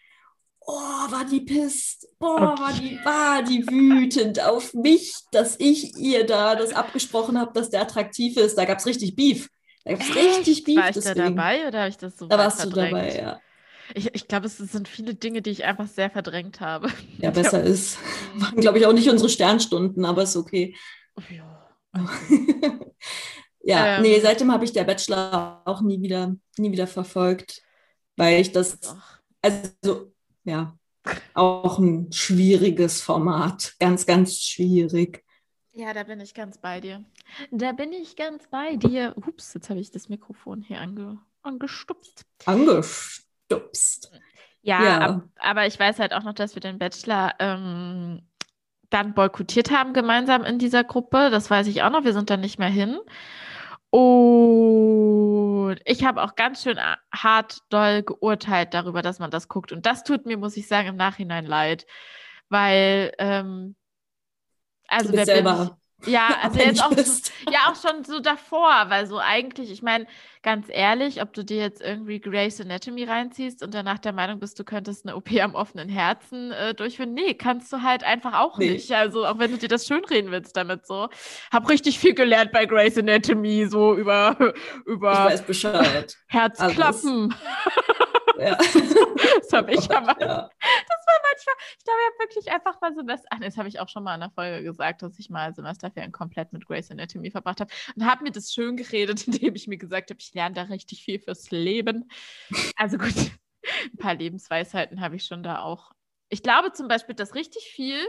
Oh, 0.61 0.71
war 0.71 1.25
die 1.25 1.41
pisst. 1.41 2.07
Boah, 2.19 2.53
okay. 2.53 2.61
war, 2.61 2.73
die, 2.73 2.99
war 3.03 3.43
die 3.43 3.67
wütend 3.67 4.39
auf 4.43 4.73
mich, 4.73 5.13
dass 5.31 5.59
ich 5.59 5.97
ihr 5.97 6.25
da 6.25 6.55
das 6.55 6.73
abgesprochen 6.73 7.39
habe, 7.39 7.51
dass 7.53 7.69
der 7.69 7.81
attraktiv 7.81 8.37
ist. 8.37 8.55
Da 8.55 8.65
gab 8.65 8.77
es 8.77 8.85
richtig 8.85 9.15
Beef. 9.15 9.49
Da 9.83 9.93
gab 9.93 10.01
es 10.01 10.15
richtig 10.15 10.63
Beef. 10.63 10.77
War 10.77 10.89
ich 10.89 10.95
deswegen. 10.95 11.17
da 11.17 11.29
dabei 11.29 11.67
oder 11.67 11.79
habe 11.79 11.89
ich 11.89 11.97
das 11.97 12.17
so 12.17 12.27
Da 12.27 12.37
warst 12.37 12.59
verdrängt? 12.61 12.91
du 12.91 12.97
dabei, 12.97 13.17
ja. 13.17 13.39
Ich, 13.95 14.13
ich 14.13 14.27
glaube, 14.27 14.45
es 14.45 14.57
sind 14.57 14.87
viele 14.87 15.15
Dinge, 15.15 15.41
die 15.41 15.49
ich 15.49 15.65
einfach 15.65 15.87
sehr 15.87 16.11
verdrängt 16.11 16.61
habe. 16.61 16.89
Ja, 17.17 17.31
besser 17.31 17.63
ist. 17.63 17.97
Waren, 18.35 18.61
glaube 18.61 18.77
ich, 18.77 18.85
auch 18.85 18.93
nicht 18.93 19.09
unsere 19.09 19.29
Sternstunden, 19.29 20.05
aber 20.05 20.23
ist 20.23 20.37
okay. 20.37 20.75
Ja. 21.29 21.65
Ja, 23.61 23.97
ähm, 23.97 24.03
nee, 24.03 24.19
seitdem 24.19 24.51
habe 24.51 24.65
ich 24.65 24.71
der 24.71 24.83
Bachelor 24.83 25.61
auch 25.65 25.81
nie 25.81 26.01
wieder, 26.01 26.35
nie 26.57 26.71
wieder 26.71 26.87
verfolgt, 26.87 27.61
weil 28.15 28.39
ich 28.39 28.51
das, 28.51 28.79
also 29.41 30.13
ja, 30.43 30.77
auch 31.33 31.79
ein 31.79 32.11
schwieriges 32.11 33.01
Format, 33.01 33.75
ganz, 33.79 34.05
ganz 34.05 34.39
schwierig. 34.39 35.23
Ja, 35.73 35.93
da 35.93 36.03
bin 36.03 36.19
ich 36.19 36.33
ganz 36.33 36.57
bei 36.57 36.79
dir. 36.81 37.03
Da 37.51 37.71
bin 37.71 37.93
ich 37.93 38.15
ganz 38.15 38.47
bei 38.49 38.75
dir. 38.75 39.13
Ups, 39.15 39.53
jetzt 39.53 39.69
habe 39.69 39.79
ich 39.79 39.91
das 39.91 40.09
Mikrofon 40.09 40.61
hier 40.61 40.79
ange 40.79 41.19
angestupst. 41.41 42.25
Angestupst. 42.45 44.11
Ja, 44.61 44.83
ja. 44.83 44.99
Ab, 44.99 45.23
aber 45.37 45.67
ich 45.67 45.79
weiß 45.79 45.99
halt 45.99 46.13
auch 46.13 46.23
noch, 46.23 46.33
dass 46.33 46.55
wir 46.55 46.59
den 46.59 46.79
Bachelor 46.79 47.33
ähm, 47.39 48.23
dann 48.89 49.13
boykottiert 49.13 49.71
haben 49.71 49.93
gemeinsam 49.93 50.43
in 50.43 50.59
dieser 50.59 50.83
Gruppe. 50.83 51.29
Das 51.29 51.49
weiß 51.49 51.67
ich 51.67 51.81
auch 51.83 51.91
noch. 51.91 52.03
Wir 52.03 52.13
sind 52.13 52.29
da 52.29 52.37
nicht 52.37 52.59
mehr 52.59 52.69
hin. 52.69 52.99
Und 53.91 55.79
ich 55.85 56.03
habe 56.03 56.21
auch 56.21 56.35
ganz 56.35 56.63
schön 56.63 56.79
hart 57.13 57.59
doll 57.69 58.03
geurteilt 58.03 58.73
darüber, 58.73 59.01
dass 59.01 59.19
man 59.19 59.31
das 59.31 59.47
guckt. 59.47 59.71
Und 59.71 59.85
das 59.85 60.03
tut 60.03 60.25
mir, 60.25 60.37
muss 60.37 60.57
ich 60.57 60.67
sagen, 60.67 60.89
im 60.89 60.95
Nachhinein 60.95 61.45
leid. 61.45 61.85
Weil, 62.49 63.13
ähm, 63.17 63.75
also 64.87 65.11
der 65.11 65.25
selber 65.25 65.78
ja, 66.05 66.37
also 66.41 66.59
jetzt 66.59 66.83
auch, 66.83 66.91
ja 67.51 67.71
auch 67.71 67.75
schon 67.75 68.03
so 68.03 68.19
davor, 68.19 68.85
weil 68.87 69.05
so 69.07 69.19
eigentlich, 69.19 69.71
ich 69.71 69.81
meine, 69.81 70.05
ganz 70.41 70.67
ehrlich, 70.69 71.21
ob 71.21 71.33
du 71.33 71.43
dir 71.43 71.57
jetzt 71.57 71.81
irgendwie 71.81 72.19
Grey's 72.19 72.61
Anatomy 72.61 73.03
reinziehst 73.03 73.61
und 73.61 73.73
danach 73.73 73.99
der 73.99 74.13
Meinung 74.13 74.39
bist, 74.39 74.57
du 74.59 74.63
könntest 74.63 75.05
eine 75.05 75.15
OP 75.15 75.31
am 75.33 75.55
offenen 75.55 75.89
Herzen 75.89 76.51
äh, 76.51 76.73
durchführen, 76.73 77.13
nee, 77.13 77.33
kannst 77.33 77.71
du 77.73 77.81
halt 77.81 78.03
einfach 78.03 78.39
auch 78.39 78.57
nee. 78.57 78.71
nicht. 78.71 78.91
Also 78.91 79.25
auch 79.25 79.39
wenn 79.39 79.51
du 79.51 79.57
dir 79.57 79.67
das 79.67 79.85
schönreden 79.85 80.31
willst 80.31 80.55
damit 80.55 80.85
so. 80.85 81.09
Hab 81.51 81.69
richtig 81.69 81.99
viel 81.99 82.13
gelernt 82.13 82.51
bei 82.51 82.65
Grey's 82.65 82.97
Anatomy, 82.97 83.67
so 83.67 83.95
über, 83.95 84.53
über. 84.85 85.29
Herzklappen. 86.27 87.35
Ja. 88.39 88.55
das 88.55 89.51
habe 89.51 89.73
ich 89.73 89.91
aber. 89.91 90.15
Ja. 90.21 90.49
Das 90.49 91.05
war 91.05 91.19
manchmal, 91.23 91.55
ich 91.77 91.83
glaube, 91.83 91.99
ich 91.99 92.07
habe 92.07 92.19
wirklich 92.19 92.51
einfach 92.51 92.81
mal 92.81 92.95
Semester, 92.95 93.27
ach, 93.31 93.39
das 93.39 93.57
habe 93.57 93.67
ich 93.67 93.79
auch 93.79 93.89
schon 93.89 94.03
mal 94.03 94.15
in 94.15 94.21
der 94.21 94.29
Folge 94.29 94.63
gesagt, 94.63 95.01
dass 95.01 95.19
ich 95.19 95.29
mal 95.29 95.53
Semesterferien 95.89 96.11
komplett 96.11 96.53
mit 96.53 96.65
Grace 96.65 96.91
Anatomy 96.91 97.31
verbracht 97.31 97.59
habe 97.59 97.71
und 97.95 98.05
habe 98.05 98.23
mir 98.23 98.31
das 98.31 98.53
schön 98.53 98.77
geredet, 98.77 99.27
indem 99.27 99.55
ich 99.55 99.67
mir 99.67 99.77
gesagt 99.77 100.09
habe, 100.09 100.19
ich 100.19 100.33
lerne 100.33 100.55
da 100.55 100.63
richtig 100.63 101.03
viel 101.03 101.19
fürs 101.19 101.51
Leben. 101.51 102.09
Also 102.75 102.97
gut, 102.97 103.13
ein 103.13 103.97
paar 103.97 104.15
Lebensweisheiten 104.15 105.01
habe 105.01 105.15
ich 105.15 105.25
schon 105.25 105.43
da 105.43 105.61
auch. 105.61 105.91
Ich 106.29 106.43
glaube 106.43 106.71
zum 106.73 106.87
Beispiel, 106.87 107.15
dass 107.15 107.35
richtig 107.35 107.71
viel 107.73 107.99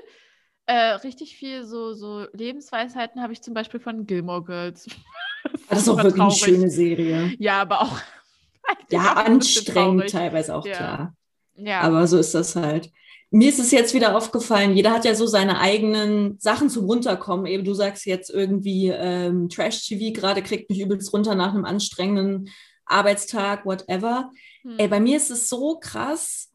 äh, 0.67 0.93
richtig 0.93 1.37
viel 1.37 1.65
so, 1.65 1.95
so 1.95 2.27
Lebensweisheiten 2.33 3.23
habe 3.23 3.33
ich 3.33 3.43
zum 3.43 3.55
Beispiel 3.55 3.81
von 3.81 4.07
Gilmore 4.07 4.45
Girls. 4.45 4.89
Das, 5.43 5.67
das 5.69 5.79
ist 5.79 5.89
auch 5.89 5.97
wirklich 5.97 6.17
traurig. 6.17 6.45
eine 6.45 6.55
schöne 6.55 6.71
Serie. 6.71 7.35
Ja, 7.39 7.63
aber 7.63 7.81
auch 7.81 7.99
ja, 8.91 9.15
anstrengend 9.15 10.11
teilweise 10.11 10.55
auch, 10.55 10.67
ja. 10.67 10.77
klar. 10.77 11.17
Ja. 11.55 11.81
Aber 11.81 12.07
so 12.07 12.19
ist 12.19 12.35
das 12.35 12.57
halt. 12.57 12.93
Mir 13.33 13.49
ist 13.49 13.61
es 13.61 13.71
jetzt 13.71 13.95
wieder 13.95 14.17
aufgefallen, 14.17 14.75
jeder 14.75 14.91
hat 14.91 15.05
ja 15.05 15.15
so 15.15 15.27
seine 15.27 15.61
eigenen 15.61 16.39
Sachen 16.41 16.69
zum 16.69 16.87
Runterkommen. 16.87 17.47
Eben 17.47 17.65
du 17.65 17.75
sagst 17.75 18.05
jetzt 18.07 18.29
irgendwie 18.29 18.89
ähm, 18.89 19.49
Trash-TV 19.49 20.13
gerade 20.13 20.43
kriegt 20.43 20.69
mich 20.69 20.81
übelst 20.81 21.13
runter 21.13 21.37
nach 21.37 21.55
einem 21.55 21.65
anstrengenden 21.65 22.51
Arbeitstag, 22.87 23.65
whatever. 23.65 24.31
Hm. 24.63 24.79
Ey, 24.79 24.89
bei 24.89 24.99
mir 24.99 25.17
ist 25.17 25.31
es 25.31 25.49
so 25.49 25.79
krass, 25.79 26.51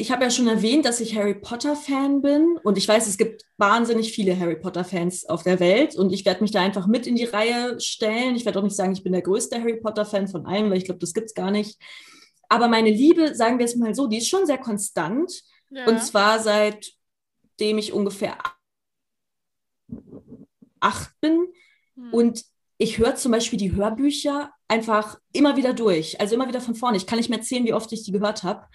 ich 0.00 0.10
habe 0.10 0.24
ja 0.24 0.30
schon 0.30 0.48
erwähnt, 0.48 0.86
dass 0.86 1.00
ich 1.00 1.14
Harry 1.14 1.34
Potter-Fan 1.34 2.22
bin 2.22 2.56
und 2.62 2.78
ich 2.78 2.88
weiß, 2.88 3.06
es 3.06 3.18
gibt 3.18 3.44
wahnsinnig 3.58 4.12
viele 4.12 4.38
Harry 4.38 4.56
Potter-Fans 4.56 5.26
auf 5.28 5.42
der 5.42 5.60
Welt 5.60 5.94
und 5.94 6.12
ich 6.12 6.24
werde 6.24 6.40
mich 6.40 6.52
da 6.52 6.62
einfach 6.62 6.86
mit 6.86 7.06
in 7.06 7.16
die 7.16 7.24
Reihe 7.24 7.78
stellen. 7.80 8.34
Ich 8.34 8.46
werde 8.46 8.58
auch 8.58 8.64
nicht 8.64 8.76
sagen, 8.76 8.92
ich 8.92 9.02
bin 9.02 9.12
der 9.12 9.20
größte 9.20 9.60
Harry 9.60 9.76
Potter-Fan 9.76 10.28
von 10.28 10.46
allen, 10.46 10.70
weil 10.70 10.78
ich 10.78 10.86
glaube, 10.86 11.00
das 11.00 11.12
gibt 11.12 11.26
es 11.26 11.34
gar 11.34 11.50
nicht. 11.50 11.78
Aber 12.48 12.68
meine 12.68 12.90
Liebe, 12.90 13.34
sagen 13.34 13.58
wir 13.58 13.66
es 13.66 13.76
mal 13.76 13.94
so, 13.94 14.06
die 14.06 14.18
ist 14.18 14.28
schon 14.28 14.46
sehr 14.46 14.58
konstant 14.58 15.42
ja. 15.70 15.86
und 15.86 16.02
zwar 16.02 16.40
seitdem 16.40 17.78
ich 17.78 17.92
ungefähr 17.92 18.38
acht 20.80 21.10
bin 21.20 21.46
hm. 21.94 22.12
und 22.12 22.44
ich 22.78 22.98
höre 22.98 23.14
zum 23.14 23.32
Beispiel 23.32 23.58
die 23.58 23.72
Hörbücher 23.72 24.52
einfach 24.66 25.18
immer 25.32 25.56
wieder 25.56 25.74
durch, 25.74 26.18
also 26.20 26.34
immer 26.34 26.48
wieder 26.48 26.62
von 26.62 26.74
vorne. 26.74 26.96
Ich 26.96 27.06
kann 27.06 27.18
nicht 27.18 27.28
mehr 27.28 27.42
zählen, 27.42 27.64
wie 27.64 27.74
oft 27.74 27.92
ich 27.92 28.04
die 28.04 28.12
gehört 28.12 28.42
habe 28.42 28.66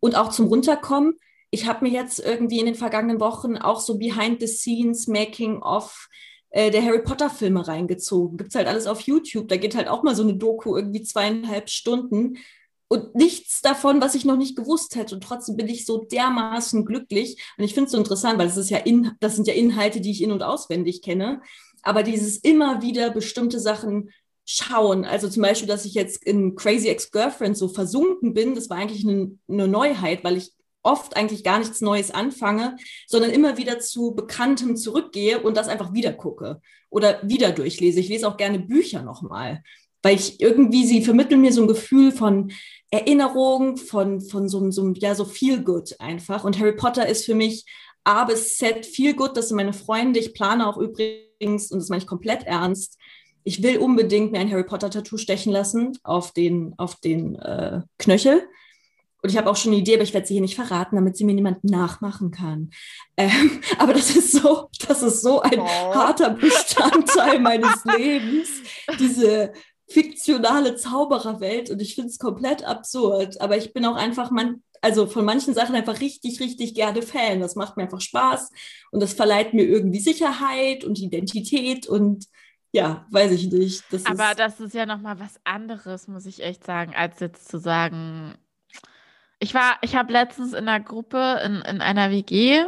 und 0.00 0.14
auch 0.14 0.30
zum 0.30 0.46
Runterkommen. 0.46 1.14
Ich 1.50 1.66
habe 1.66 1.84
mir 1.84 1.90
jetzt 1.90 2.20
irgendwie 2.20 2.60
in 2.60 2.66
den 2.66 2.74
vergangenen 2.74 3.20
Wochen 3.20 3.56
auch 3.56 3.80
so 3.80 3.98
Behind 3.98 4.40
the 4.40 4.46
Scenes, 4.46 5.08
Making 5.08 5.62
of 5.62 6.08
äh, 6.50 6.70
der 6.70 6.84
Harry 6.84 7.02
Potter 7.02 7.30
Filme 7.30 7.66
reingezogen. 7.66 8.36
Gibt 8.36 8.50
es 8.50 8.54
halt 8.54 8.68
alles 8.68 8.86
auf 8.86 9.00
YouTube. 9.00 9.48
Da 9.48 9.56
geht 9.56 9.74
halt 9.74 9.88
auch 9.88 10.02
mal 10.02 10.14
so 10.14 10.22
eine 10.22 10.36
Doku 10.36 10.76
irgendwie 10.76 11.02
zweieinhalb 11.02 11.68
Stunden. 11.68 12.38
Und 12.88 13.14
nichts 13.14 13.60
davon, 13.60 14.00
was 14.00 14.14
ich 14.14 14.24
noch 14.24 14.36
nicht 14.36 14.56
gewusst 14.56 14.96
hätte. 14.96 15.14
Und 15.14 15.22
trotzdem 15.22 15.56
bin 15.56 15.68
ich 15.68 15.84
so 15.84 16.04
dermaßen 16.04 16.86
glücklich. 16.86 17.36
Und 17.58 17.64
ich 17.64 17.74
finde 17.74 17.86
es 17.86 17.92
so 17.92 17.98
interessant, 17.98 18.38
weil 18.38 18.46
das 18.46 18.56
ist 18.56 18.70
ja 18.70 18.78
in, 18.78 19.12
das 19.20 19.36
sind 19.36 19.46
ja 19.46 19.54
Inhalte, 19.54 20.00
die 20.00 20.10
ich 20.10 20.22
in- 20.22 20.32
und 20.32 20.42
auswendig 20.42 21.02
kenne. 21.02 21.42
Aber 21.82 22.02
dieses 22.02 22.38
immer 22.38 22.80
wieder 22.82 23.10
bestimmte 23.10 23.60
Sachen 23.60 24.10
schauen. 24.46 25.04
Also 25.04 25.28
zum 25.28 25.42
Beispiel, 25.42 25.68
dass 25.68 25.84
ich 25.84 25.92
jetzt 25.92 26.24
in 26.24 26.54
Crazy 26.56 26.88
Ex-Girlfriend 26.88 27.56
so 27.56 27.68
versunken 27.68 28.32
bin, 28.32 28.54
das 28.54 28.70
war 28.70 28.78
eigentlich 28.78 29.06
eine, 29.06 29.38
eine 29.46 29.68
Neuheit, 29.68 30.24
weil 30.24 30.38
ich 30.38 30.52
oft 30.82 31.16
eigentlich 31.16 31.44
gar 31.44 31.58
nichts 31.58 31.82
Neues 31.82 32.10
anfange, 32.10 32.76
sondern 33.06 33.30
immer 33.30 33.58
wieder 33.58 33.78
zu 33.78 34.14
Bekanntem 34.14 34.76
zurückgehe 34.76 35.40
und 35.40 35.56
das 35.56 35.68
einfach 35.68 35.92
wieder 35.92 36.14
gucke 36.14 36.62
oder 36.88 37.20
wieder 37.28 37.52
durchlese. 37.52 38.00
Ich 38.00 38.08
lese 38.08 38.26
auch 38.26 38.38
gerne 38.38 38.58
Bücher 38.58 39.02
nochmal, 39.02 39.62
weil 40.02 40.16
ich 40.16 40.40
irgendwie, 40.40 40.86
sie 40.86 41.02
vermitteln 41.02 41.40
mir 41.40 41.52
so 41.52 41.62
ein 41.62 41.68
Gefühl 41.68 42.12
von 42.12 42.52
Erinnerung, 42.90 43.76
von, 43.76 44.20
von 44.20 44.48
so, 44.48 44.70
so, 44.70 44.92
ja, 44.94 45.14
so 45.14 45.24
viel 45.24 45.62
good 45.62 45.94
einfach. 45.98 46.44
Und 46.44 46.58
Harry 46.58 46.74
Potter 46.74 47.06
ist 47.06 47.24
für 47.24 47.34
mich 47.34 47.64
A 48.04 48.24
bis 48.24 48.56
Z 48.56 48.86
viel 48.86 49.14
good. 49.14 49.36
Das 49.36 49.48
sind 49.48 49.56
meine 49.56 49.74
Freunde. 49.74 50.18
Ich 50.18 50.32
plane 50.32 50.66
auch 50.66 50.78
übrigens, 50.78 51.70
und 51.70 51.80
das 51.80 51.88
meine 51.88 52.02
ich 52.02 52.06
komplett 52.08 52.44
ernst, 52.44 52.98
ich 53.44 53.62
will 53.62 53.78
unbedingt 53.78 54.32
mir 54.32 54.40
ein 54.40 54.50
Harry 54.50 54.64
Potter 54.64 54.90
Tattoo 54.90 55.16
stechen 55.16 55.52
lassen 55.52 55.96
auf 56.02 56.32
den, 56.32 56.74
auf 56.76 56.96
den 56.96 57.36
äh, 57.36 57.80
Knöchel. 57.98 58.42
Und 59.22 59.30
ich 59.30 59.36
habe 59.36 59.50
auch 59.50 59.56
schon 59.56 59.72
eine 59.72 59.80
Idee, 59.80 59.94
aber 59.94 60.04
ich 60.04 60.14
werde 60.14 60.26
sie 60.26 60.34
hier 60.34 60.42
nicht 60.42 60.54
verraten, 60.54 60.96
damit 60.96 61.16
sie 61.16 61.24
mir 61.24 61.34
niemand 61.34 61.64
nachmachen 61.64 62.30
kann. 62.30 62.70
Ähm, 63.16 63.60
aber 63.78 63.92
das 63.92 64.14
ist 64.14 64.32
so, 64.32 64.68
das 64.86 65.02
ist 65.02 65.22
so 65.22 65.40
ein 65.40 65.60
oh. 65.60 65.66
harter 65.66 66.30
Bestandteil 66.30 67.40
meines 67.40 67.84
Lebens, 67.84 68.48
diese 68.98 69.52
fiktionale 69.88 70.76
Zaubererwelt. 70.76 71.70
Und 71.70 71.80
ich 71.80 71.94
finde 71.94 72.10
es 72.10 72.18
komplett 72.18 72.64
absurd. 72.64 73.40
Aber 73.40 73.56
ich 73.56 73.72
bin 73.72 73.84
auch 73.84 73.96
einfach 73.96 74.30
man, 74.30 74.62
also 74.80 75.06
von 75.06 75.24
manchen 75.24 75.54
Sachen 75.54 75.74
einfach 75.74 76.00
richtig, 76.00 76.40
richtig 76.40 76.74
gerne 76.74 77.02
Fan. 77.02 77.40
Das 77.40 77.56
macht 77.56 77.76
mir 77.76 77.84
einfach 77.84 78.00
Spaß 78.00 78.50
und 78.90 79.00
das 79.00 79.14
verleiht 79.14 79.54
mir 79.54 79.64
irgendwie 79.64 80.00
Sicherheit 80.00 80.84
und 80.84 80.98
Identität 80.98 81.86
und 81.86 82.26
ja, 82.70 83.06
weiß 83.10 83.32
ich 83.32 83.50
nicht. 83.50 83.84
Das 83.90 84.04
Aber 84.04 84.30
ist 84.30 84.38
das 84.38 84.60
ist 84.60 84.74
ja 84.74 84.84
nochmal 84.84 85.18
was 85.18 85.40
anderes, 85.44 86.06
muss 86.06 86.26
ich 86.26 86.42
echt 86.42 86.64
sagen, 86.64 86.94
als 86.94 87.18
jetzt 87.20 87.48
zu 87.48 87.58
sagen, 87.58 88.34
ich 89.40 89.54
war, 89.54 89.78
ich 89.82 89.94
habe 89.96 90.12
letztens 90.12 90.52
in 90.52 90.68
einer 90.68 90.84
Gruppe, 90.84 91.40
in, 91.44 91.62
in 91.62 91.80
einer 91.80 92.10
WG, 92.10 92.64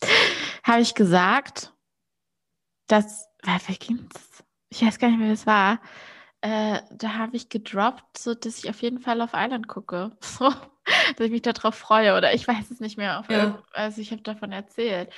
habe 0.62 0.80
ich 0.80 0.94
gesagt, 0.94 1.72
dass, 2.86 3.28
wie 3.44 3.76
ging 3.76 4.08
das? 4.12 4.44
Ich 4.70 4.82
weiß 4.82 4.98
gar 4.98 5.08
nicht 5.08 5.18
mehr, 5.18 5.28
wie 5.28 5.32
es 5.32 5.46
war. 5.46 5.80
Äh, 6.42 6.80
da 6.90 7.14
habe 7.14 7.36
ich 7.36 7.50
gedroppt, 7.50 8.16
so 8.16 8.34
dass 8.34 8.58
ich 8.58 8.70
auf 8.70 8.80
jeden 8.80 8.98
Fall 8.98 9.20
auf 9.20 9.30
Island 9.34 9.68
gucke. 9.68 10.12
So, 10.22 10.50
dass 11.16 11.26
ich 11.26 11.30
mich 11.30 11.42
darauf 11.42 11.74
freue. 11.74 12.16
Oder 12.16 12.34
ich 12.34 12.48
weiß 12.48 12.70
es 12.70 12.80
nicht 12.80 12.96
mehr. 12.96 13.22
Ja. 13.28 13.62
Also 13.72 14.00
ich 14.00 14.10
habe 14.10 14.22
davon 14.22 14.50
erzählt. 14.50 15.10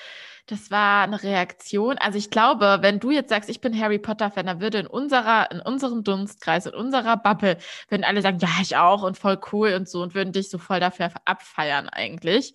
Das 0.46 0.70
war 0.70 1.04
eine 1.04 1.22
Reaktion. 1.22 1.96
Also 1.98 2.18
ich 2.18 2.30
glaube, 2.30 2.78
wenn 2.80 2.98
du 2.98 3.10
jetzt 3.10 3.30
sagst, 3.30 3.48
ich 3.48 3.60
bin 3.60 3.78
Harry 3.80 3.98
Potter-Fan, 3.98 4.46
dann 4.46 4.60
würde 4.60 4.78
in 4.78 4.86
unserer, 4.86 5.50
in 5.50 5.60
unserem 5.60 6.02
Dunstkreis, 6.02 6.66
in 6.66 6.74
unserer 6.74 7.16
Bubble, 7.16 7.56
würden 7.88 8.04
alle 8.04 8.20
sagen, 8.20 8.38
ja, 8.40 8.48
ich 8.60 8.76
auch 8.76 9.02
und 9.02 9.16
voll 9.16 9.40
cool 9.52 9.74
und 9.74 9.88
so 9.88 10.02
und 10.02 10.14
würden 10.14 10.32
dich 10.32 10.50
so 10.50 10.58
voll 10.58 10.80
dafür 10.80 11.10
abfeiern 11.24 11.88
eigentlich. 11.88 12.54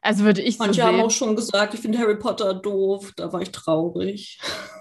Also 0.00 0.24
würde 0.24 0.40
ich 0.40 0.58
Manche 0.58 0.80
so 0.80 0.86
haben 0.86 1.00
auch 1.02 1.10
schon 1.10 1.36
gesagt, 1.36 1.74
ich 1.74 1.80
finde 1.80 1.98
Harry 1.98 2.16
Potter 2.16 2.54
doof. 2.54 3.12
Da 3.14 3.32
war 3.32 3.42
ich 3.42 3.52
traurig. 3.52 4.40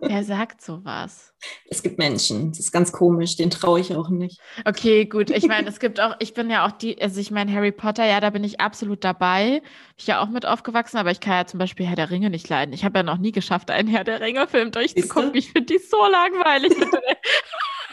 Wer 0.00 0.24
sagt 0.24 0.62
sowas? 0.62 1.34
Es 1.68 1.82
gibt 1.82 1.98
Menschen, 1.98 2.50
das 2.50 2.60
ist 2.60 2.72
ganz 2.72 2.92
komisch, 2.92 3.36
den 3.36 3.50
traue 3.50 3.80
ich 3.80 3.94
auch 3.94 4.08
nicht. 4.08 4.40
Okay, 4.64 5.06
gut. 5.06 5.30
Ich 5.30 5.46
meine, 5.46 5.68
es 5.68 5.78
gibt 5.78 6.00
auch, 6.00 6.16
ich 6.18 6.34
bin 6.34 6.50
ja 6.50 6.66
auch 6.66 6.72
die, 6.72 7.00
also 7.00 7.20
ich 7.20 7.30
meine, 7.30 7.52
Harry 7.52 7.72
Potter, 7.72 8.04
ja, 8.06 8.20
da 8.20 8.30
bin 8.30 8.44
ich 8.44 8.60
absolut 8.60 9.04
dabei. 9.04 9.62
Ich 9.96 10.06
ja 10.06 10.20
auch 10.20 10.28
mit 10.28 10.46
aufgewachsen, 10.46 10.98
aber 10.98 11.10
ich 11.10 11.20
kann 11.20 11.34
ja 11.34 11.46
zum 11.46 11.58
Beispiel 11.58 11.86
Herr 11.86 11.96
der 11.96 12.10
Ringe 12.10 12.30
nicht 12.30 12.48
leiden. 12.48 12.72
Ich 12.72 12.84
habe 12.84 12.98
ja 12.98 13.02
noch 13.02 13.18
nie 13.18 13.32
geschafft, 13.32 13.70
einen 13.70 13.88
Herr 13.88 14.04
der 14.04 14.20
Ringe-Film 14.20 14.72
durchzugucken. 14.72 15.34
Ich 15.34 15.52
finde 15.52 15.74
die 15.74 15.78
so 15.78 15.98
langweilig. 16.06 16.72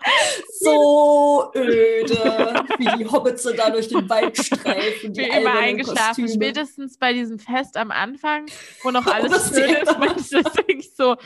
so 0.60 1.50
öde, 1.54 2.64
wie 2.78 2.98
die 2.98 3.06
Hobbits 3.06 3.42
da 3.56 3.70
durch 3.70 3.88
den 3.88 4.08
Wald 4.08 4.36
streifen. 4.36 5.16
Wie 5.16 5.24
immer 5.24 5.58
eingeschlafen. 5.58 6.24
Kostüme. 6.24 6.28
Spätestens 6.28 6.98
bei 6.98 7.12
diesem 7.12 7.38
Fest 7.38 7.76
am 7.76 7.90
Anfang, 7.90 8.46
wo 8.82 8.90
noch 8.90 9.06
alles 9.12 9.48
schön 9.48 9.70
ist, 9.70 9.98
manchmal 9.98 10.42
denke 10.42 10.78
ich 10.78 10.94
so, 10.94 11.16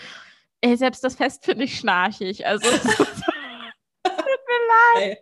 ey, 0.60 0.76
selbst 0.76 1.04
das 1.04 1.16
Fest 1.16 1.44
finde 1.44 1.64
ich 1.64 1.78
schnarchig. 1.78 2.46
Also, 2.46 2.68
tut 2.70 3.08
mir 4.04 5.00
leid. 5.00 5.18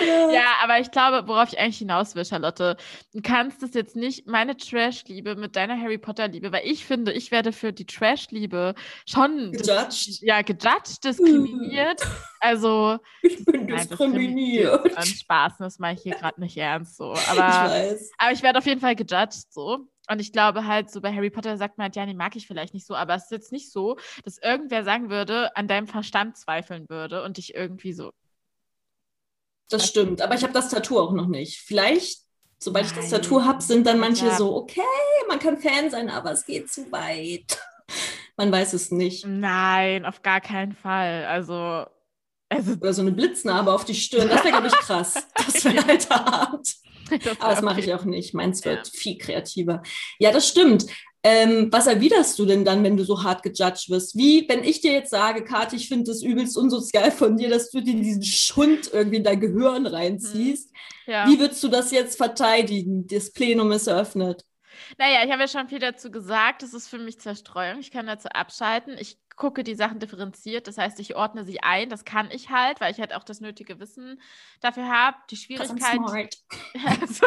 Ja. 0.00 0.30
ja. 0.30 0.44
aber 0.62 0.80
ich 0.80 0.90
glaube, 0.90 1.26
worauf 1.28 1.52
ich 1.52 1.58
eigentlich 1.58 1.78
hinaus 1.78 2.14
will, 2.14 2.24
Charlotte, 2.24 2.76
du 3.12 3.20
kannst 3.22 3.62
es 3.62 3.74
jetzt 3.74 3.96
nicht, 3.96 4.26
meine 4.26 4.56
Trash-Liebe 4.56 5.36
mit 5.36 5.56
deiner 5.56 5.80
Harry 5.80 5.98
Potter-Liebe, 5.98 6.52
weil 6.52 6.62
ich 6.64 6.84
finde, 6.84 7.12
ich 7.12 7.30
werde 7.30 7.52
für 7.52 7.72
die 7.72 7.86
Trash-Liebe 7.86 8.74
schon 9.06 9.52
gejudged. 9.52 10.22
ja, 10.22 10.42
gejudged, 10.42 11.04
diskriminiert. 11.04 12.00
Also, 12.38 12.98
ich 13.22 13.44
bin 13.44 13.66
nein, 13.66 13.88
diskriminiert. 13.88 14.96
An 14.96 15.06
Spaß, 15.06 15.54
das 15.58 15.78
mache 15.78 15.94
ich 15.94 16.02
hier 16.02 16.14
gerade 16.14 16.38
nicht 16.40 16.56
ernst 16.56 16.96
so. 16.96 17.14
Aber 17.28 17.74
ich, 17.74 18.12
aber 18.18 18.32
ich 18.32 18.42
werde 18.42 18.58
auf 18.58 18.66
jeden 18.66 18.80
Fall 18.80 18.94
gejudged 18.94 19.52
so. 19.52 19.88
Und 20.08 20.20
ich 20.20 20.32
glaube 20.32 20.66
halt, 20.66 20.90
so 20.90 21.00
bei 21.00 21.12
Harry 21.12 21.30
Potter 21.30 21.56
sagt 21.56 21.78
man 21.78 21.86
halt, 21.86 21.96
ja, 21.96 22.06
den 22.06 22.16
mag 22.16 22.36
ich 22.36 22.46
vielleicht 22.46 22.74
nicht 22.74 22.86
so, 22.86 22.94
aber 22.94 23.14
es 23.14 23.24
ist 23.24 23.32
jetzt 23.32 23.52
nicht 23.52 23.72
so, 23.72 23.96
dass 24.24 24.38
irgendwer 24.38 24.84
sagen 24.84 25.10
würde, 25.10 25.56
an 25.56 25.66
deinem 25.66 25.88
Verstand 25.88 26.36
zweifeln 26.36 26.88
würde 26.88 27.24
und 27.24 27.38
dich 27.38 27.54
irgendwie 27.54 27.92
so 27.92 28.12
das 29.68 29.86
stimmt, 29.86 30.22
aber 30.22 30.34
ich 30.34 30.42
habe 30.42 30.52
das 30.52 30.68
Tattoo 30.68 30.98
auch 30.98 31.12
noch 31.12 31.26
nicht. 31.26 31.60
Vielleicht, 31.60 32.20
sobald 32.58 32.86
Nein. 32.86 32.94
ich 32.94 33.00
das 33.00 33.10
Tattoo 33.10 33.44
habe, 33.44 33.62
sind 33.62 33.86
dann 33.86 33.98
manche 33.98 34.26
ja. 34.26 34.36
so, 34.36 34.54
okay, 34.54 34.80
man 35.28 35.38
kann 35.38 35.58
Fan 35.58 35.90
sein, 35.90 36.08
aber 36.08 36.32
es 36.32 36.44
geht 36.44 36.70
zu 36.70 36.90
weit. 36.92 37.58
man 38.36 38.52
weiß 38.52 38.72
es 38.72 38.90
nicht. 38.90 39.26
Nein, 39.26 40.04
auf 40.04 40.22
gar 40.22 40.40
keinen 40.40 40.72
Fall. 40.72 41.24
Also, 41.26 41.86
also 42.48 42.72
Oder 42.80 42.92
so 42.92 43.02
eine 43.02 43.12
Blitznarbe 43.12 43.72
auf 43.72 43.84
die 43.84 43.94
Stirn, 43.94 44.28
das 44.28 44.44
wäre, 44.44 44.50
glaube 44.50 44.68
ich, 44.68 44.74
krass. 44.74 45.14
Das 45.34 45.64
wäre 45.64 45.84
halt 45.84 46.08
hart. 46.10 46.68
Das 47.22 47.40
Aber 47.40 47.54
das 47.54 47.62
mache 47.62 47.80
ich 47.80 47.94
auch 47.94 48.04
nicht. 48.04 48.34
Meins 48.34 48.64
wird 48.64 48.86
ja. 48.86 48.92
viel 48.92 49.18
kreativer. 49.18 49.82
Ja, 50.18 50.32
das 50.32 50.48
stimmt. 50.48 50.86
Ähm, 51.28 51.72
was 51.72 51.88
erwiderst 51.88 52.38
du 52.38 52.46
denn 52.46 52.64
dann, 52.64 52.84
wenn 52.84 52.96
du 52.96 53.02
so 53.02 53.24
hart 53.24 53.42
gejudged 53.42 53.90
wirst? 53.90 54.16
Wie, 54.16 54.48
wenn 54.48 54.62
ich 54.62 54.80
dir 54.80 54.92
jetzt 54.92 55.10
sage, 55.10 55.42
Kathi, 55.42 55.74
ich 55.74 55.88
finde 55.88 56.04
das 56.04 56.22
übelst 56.22 56.56
unsozial 56.56 57.10
von 57.10 57.36
dir, 57.36 57.50
dass 57.50 57.72
du 57.72 57.80
dir 57.80 57.96
diesen 57.96 58.22
Schund 58.22 58.92
irgendwie 58.92 59.16
in 59.16 59.24
dein 59.24 59.40
Gehirn 59.40 59.88
reinziehst. 59.88 60.70
Hm. 60.70 61.12
Ja. 61.12 61.28
Wie 61.28 61.40
würdest 61.40 61.64
du 61.64 61.68
das 61.68 61.90
jetzt 61.90 62.16
verteidigen? 62.16 63.08
Das 63.08 63.32
Plenum 63.32 63.72
ist 63.72 63.88
eröffnet. 63.88 64.44
Naja, 64.98 65.24
ich 65.24 65.32
habe 65.32 65.42
ja 65.42 65.48
schon 65.48 65.66
viel 65.66 65.80
dazu 65.80 66.12
gesagt. 66.12 66.62
Das 66.62 66.72
ist 66.72 66.86
für 66.86 66.98
mich 66.98 67.18
Zerstreuung. 67.18 67.80
Ich 67.80 67.90
kann 67.90 68.06
dazu 68.06 68.28
abschalten. 68.28 68.96
Ich 68.96 69.18
gucke 69.34 69.64
die 69.64 69.74
Sachen 69.74 69.98
differenziert. 69.98 70.68
Das 70.68 70.78
heißt, 70.78 71.00
ich 71.00 71.16
ordne 71.16 71.44
sie 71.44 71.60
ein. 71.60 71.90
Das 71.90 72.04
kann 72.04 72.30
ich 72.30 72.50
halt, 72.50 72.80
weil 72.80 72.92
ich 72.92 73.00
halt 73.00 73.12
auch 73.12 73.24
das 73.24 73.40
nötige 73.40 73.80
Wissen 73.80 74.20
dafür 74.60 74.86
habe. 74.86 75.16
Die 75.30 75.36
Schwierigkeit. 75.36 76.36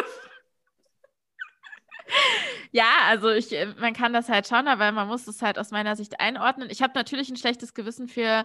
Ja, 2.72 2.84
also 3.08 3.30
ich, 3.30 3.52
äh, 3.52 3.66
man 3.78 3.94
kann 3.94 4.12
das 4.12 4.28
halt 4.28 4.46
schon, 4.46 4.68
aber 4.68 4.92
man 4.92 5.08
muss 5.08 5.26
es 5.26 5.42
halt 5.42 5.58
aus 5.58 5.70
meiner 5.70 5.96
Sicht 5.96 6.20
einordnen. 6.20 6.68
Ich 6.70 6.82
habe 6.82 6.92
natürlich 6.94 7.28
ein 7.28 7.36
schlechtes 7.36 7.74
Gewissen 7.74 8.06
für, 8.06 8.44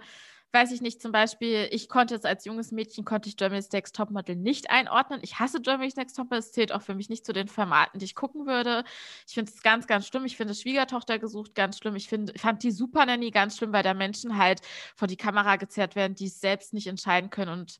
weiß 0.51 0.71
ich 0.71 0.81
nicht, 0.81 0.99
zum 1.01 1.11
Beispiel, 1.11 1.67
ich 1.71 1.89
konnte 1.89 2.15
jetzt 2.15 2.25
als 2.25 2.45
junges 2.45 2.71
Mädchen, 2.71 3.05
konnte 3.05 3.29
ich 3.29 3.37
Germany's 3.37 3.71
Next 3.71 3.95
Topmodel 3.95 4.35
nicht 4.35 4.71
einordnen. 4.71 5.19
Ich 5.21 5.37
hasse 5.39 5.61
Germany's 5.61 5.95
Next 5.95 6.15
Topmodel, 6.15 6.39
es 6.39 6.51
zählt 6.53 6.71
auch 6.71 6.81
für 6.81 6.95
mich 6.95 7.09
nicht 7.09 7.25
zu 7.25 7.33
den 7.33 7.47
Formaten, 7.47 7.99
die 7.99 8.05
ich 8.05 8.15
gucken 8.15 8.47
würde. 8.47 8.83
Ich 9.27 9.33
finde 9.35 9.51
es 9.53 9.61
ganz, 9.61 9.85
ganz 9.85 10.07
schlimm. 10.07 10.25
Ich 10.25 10.37
finde 10.37 10.55
Schwiegertochter 10.55 11.19
gesucht 11.19 11.53
ganz 11.53 11.77
schlimm. 11.77 11.95
Ich 11.95 12.07
find, 12.09 12.39
fand 12.39 12.63
die 12.63 12.71
Super 12.71 13.05
Nanny 13.05 13.29
ganz 13.31 13.57
schlimm, 13.57 13.73
weil 13.73 13.83
da 13.83 13.93
Menschen 13.93 14.37
halt 14.37 14.61
vor 14.95 15.07
die 15.07 15.17
Kamera 15.17 15.57
gezerrt 15.57 15.95
werden, 15.95 16.15
die 16.15 16.25
es 16.27 16.39
selbst 16.41 16.73
nicht 16.73 16.87
entscheiden 16.87 17.29
können 17.29 17.51
und 17.59 17.79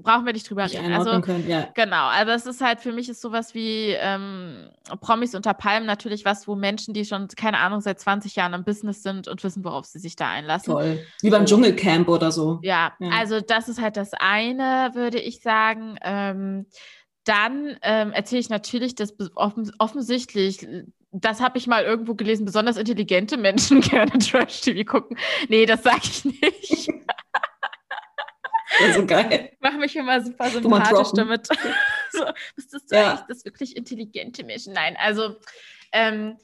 brauchen 0.00 0.26
wir 0.26 0.32
nicht 0.32 0.48
drüber 0.48 0.64
reden. 0.64 0.92
Also, 0.92 1.20
können, 1.20 1.48
ja. 1.48 1.68
Genau, 1.74 1.96
aber 1.96 2.34
es 2.34 2.46
ist 2.46 2.60
halt 2.60 2.80
für 2.80 2.92
mich 2.92 3.08
ist 3.08 3.20
sowas 3.20 3.54
wie 3.54 3.90
ähm, 3.98 4.70
Promis 5.00 5.34
unter 5.34 5.54
Palmen 5.54 5.86
natürlich 5.86 6.24
was, 6.24 6.46
wo 6.48 6.54
Menschen, 6.54 6.94
die 6.94 7.04
schon, 7.04 7.28
keine 7.28 7.58
Ahnung, 7.58 7.80
seit 7.80 8.00
20 8.00 8.36
Jahren 8.36 8.54
im 8.54 8.64
Business 8.64 9.02
sind 9.02 9.28
und 9.28 9.42
wissen, 9.44 9.64
worauf 9.64 9.86
sie 9.86 9.98
sich 9.98 10.16
da 10.16 10.30
einlassen. 10.30 10.72
Toll. 10.72 11.04
Wie 11.20 11.30
beim 11.30 11.46
Dschungelcamp 11.46 12.08
oder 12.08 12.32
so. 12.32 12.60
Ja, 12.62 12.92
ja, 12.98 13.10
also 13.18 13.40
das 13.40 13.68
ist 13.68 13.80
halt 13.80 13.96
das 13.96 14.12
eine, 14.14 14.90
würde 14.94 15.18
ich 15.18 15.40
sagen. 15.42 15.96
Ähm, 16.02 16.66
dann 17.24 17.76
ähm, 17.82 18.12
erzähle 18.12 18.40
ich 18.40 18.50
natürlich, 18.50 18.94
dass 18.94 19.14
offen, 19.34 19.70
offensichtlich 19.78 20.66
das 21.12 21.40
habe 21.40 21.58
ich 21.58 21.66
mal 21.66 21.84
irgendwo 21.84 22.14
gelesen, 22.14 22.46
besonders 22.46 22.76
intelligente 22.76 23.36
Menschen 23.36 23.80
gerne 23.82 24.12
Trash-TV 24.12 24.90
gucken. 24.90 25.18
Nee, 25.48 25.66
das 25.66 25.82
sage 25.82 26.00
ich 26.04 26.24
nicht. 26.24 26.88
Ja, 28.80 28.92
so 28.94 29.06
geil. 29.06 29.50
Ich 29.52 29.60
mache 29.60 29.78
mich 29.78 29.96
immer 29.96 30.20
super 30.20 30.50
sympathisch 30.50 31.12
damit. 31.14 31.46
so, 32.10 32.24
wusstest 32.56 32.90
du 32.90 32.96
ja. 32.96 33.10
eigentlich, 33.10 33.26
dass 33.26 33.44
wirklich 33.44 33.76
intelligente 33.76 34.44
Menschen? 34.44 34.72
Nein, 34.72 34.96
also 34.98 35.36
ähm, 35.92 36.36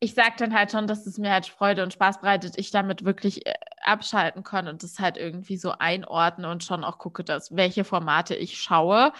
ich 0.00 0.14
sage 0.14 0.34
dann 0.38 0.52
halt 0.52 0.72
schon, 0.72 0.86
dass 0.86 1.06
es 1.06 1.18
mir 1.18 1.30
halt 1.30 1.46
Freude 1.46 1.82
und 1.82 1.92
Spaß 1.92 2.20
bereitet, 2.20 2.54
ich 2.56 2.70
damit 2.70 3.04
wirklich 3.04 3.46
äh, 3.46 3.54
abschalten 3.82 4.42
kann 4.42 4.66
und 4.68 4.82
das 4.82 4.98
halt 4.98 5.16
irgendwie 5.16 5.56
so 5.56 5.72
einordne 5.78 6.50
und 6.50 6.64
schon 6.64 6.84
auch 6.84 6.98
gucke, 6.98 7.22
dass, 7.24 7.54
welche 7.54 7.84
Formate 7.84 8.34
ich 8.34 8.60
schaue. 8.60 9.12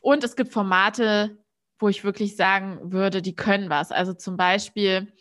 Und 0.00 0.24
es 0.24 0.36
gibt 0.36 0.52
Formate, 0.52 1.36
wo 1.78 1.88
ich 1.88 2.04
wirklich 2.04 2.36
sagen 2.36 2.92
würde, 2.92 3.22
die 3.22 3.34
können 3.34 3.70
was. 3.70 3.90
Also 3.90 4.12
zum 4.12 4.36
Beispiel, 4.36 5.12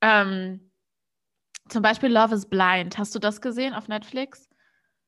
ähm, 0.00 0.72
zum 1.68 1.82
Beispiel 1.82 2.12
Love 2.12 2.34
is 2.34 2.48
Blind. 2.48 2.98
Hast 2.98 3.14
du 3.14 3.18
das 3.18 3.40
gesehen 3.40 3.74
auf 3.74 3.88
Netflix? 3.88 4.48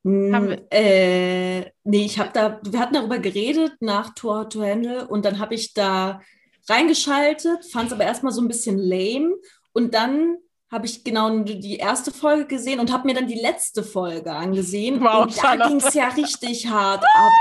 Haben 0.04 0.48
wir, 0.48 0.66
äh, 0.70 1.70
nee, 1.84 2.04
ich 2.04 2.18
habe 2.18 2.30
da, 2.34 2.60
wir 2.62 2.78
hatten 2.78 2.94
darüber 2.94 3.18
geredet 3.18 3.72
nach 3.80 4.14
Tor 4.14 4.50
to 4.50 4.62
Handle 4.62 5.08
und 5.08 5.24
dann 5.24 5.38
habe 5.38 5.54
ich 5.54 5.72
da 5.72 6.20
reingeschaltet, 6.68 7.64
fand 7.64 7.86
es 7.86 7.92
aber 7.92 8.04
erstmal 8.04 8.32
so 8.32 8.42
ein 8.42 8.48
bisschen 8.48 8.78
lame 8.78 9.34
und 9.72 9.94
dann 9.94 10.36
habe 10.74 10.86
ich 10.86 11.04
genau 11.04 11.30
die 11.38 11.76
erste 11.76 12.10
Folge 12.10 12.46
gesehen 12.46 12.80
und 12.80 12.92
habe 12.92 13.06
mir 13.06 13.14
dann 13.14 13.28
die 13.28 13.38
letzte 13.38 13.84
Folge 13.84 14.32
angesehen. 14.32 15.00
Wow, 15.00 15.26
und 15.26 15.42
da 15.42 15.68
ging 15.68 15.76
es 15.76 15.94
ja 15.94 16.08
richtig 16.08 16.66
hart 16.70 17.04
ab. 17.04 17.32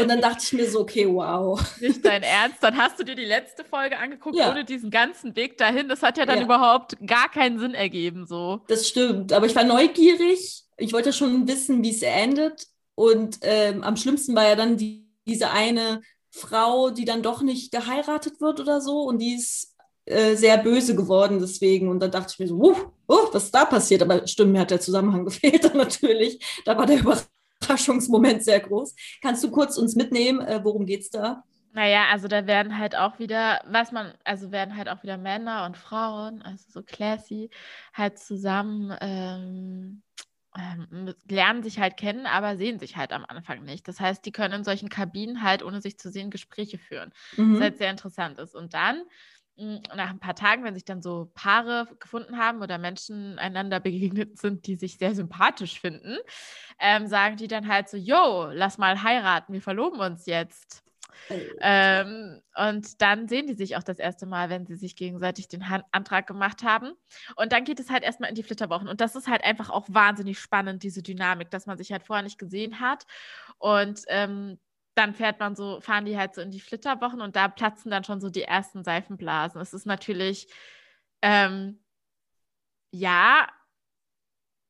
Und 0.00 0.08
dann 0.08 0.20
dachte 0.20 0.40
ich 0.42 0.52
mir 0.52 0.68
so, 0.68 0.80
okay, 0.80 1.06
wow. 1.06 1.62
Nicht 1.80 2.04
dein 2.04 2.24
Ernst? 2.24 2.56
Dann 2.60 2.76
hast 2.76 2.98
du 2.98 3.04
dir 3.04 3.14
die 3.14 3.24
letzte 3.24 3.64
Folge 3.64 3.98
angeguckt, 3.98 4.34
ja. 4.36 4.50
ohne 4.50 4.64
diesen 4.64 4.90
ganzen 4.90 5.36
Weg 5.36 5.58
dahin. 5.58 5.88
Das 5.88 6.02
hat 6.02 6.18
ja 6.18 6.26
dann 6.26 6.38
ja. 6.38 6.44
überhaupt 6.44 6.96
gar 7.06 7.30
keinen 7.30 7.60
Sinn 7.60 7.74
ergeben, 7.74 8.26
so. 8.26 8.62
Das 8.66 8.88
stimmt. 8.88 9.32
Aber 9.32 9.46
ich 9.46 9.54
war 9.54 9.64
neugierig 9.64 10.64
ich 10.82 10.92
wollte 10.92 11.12
schon 11.12 11.46
wissen, 11.48 11.82
wie 11.82 11.90
es 11.90 12.02
endet. 12.02 12.66
Und 12.94 13.38
ähm, 13.42 13.82
am 13.82 13.96
schlimmsten 13.96 14.34
war 14.34 14.48
ja 14.48 14.56
dann 14.56 14.76
die, 14.76 15.08
diese 15.26 15.50
eine 15.50 16.02
Frau, 16.30 16.90
die 16.90 17.04
dann 17.04 17.22
doch 17.22 17.42
nicht 17.42 17.72
geheiratet 17.72 18.40
wird 18.40 18.60
oder 18.60 18.80
so 18.80 19.02
und 19.02 19.18
die 19.18 19.34
ist 19.34 19.74
äh, 20.04 20.34
sehr 20.34 20.58
böse 20.58 20.96
geworden 20.96 21.38
deswegen. 21.38 21.88
Und 21.88 22.00
dann 22.00 22.10
dachte 22.10 22.32
ich 22.32 22.38
mir 22.38 22.48
so, 22.48 22.56
uh, 22.56 22.76
uh, 23.08 23.28
was 23.32 23.44
ist 23.44 23.54
da 23.54 23.64
passiert? 23.64 24.02
Aber 24.02 24.26
stimmt, 24.26 24.52
mir 24.52 24.60
hat 24.60 24.70
der 24.70 24.80
Zusammenhang 24.80 25.24
gefehlt 25.26 25.74
natürlich. 25.74 26.62
Da 26.64 26.76
war 26.76 26.86
der 26.86 27.00
Überraschungsmoment 27.00 28.42
sehr 28.42 28.60
groß. 28.60 28.94
Kannst 29.22 29.44
du 29.44 29.50
kurz 29.50 29.76
uns 29.78 29.94
mitnehmen, 29.94 30.40
äh, 30.40 30.60
worum 30.62 30.86
es 30.86 31.10
da? 31.10 31.44
Naja, 31.74 32.06
also 32.10 32.28
da 32.28 32.46
werden 32.46 32.76
halt 32.76 32.96
auch 32.96 33.18
wieder, 33.18 33.62
was 33.66 33.92
man, 33.92 34.12
also 34.24 34.52
werden 34.52 34.76
halt 34.76 34.90
auch 34.90 35.02
wieder 35.02 35.16
Männer 35.16 35.64
und 35.64 35.78
Frauen, 35.78 36.42
also 36.42 36.64
so 36.68 36.82
classy, 36.82 37.48
halt 37.94 38.18
zusammen 38.18 38.94
ähm, 39.00 40.02
ähm, 40.56 41.14
lernen 41.28 41.62
sich 41.62 41.78
halt 41.78 41.96
kennen, 41.96 42.26
aber 42.26 42.56
sehen 42.56 42.78
sich 42.78 42.96
halt 42.96 43.12
am 43.12 43.24
Anfang 43.26 43.64
nicht. 43.64 43.88
Das 43.88 44.00
heißt, 44.00 44.24
die 44.26 44.32
können 44.32 44.54
in 44.54 44.64
solchen 44.64 44.88
Kabinen 44.88 45.42
halt, 45.42 45.62
ohne 45.62 45.80
sich 45.80 45.98
zu 45.98 46.10
sehen, 46.10 46.30
Gespräche 46.30 46.78
führen. 46.78 47.12
Mhm. 47.38 47.52
Was 47.52 47.60
halt 47.60 47.78
sehr 47.78 47.90
interessant 47.90 48.38
ist. 48.38 48.54
Und 48.54 48.74
dann, 48.74 49.02
hm, 49.56 49.82
nach 49.96 50.10
ein 50.10 50.20
paar 50.20 50.34
Tagen, 50.34 50.64
wenn 50.64 50.74
sich 50.74 50.84
dann 50.84 51.02
so 51.02 51.30
Paare 51.34 51.88
gefunden 52.00 52.38
haben 52.38 52.60
oder 52.62 52.78
Menschen 52.78 53.38
einander 53.38 53.80
begegnet 53.80 54.38
sind, 54.38 54.66
die 54.66 54.76
sich 54.76 54.98
sehr 54.98 55.14
sympathisch 55.14 55.80
finden, 55.80 56.18
ähm, 56.78 57.06
sagen 57.06 57.36
die 57.36 57.48
dann 57.48 57.68
halt 57.68 57.88
so, 57.88 57.96
yo, 57.96 58.48
lass 58.52 58.78
mal 58.78 59.02
heiraten, 59.02 59.52
wir 59.52 59.62
verloben 59.62 60.00
uns 60.00 60.26
jetzt. 60.26 60.82
Ähm, 61.60 62.40
und 62.56 63.00
dann 63.02 63.28
sehen 63.28 63.46
die 63.46 63.54
sich 63.54 63.76
auch 63.76 63.82
das 63.82 63.98
erste 63.98 64.26
Mal, 64.26 64.50
wenn 64.50 64.66
sie 64.66 64.76
sich 64.76 64.96
gegenseitig 64.96 65.48
den 65.48 65.68
Han 65.68 65.82
Antrag 65.92 66.26
gemacht 66.26 66.62
haben. 66.62 66.92
Und 67.36 67.52
dann 67.52 67.64
geht 67.64 67.80
es 67.80 67.90
halt 67.90 68.02
erstmal 68.02 68.30
in 68.30 68.34
die 68.34 68.42
Flitterwochen. 68.42 68.88
Und 68.88 69.00
das 69.00 69.16
ist 69.16 69.28
halt 69.28 69.44
einfach 69.44 69.70
auch 69.70 69.86
wahnsinnig 69.88 70.38
spannend, 70.38 70.82
diese 70.82 71.02
Dynamik, 71.02 71.50
dass 71.50 71.66
man 71.66 71.78
sich 71.78 71.92
halt 71.92 72.04
vorher 72.04 72.22
nicht 72.22 72.38
gesehen 72.38 72.80
hat. 72.80 73.06
Und 73.58 74.02
ähm, 74.08 74.58
dann 74.94 75.14
fährt 75.14 75.40
man 75.40 75.56
so, 75.56 75.80
fahren 75.80 76.04
die 76.04 76.18
halt 76.18 76.34
so 76.34 76.40
in 76.40 76.50
die 76.50 76.60
Flitterwochen 76.60 77.20
und 77.20 77.36
da 77.36 77.48
platzen 77.48 77.90
dann 77.90 78.04
schon 78.04 78.20
so 78.20 78.28
die 78.28 78.42
ersten 78.42 78.84
Seifenblasen. 78.84 79.60
Es 79.60 79.72
ist 79.72 79.86
natürlich, 79.86 80.48
ähm, 81.22 81.82
ja, 82.90 83.48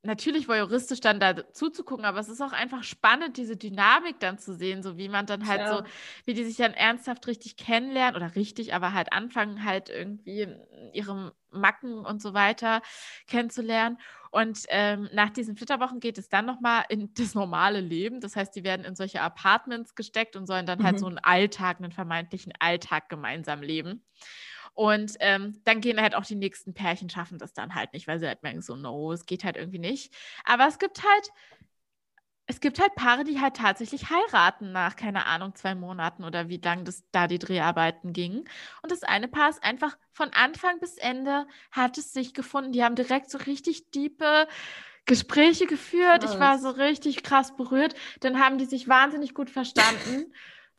natürlich 0.02 0.48
voyeuristisch 0.48 1.00
dann 1.00 1.20
da 1.20 1.52
zuzugucken, 1.52 2.04
aber 2.04 2.18
es 2.18 2.28
ist 2.28 2.40
auch 2.40 2.52
einfach 2.52 2.82
spannend, 2.82 3.36
diese 3.36 3.56
Dynamik 3.56 4.18
dann 4.18 4.38
zu 4.38 4.54
sehen, 4.54 4.82
so 4.82 4.98
wie 4.98 5.08
man 5.08 5.26
dann 5.26 5.46
halt 5.46 5.60
ja. 5.60 5.76
so, 5.76 5.84
wie 6.24 6.34
die 6.34 6.44
sich 6.44 6.56
dann 6.56 6.74
ernsthaft 6.74 7.26
richtig 7.26 7.56
kennenlernen 7.56 8.16
oder 8.16 8.34
richtig, 8.34 8.74
aber 8.74 8.92
halt 8.92 9.12
anfangen 9.12 9.64
halt 9.64 9.90
irgendwie 9.90 10.48
ihre 10.92 11.32
Macken 11.50 12.04
und 12.04 12.20
so 12.20 12.34
weiter 12.34 12.82
kennenzulernen. 13.28 13.98
Und 14.32 14.60
ähm, 14.70 15.08
nach 15.12 15.30
diesen 15.30 15.56
Flitterwochen 15.56 16.00
geht 16.00 16.18
es 16.18 16.28
dann 16.28 16.46
nochmal 16.46 16.84
in 16.88 17.12
das 17.14 17.34
normale 17.34 17.80
Leben. 17.80 18.20
Das 18.20 18.34
heißt, 18.34 18.56
die 18.56 18.64
werden 18.64 18.84
in 18.84 18.96
solche 18.96 19.20
Apartments 19.20 19.94
gesteckt 19.94 20.34
und 20.36 20.46
sollen 20.46 20.66
dann 20.66 20.80
mhm. 20.80 20.84
halt 20.84 20.98
so 20.98 21.06
einen 21.06 21.18
Alltag, 21.18 21.78
einen 21.78 21.92
vermeintlichen 21.92 22.52
Alltag 22.58 23.08
gemeinsam 23.08 23.62
leben. 23.62 24.04
Und 24.74 25.16
ähm, 25.20 25.60
dann 25.64 25.80
gehen 25.80 26.00
halt 26.00 26.14
auch 26.14 26.24
die 26.24 26.34
nächsten 26.34 26.72
Pärchen, 26.74 27.10
schaffen 27.10 27.38
das 27.38 27.52
dann 27.52 27.74
halt 27.74 27.92
nicht, 27.92 28.06
weil 28.06 28.18
sie 28.18 28.26
halt 28.26 28.42
merken, 28.42 28.62
so, 28.62 28.76
no, 28.76 29.12
es 29.12 29.26
geht 29.26 29.44
halt 29.44 29.56
irgendwie 29.56 29.78
nicht. 29.78 30.14
Aber 30.44 30.66
es 30.66 30.78
gibt 30.78 31.02
halt, 31.02 31.30
es 32.46 32.60
gibt 32.60 32.80
halt 32.80 32.94
Paare, 32.94 33.24
die 33.24 33.40
halt 33.40 33.56
tatsächlich 33.56 34.10
heiraten 34.10 34.72
nach, 34.72 34.96
keine 34.96 35.26
Ahnung, 35.26 35.54
zwei 35.54 35.74
Monaten 35.74 36.24
oder 36.24 36.48
wie 36.48 36.56
lang 36.58 36.84
das 36.84 37.04
da 37.12 37.26
die 37.26 37.38
Dreharbeiten 37.38 38.12
gingen. 38.12 38.44
Und 38.82 38.90
das 38.90 39.02
eine 39.02 39.28
Paar 39.28 39.50
ist 39.50 39.62
einfach 39.62 39.96
von 40.10 40.30
Anfang 40.30 40.80
bis 40.80 40.96
Ende 40.96 41.46
hat 41.70 41.98
es 41.98 42.12
sich 42.12 42.34
gefunden. 42.34 42.72
Die 42.72 42.82
haben 42.82 42.94
direkt 42.94 43.30
so 43.30 43.38
richtig 43.38 43.90
diepe 43.90 44.48
Gespräche 45.04 45.66
geführt. 45.66 46.24
Ich 46.24 46.38
war 46.38 46.58
so 46.58 46.70
richtig 46.70 47.22
krass 47.22 47.54
berührt. 47.56 47.94
Dann 48.20 48.38
haben 48.38 48.58
die 48.58 48.66
sich 48.66 48.88
wahnsinnig 48.88 49.34
gut 49.34 49.50
verstanden 49.50 50.32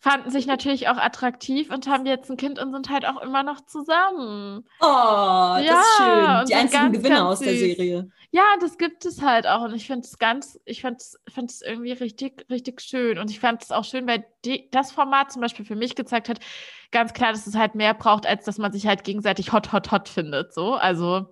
fanden 0.03 0.31
sich 0.31 0.47
natürlich 0.47 0.89
auch 0.89 0.97
attraktiv 0.97 1.71
und 1.71 1.87
haben 1.87 2.05
jetzt 2.05 2.29
ein 2.29 2.35
Kind 2.35 2.59
und 2.59 2.73
sind 2.73 2.89
halt 2.89 3.05
auch 3.05 3.21
immer 3.21 3.41
noch 3.41 3.61
zusammen. 3.65 4.65
Oh, 4.81 5.55
das 5.55 5.65
ja, 5.65 5.79
ist 5.79 5.95
schön. 5.95 6.45
Die 6.49 6.55
einzigen 6.55 6.83
ganz, 6.83 6.97
Gewinner 6.97 7.15
ganz 7.15 7.29
aus 7.29 7.39
der 7.39 7.55
Serie. 7.55 8.09
Ja, 8.31 8.43
das 8.59 8.77
gibt 8.77 9.05
es 9.05 9.21
halt 9.21 9.47
auch. 9.47 9.61
Und 9.61 9.73
ich 9.73 9.87
finde 9.87 10.05
es 10.05 10.19
ganz, 10.19 10.59
ich 10.65 10.81
finde 10.81 10.97
es 10.97 11.61
irgendwie 11.61 11.93
richtig, 11.93 12.45
richtig 12.49 12.81
schön. 12.81 13.17
Und 13.17 13.31
ich 13.31 13.39
fand 13.39 13.63
es 13.63 13.71
auch 13.71 13.85
schön, 13.85 14.05
weil 14.05 14.25
die, 14.43 14.69
das 14.71 14.91
Format 14.91 15.31
zum 15.31 15.41
Beispiel 15.41 15.63
für 15.63 15.77
mich 15.77 15.95
gezeigt 15.95 16.27
hat, 16.27 16.41
ganz 16.91 17.13
klar, 17.13 17.31
dass 17.31 17.47
es 17.47 17.55
halt 17.55 17.73
mehr 17.75 17.93
braucht, 17.93 18.25
als 18.25 18.43
dass 18.43 18.57
man 18.57 18.73
sich 18.73 18.85
halt 18.85 19.05
gegenseitig 19.05 19.53
hot, 19.53 19.71
hot, 19.71 19.89
hot 19.93 20.09
findet. 20.09 20.53
So, 20.53 20.73
also 20.73 21.27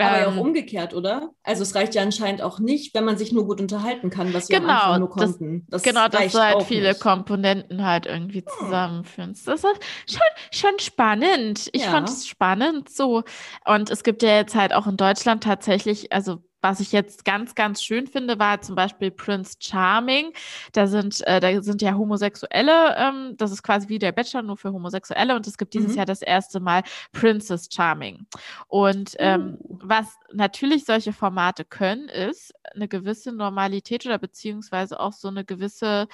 aber 0.00 0.16
ähm, 0.16 0.22
ja 0.22 0.28
auch 0.28 0.32
ähm. 0.32 0.40
umgekehrt, 0.40 0.94
oder? 0.94 1.30
Also 1.42 1.62
es 1.62 1.74
reicht 1.74 1.94
ja 1.94 2.02
anscheinend 2.02 2.42
auch 2.42 2.58
nicht, 2.58 2.94
wenn 2.94 3.04
man 3.04 3.16
sich 3.16 3.32
nur 3.32 3.46
gut 3.46 3.60
unterhalten 3.60 4.10
kann, 4.10 4.32
was 4.34 4.48
wir 4.48 4.60
genau, 4.60 4.72
am 4.72 4.78
Anfang 4.78 5.00
nur 5.00 5.10
konnten. 5.10 5.66
Das, 5.68 5.82
genau, 5.82 6.08
dass 6.08 6.32
du 6.32 6.38
halt 6.38 6.62
viele 6.64 6.88
nicht. 6.88 7.00
Komponenten 7.00 7.84
halt 7.84 8.06
irgendwie 8.06 8.40
hm. 8.40 8.46
zusammenführst. 8.58 9.48
Das 9.48 9.64
ist 9.64 9.80
schon, 10.06 10.20
schon 10.50 10.78
spannend. 10.78 11.68
Ich 11.72 11.84
ja. 11.84 11.90
fand 11.90 12.08
es 12.08 12.26
spannend 12.26 12.88
so. 12.88 13.22
Und 13.66 13.90
es 13.90 14.02
gibt 14.02 14.22
ja 14.22 14.36
jetzt 14.36 14.54
halt 14.54 14.72
auch 14.74 14.86
in 14.86 14.96
Deutschland 14.96 15.42
tatsächlich, 15.44 16.12
also 16.12 16.42
was 16.60 16.80
ich 16.80 16.92
jetzt 16.92 17.24
ganz, 17.24 17.54
ganz 17.54 17.82
schön 17.82 18.06
finde, 18.06 18.38
war 18.38 18.60
zum 18.60 18.74
Beispiel 18.74 19.10
Prince 19.10 19.56
Charming. 19.60 20.32
Da 20.72 20.86
sind, 20.86 21.26
äh, 21.26 21.40
da 21.40 21.62
sind 21.62 21.82
ja 21.82 21.94
Homosexuelle, 21.94 22.96
ähm, 22.96 23.34
das 23.36 23.50
ist 23.50 23.62
quasi 23.62 23.88
wie 23.88 23.98
der 23.98 24.12
Bachelor, 24.12 24.42
nur 24.42 24.56
für 24.56 24.72
Homosexuelle. 24.72 25.34
Und 25.34 25.46
es 25.46 25.58
gibt 25.58 25.74
dieses 25.74 25.92
mhm. 25.92 25.96
Jahr 25.96 26.06
das 26.06 26.22
erste 26.22 26.60
Mal 26.60 26.82
Princess 27.12 27.68
Charming. 27.72 28.26
Und 28.68 29.14
ähm, 29.18 29.58
uh. 29.62 29.78
was 29.82 30.06
natürlich 30.32 30.84
solche 30.84 31.12
Formate 31.12 31.64
können, 31.64 32.08
ist 32.08 32.52
eine 32.74 32.88
gewisse 32.88 33.32
Normalität 33.32 34.06
oder 34.06 34.18
beziehungsweise 34.18 35.00
auch 35.00 35.12
so 35.12 35.28
eine 35.28 35.44
gewisse 35.44 36.08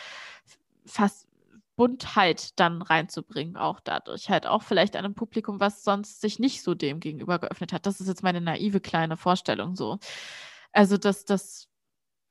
fast 0.87 1.27
Buntheit 1.77 2.59
dann 2.59 2.83
reinzubringen, 2.83 3.57
auch 3.57 3.81
dadurch. 3.81 4.31
Halt 4.31 4.47
auch 4.47 4.63
vielleicht 4.63 4.97
einem 4.97 5.15
Publikum, 5.15 5.61
was 5.61 5.85
sonst 5.85 6.21
sich 6.21 6.39
nicht 6.39 6.63
so 6.63 6.75
dem 6.75 7.01
gegenüber 7.01 7.39
geöffnet 7.39 7.73
hat. 7.73 7.87
Das 7.87 8.01
ist 8.01 8.09
jetzt 8.09 8.23
meine 8.23 8.41
naive 8.41 8.81
kleine 8.81 9.17
Vorstellung 9.17 9.77
so. 9.77 9.99
Also, 10.73 10.97
dass 10.97 11.25
das 11.25 11.69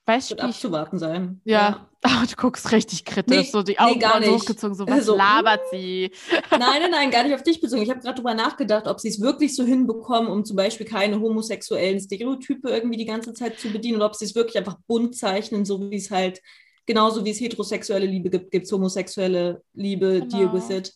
Weißt 0.07 0.31
du, 0.31 0.35
abzuwarten 0.35 0.99
sein. 0.99 1.41
Ja, 1.45 1.59
ja. 1.59 1.89
Oh, 2.07 2.23
du 2.23 2.35
guckst 2.35 2.71
richtig 2.71 3.03
kritisch, 3.03 3.35
nee, 3.35 3.49
so 3.51 3.63
die 3.63 3.79
Augen 3.79 3.99
nee, 4.19 4.29
hochgezogen, 4.29 4.75
so 4.75 4.85
was 4.87 4.93
also, 4.93 5.15
labert 5.15 5.61
sie? 5.71 6.11
Nein, 6.51 6.59
nein, 6.59 6.91
nein, 6.91 7.09
gar 7.09 7.23
nicht 7.23 7.33
auf 7.33 7.41
dich 7.41 7.59
bezogen. 7.59 7.81
Ich 7.81 7.89
habe 7.89 7.99
gerade 7.99 8.13
drüber 8.13 8.35
nachgedacht, 8.35 8.85
ob 8.85 8.99
sie 8.99 9.07
es 9.07 9.19
wirklich 9.19 9.55
so 9.55 9.63
hinbekommen, 9.63 10.31
um 10.31 10.45
zum 10.45 10.55
Beispiel 10.55 10.85
keine 10.85 11.19
homosexuellen 11.19 11.99
Stereotype 11.99 12.69
irgendwie 12.69 12.97
die 12.97 13.05
ganze 13.05 13.33
Zeit 13.33 13.59
zu 13.59 13.69
bedienen 13.69 13.95
oder 13.95 14.05
ob 14.05 14.15
sie 14.15 14.25
es 14.25 14.35
wirklich 14.35 14.55
einfach 14.59 14.77
bunt 14.85 15.15
zeichnen, 15.17 15.65
so 15.65 15.89
wie 15.89 15.95
es 15.95 16.11
halt 16.11 16.41
genauso 16.85 17.25
wie 17.25 17.31
es 17.31 17.39
heterosexuelle 17.39 18.05
Liebe 18.05 18.29
gibt, 18.29 18.51
gibt 18.51 18.65
es 18.65 18.71
homosexuelle 18.71 19.63
Liebe, 19.73 20.21
genau. 20.21 20.37
deal 20.37 20.53
with 20.53 20.69
it. 20.69 20.93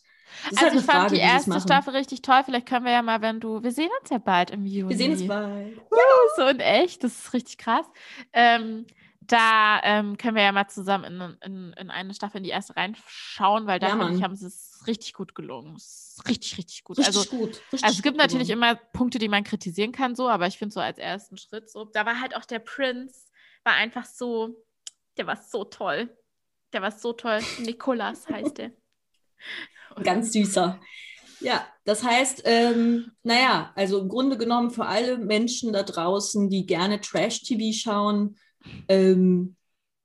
Das 0.51 0.59
also 0.59 0.61
halt 0.61 0.73
ich 0.75 0.85
fand 0.85 0.99
Frage, 0.99 1.15
die 1.15 1.21
erste 1.21 1.59
Staffel 1.59 1.95
richtig 1.95 2.21
toll. 2.21 2.41
Vielleicht 2.45 2.67
können 2.67 2.85
wir 2.85 2.91
ja 2.91 3.01
mal, 3.01 3.21
wenn 3.21 3.39
du, 3.39 3.61
wir 3.63 3.71
sehen 3.71 3.89
uns 3.99 4.09
ja 4.09 4.19
bald 4.19 4.51
im 4.51 4.65
Juni. 4.65 4.89
Wir 4.89 4.97
sehen 4.97 5.11
uns 5.11 5.27
bald. 5.27 5.75
Ja, 5.75 6.35
so 6.35 6.47
in 6.47 6.59
echt, 6.59 7.03
das 7.03 7.13
ist 7.13 7.33
richtig 7.33 7.57
krass. 7.57 7.85
Ähm, 8.31 8.85
da 9.29 9.79
ähm, 9.83 10.17
können 10.17 10.35
wir 10.35 10.43
ja 10.43 10.51
mal 10.51 10.67
zusammen 10.67 11.05
in, 11.05 11.37
in, 11.45 11.73
in, 11.73 11.89
eine 11.91 12.13
Staffel 12.13 12.37
in 12.37 12.43
die 12.43 12.49
erste 12.49 12.75
reinschauen, 12.75 13.67
weil 13.67 13.79
da 13.79 13.89
ja, 13.89 13.97
finde 13.97 14.15
ich, 14.15 14.23
haben 14.23 14.35
sie 14.35 14.47
es 14.47 14.83
richtig 14.87 15.13
gut 15.13 15.35
gelungen. 15.35 15.77
richtig, 16.27 16.57
richtig 16.57 16.83
gut. 16.83 16.97
Richtig 16.97 17.15
also, 17.15 17.29
gut. 17.29 17.61
Richtig 17.71 17.83
also 17.83 17.97
es 17.97 18.01
gibt 18.01 18.17
natürlich 18.17 18.47
gelungen. 18.47 18.71
immer 18.71 18.79
Punkte, 18.91 19.19
die 19.19 19.29
man 19.29 19.43
kritisieren 19.43 19.91
kann, 19.91 20.15
so, 20.15 20.27
aber 20.29 20.47
ich 20.47 20.57
finde 20.57 20.73
so 20.73 20.79
als 20.79 20.97
ersten 20.97 21.37
Schritt 21.37 21.69
so, 21.69 21.85
da 21.85 22.05
war 22.05 22.19
halt 22.19 22.35
auch 22.35 22.45
der 22.45 22.59
Prince, 22.59 23.27
war 23.63 23.73
einfach 23.73 24.05
so, 24.05 24.55
der 25.19 25.27
war 25.27 25.35
so 25.35 25.65
toll. 25.65 26.09
Der 26.73 26.81
war 26.81 26.91
so 26.91 27.13
toll. 27.13 27.41
Nikolas 27.59 28.27
heißt 28.27 28.57
der. 28.57 28.71
Ganz 30.03 30.31
süßer. 30.31 30.79
Ja, 31.41 31.67
das 31.85 32.03
heißt, 32.03 32.43
ähm, 32.45 33.11
naja, 33.23 33.71
also 33.75 33.99
im 33.99 34.09
Grunde 34.09 34.37
genommen 34.37 34.71
für 34.71 34.85
alle 34.85 35.17
Menschen 35.17 35.73
da 35.73 35.83
draußen, 35.83 36.49
die 36.49 36.65
gerne 36.65 36.99
Trash-TV 37.01 37.77
schauen, 37.77 38.37
ähm, 38.87 39.55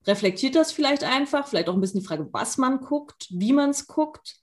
reflektiert 0.07 0.55
das 0.55 0.73
vielleicht 0.73 1.05
einfach, 1.05 1.47
vielleicht 1.47 1.69
auch 1.69 1.75
ein 1.75 1.81
bisschen 1.81 2.01
die 2.01 2.07
Frage, 2.07 2.29
was 2.33 2.59
man 2.59 2.81
guckt, 2.81 3.29
wie 3.31 3.53
man 3.53 3.71
es 3.71 3.87
guckt 3.87 4.37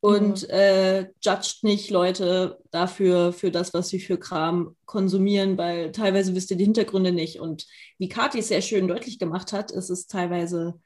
und 0.00 0.42
mhm. 0.42 0.50
äh, 0.50 1.00
judgt 1.20 1.58
nicht 1.62 1.90
Leute 1.90 2.58
dafür, 2.70 3.32
für 3.32 3.50
das, 3.50 3.72
was 3.74 3.88
sie 3.88 4.00
für 4.00 4.18
Kram 4.18 4.76
konsumieren, 4.84 5.56
weil 5.58 5.92
teilweise 5.92 6.34
wisst 6.34 6.50
ihr 6.50 6.56
die 6.56 6.64
Hintergründe 6.64 7.12
nicht. 7.12 7.40
Und 7.40 7.66
wie 7.98 8.08
Kathi 8.08 8.40
es 8.40 8.48
sehr 8.48 8.62
schön 8.62 8.88
deutlich 8.88 9.18
gemacht 9.18 9.52
hat, 9.52 9.70
ist 9.70 9.90
es 9.90 10.06
teilweise, 10.06 10.78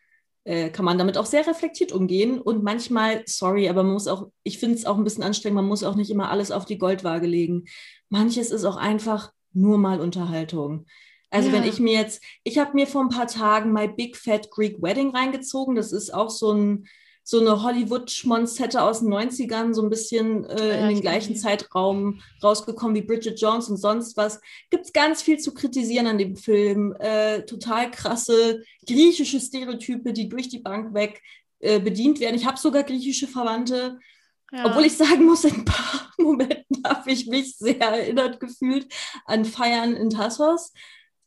äh, 0.45 0.71
kann 0.71 0.85
man 0.85 0.97
damit 0.97 1.19
auch 1.19 1.27
sehr 1.27 1.47
reflektiert 1.47 1.93
umgehen. 1.93 2.41
Und 2.41 2.63
manchmal, 2.63 3.23
sorry, 3.27 3.69
aber 3.69 3.83
man 3.83 3.93
muss 3.93 4.07
auch, 4.07 4.29
ich 4.43 4.59
finde 4.59 4.77
es 4.77 4.87
auch 4.87 4.97
ein 4.97 5.05
bisschen 5.05 5.25
anstrengend, 5.25 5.57
man 5.57 5.69
muss 5.69 5.85
auch 5.85 5.97
nicht 5.97 6.11
immer 6.11 6.31
alles 6.31 6.51
auf 6.51 6.65
die 6.65 6.79
Goldwaage 6.79 7.27
legen. 7.27 7.65
Manches 8.09 8.51
ist 8.51 8.65
auch 8.65 8.77
einfach 8.77 9.33
nur 9.53 9.79
mal 9.79 10.01
Unterhaltung. 10.01 10.87
Also 11.31 11.49
ja. 11.49 11.55
wenn 11.55 11.65
ich 11.65 11.79
mir 11.79 11.95
jetzt, 11.95 12.23
ich 12.43 12.59
habe 12.59 12.75
mir 12.75 12.87
vor 12.87 13.03
ein 13.03 13.09
paar 13.09 13.27
Tagen 13.27 13.73
My 13.73 13.89
Big 13.89 14.17
Fat 14.17 14.51
Greek 14.51 14.81
Wedding 14.83 15.11
reingezogen. 15.11 15.75
Das 15.75 15.93
ist 15.93 16.13
auch 16.13 16.31
so 16.31 16.53
ein 16.53 16.87
so 17.23 17.41
eine 17.41 17.63
Hollywood-Schmonzette 17.63 18.83
aus 18.83 19.01
den 19.01 19.13
90ern, 19.13 19.73
so 19.73 19.83
ein 19.83 19.91
bisschen 19.91 20.45
äh, 20.47 20.69
ja, 20.69 20.89
in 20.89 20.97
den 20.97 21.01
gleichen 21.01 21.37
Zeitraum 21.37 22.21
rausgekommen 22.43 22.97
wie 22.97 23.03
Bridget 23.03 23.41
Jones 23.41 23.69
und 23.69 23.77
sonst 23.77 24.17
was. 24.17 24.41
Gibt 24.71 24.87
es 24.87 24.93
ganz 24.93 25.23
viel 25.23 25.39
zu 25.39 25.55
kritisieren 25.55 26.07
an 26.07 26.19
dem 26.19 26.37
Film. 26.37 26.95
Äh, 26.99 27.43
total 27.43 27.91
krasse 27.91 28.63
griechische 28.87 29.41
Stereotype, 29.41 30.13
die 30.13 30.29
durch 30.29 30.49
die 30.49 30.59
Bank 30.59 30.95
weg 30.95 31.23
äh, 31.61 31.79
bedient 31.79 32.21
werden. 32.21 32.37
Ich 32.37 32.47
habe 32.47 32.59
sogar 32.59 32.83
griechische 32.83 33.29
Verwandte. 33.29 33.99
Ja. 34.53 34.67
Obwohl 34.67 34.87
ich 34.87 34.97
sagen 34.97 35.25
muss, 35.27 35.45
in 35.45 35.55
ein 35.55 35.65
paar 35.65 36.13
Momenten 36.19 36.83
habe 36.85 37.11
ich 37.13 37.27
mich 37.27 37.57
sehr 37.57 37.81
erinnert 37.81 38.41
gefühlt 38.41 38.89
an 39.27 39.45
Feiern 39.45 39.95
in 39.95 40.11
Tassos. 40.11 40.73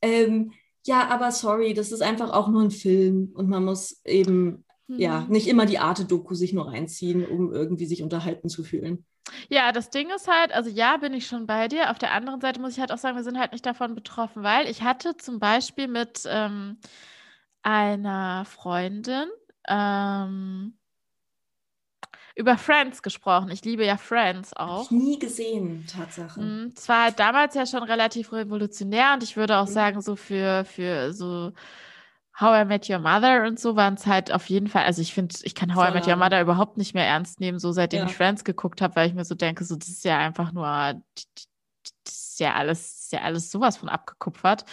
Ähm, 0.01 0.51
ja, 0.85 1.07
aber 1.07 1.31
sorry, 1.31 1.73
das 1.73 1.91
ist 1.91 2.01
einfach 2.01 2.31
auch 2.31 2.49
nur 2.49 2.61
ein 2.61 2.71
Film 2.71 3.31
und 3.35 3.47
man 3.47 3.63
muss 3.63 4.01
eben 4.03 4.65
ja 4.95 5.25
nicht 5.29 5.47
immer 5.47 5.65
die 5.65 5.79
Arte-Doku 5.79 6.35
sich 6.35 6.53
nur 6.53 6.67
reinziehen, 6.67 7.25
um 7.25 7.51
irgendwie 7.53 7.85
sich 7.85 8.03
unterhalten 8.03 8.49
zu 8.49 8.63
fühlen. 8.63 9.05
Ja, 9.49 9.71
das 9.71 9.89
Ding 9.89 10.09
ist 10.09 10.27
halt, 10.27 10.51
also 10.53 10.69
ja, 10.69 10.97
bin 10.97 11.13
ich 11.13 11.27
schon 11.27 11.45
bei 11.47 11.67
dir. 11.67 11.91
Auf 11.91 11.97
der 11.99 12.11
anderen 12.11 12.41
Seite 12.41 12.59
muss 12.59 12.73
ich 12.73 12.79
halt 12.79 12.91
auch 12.91 12.97
sagen, 12.97 13.15
wir 13.15 13.23
sind 13.23 13.39
halt 13.39 13.51
nicht 13.53 13.65
davon 13.65 13.95
betroffen, 13.95 14.43
weil 14.43 14.67
ich 14.67 14.81
hatte 14.83 15.15
zum 15.17 15.39
Beispiel 15.39 15.87
mit 15.87 16.23
ähm, 16.27 16.77
einer 17.63 18.45
Freundin 18.45 19.29
ähm, 19.67 20.77
über 22.35 22.57
Friends 22.57 23.01
gesprochen. 23.01 23.49
Ich 23.51 23.63
liebe 23.65 23.85
ja 23.85 23.97
Friends 23.97 24.53
auch. 24.53 24.67
Hab 24.67 24.85
ich 24.85 24.91
nie 24.91 25.19
gesehen, 25.19 25.85
Tatsache. 25.87 26.41
Mhm, 26.41 26.73
Es 26.75 26.89
war 26.89 27.03
halt 27.05 27.19
damals 27.19 27.53
ja 27.55 27.65
schon 27.65 27.83
relativ 27.83 28.31
revolutionär 28.33 29.13
und 29.13 29.23
ich 29.23 29.37
würde 29.37 29.57
auch 29.57 29.67
Mhm. 29.67 29.73
sagen, 29.73 30.01
so 30.01 30.15
für, 30.15 30.65
für 30.65 31.13
so 31.13 31.51
How 32.39 32.63
I 32.63 32.65
Met 32.65 32.89
Your 32.89 32.99
Mother 32.99 33.45
und 33.45 33.59
so 33.59 33.75
waren 33.75 33.93
es 33.93 34.07
halt 34.07 34.31
auf 34.31 34.49
jeden 34.49 34.67
Fall, 34.67 34.85
also 34.85 35.01
ich 35.01 35.13
finde, 35.13 35.35
ich 35.43 35.53
kann 35.53 35.75
How 35.75 35.89
I 35.89 35.93
Met 35.93 36.07
Your. 36.07 36.15
Mother 36.15 36.41
überhaupt 36.41 36.77
nicht 36.77 36.93
mehr 36.95 37.05
ernst 37.05 37.39
nehmen, 37.39 37.59
so 37.59 37.71
seitdem 37.71 38.01
Ja. 38.01 38.05
ich 38.07 38.15
Friends 38.15 38.43
geguckt 38.43 38.81
habe, 38.81 38.95
weil 38.95 39.07
ich 39.07 39.13
mir 39.13 39.23
so 39.25 39.35
denke, 39.35 39.63
so 39.65 39.75
das 39.75 39.87
ist 39.87 40.03
ja 40.03 40.17
einfach 40.17 40.51
nur, 40.51 40.65
das 40.65 42.13
ist 42.13 42.39
ja 42.39 42.53
alles, 42.55 42.79
das 42.81 43.03
ist 43.05 43.11
ja 43.13 43.21
alles 43.21 43.51
sowas 43.51 43.77
von 43.77 43.89
abgekupfert. 43.89 44.65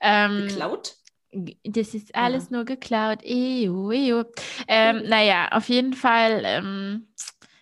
Ähm, 0.00 0.48
Geklaut? 0.48 0.96
das 1.64 1.94
ist 1.94 2.14
alles 2.14 2.50
nur 2.50 2.64
geklaut. 2.64 3.22
Ejo, 3.22 3.90
ejo. 3.92 4.24
Ähm, 4.68 5.02
naja, 5.06 5.48
auf 5.52 5.68
jeden 5.68 5.92
Fall 5.92 6.42
ähm, 6.44 7.08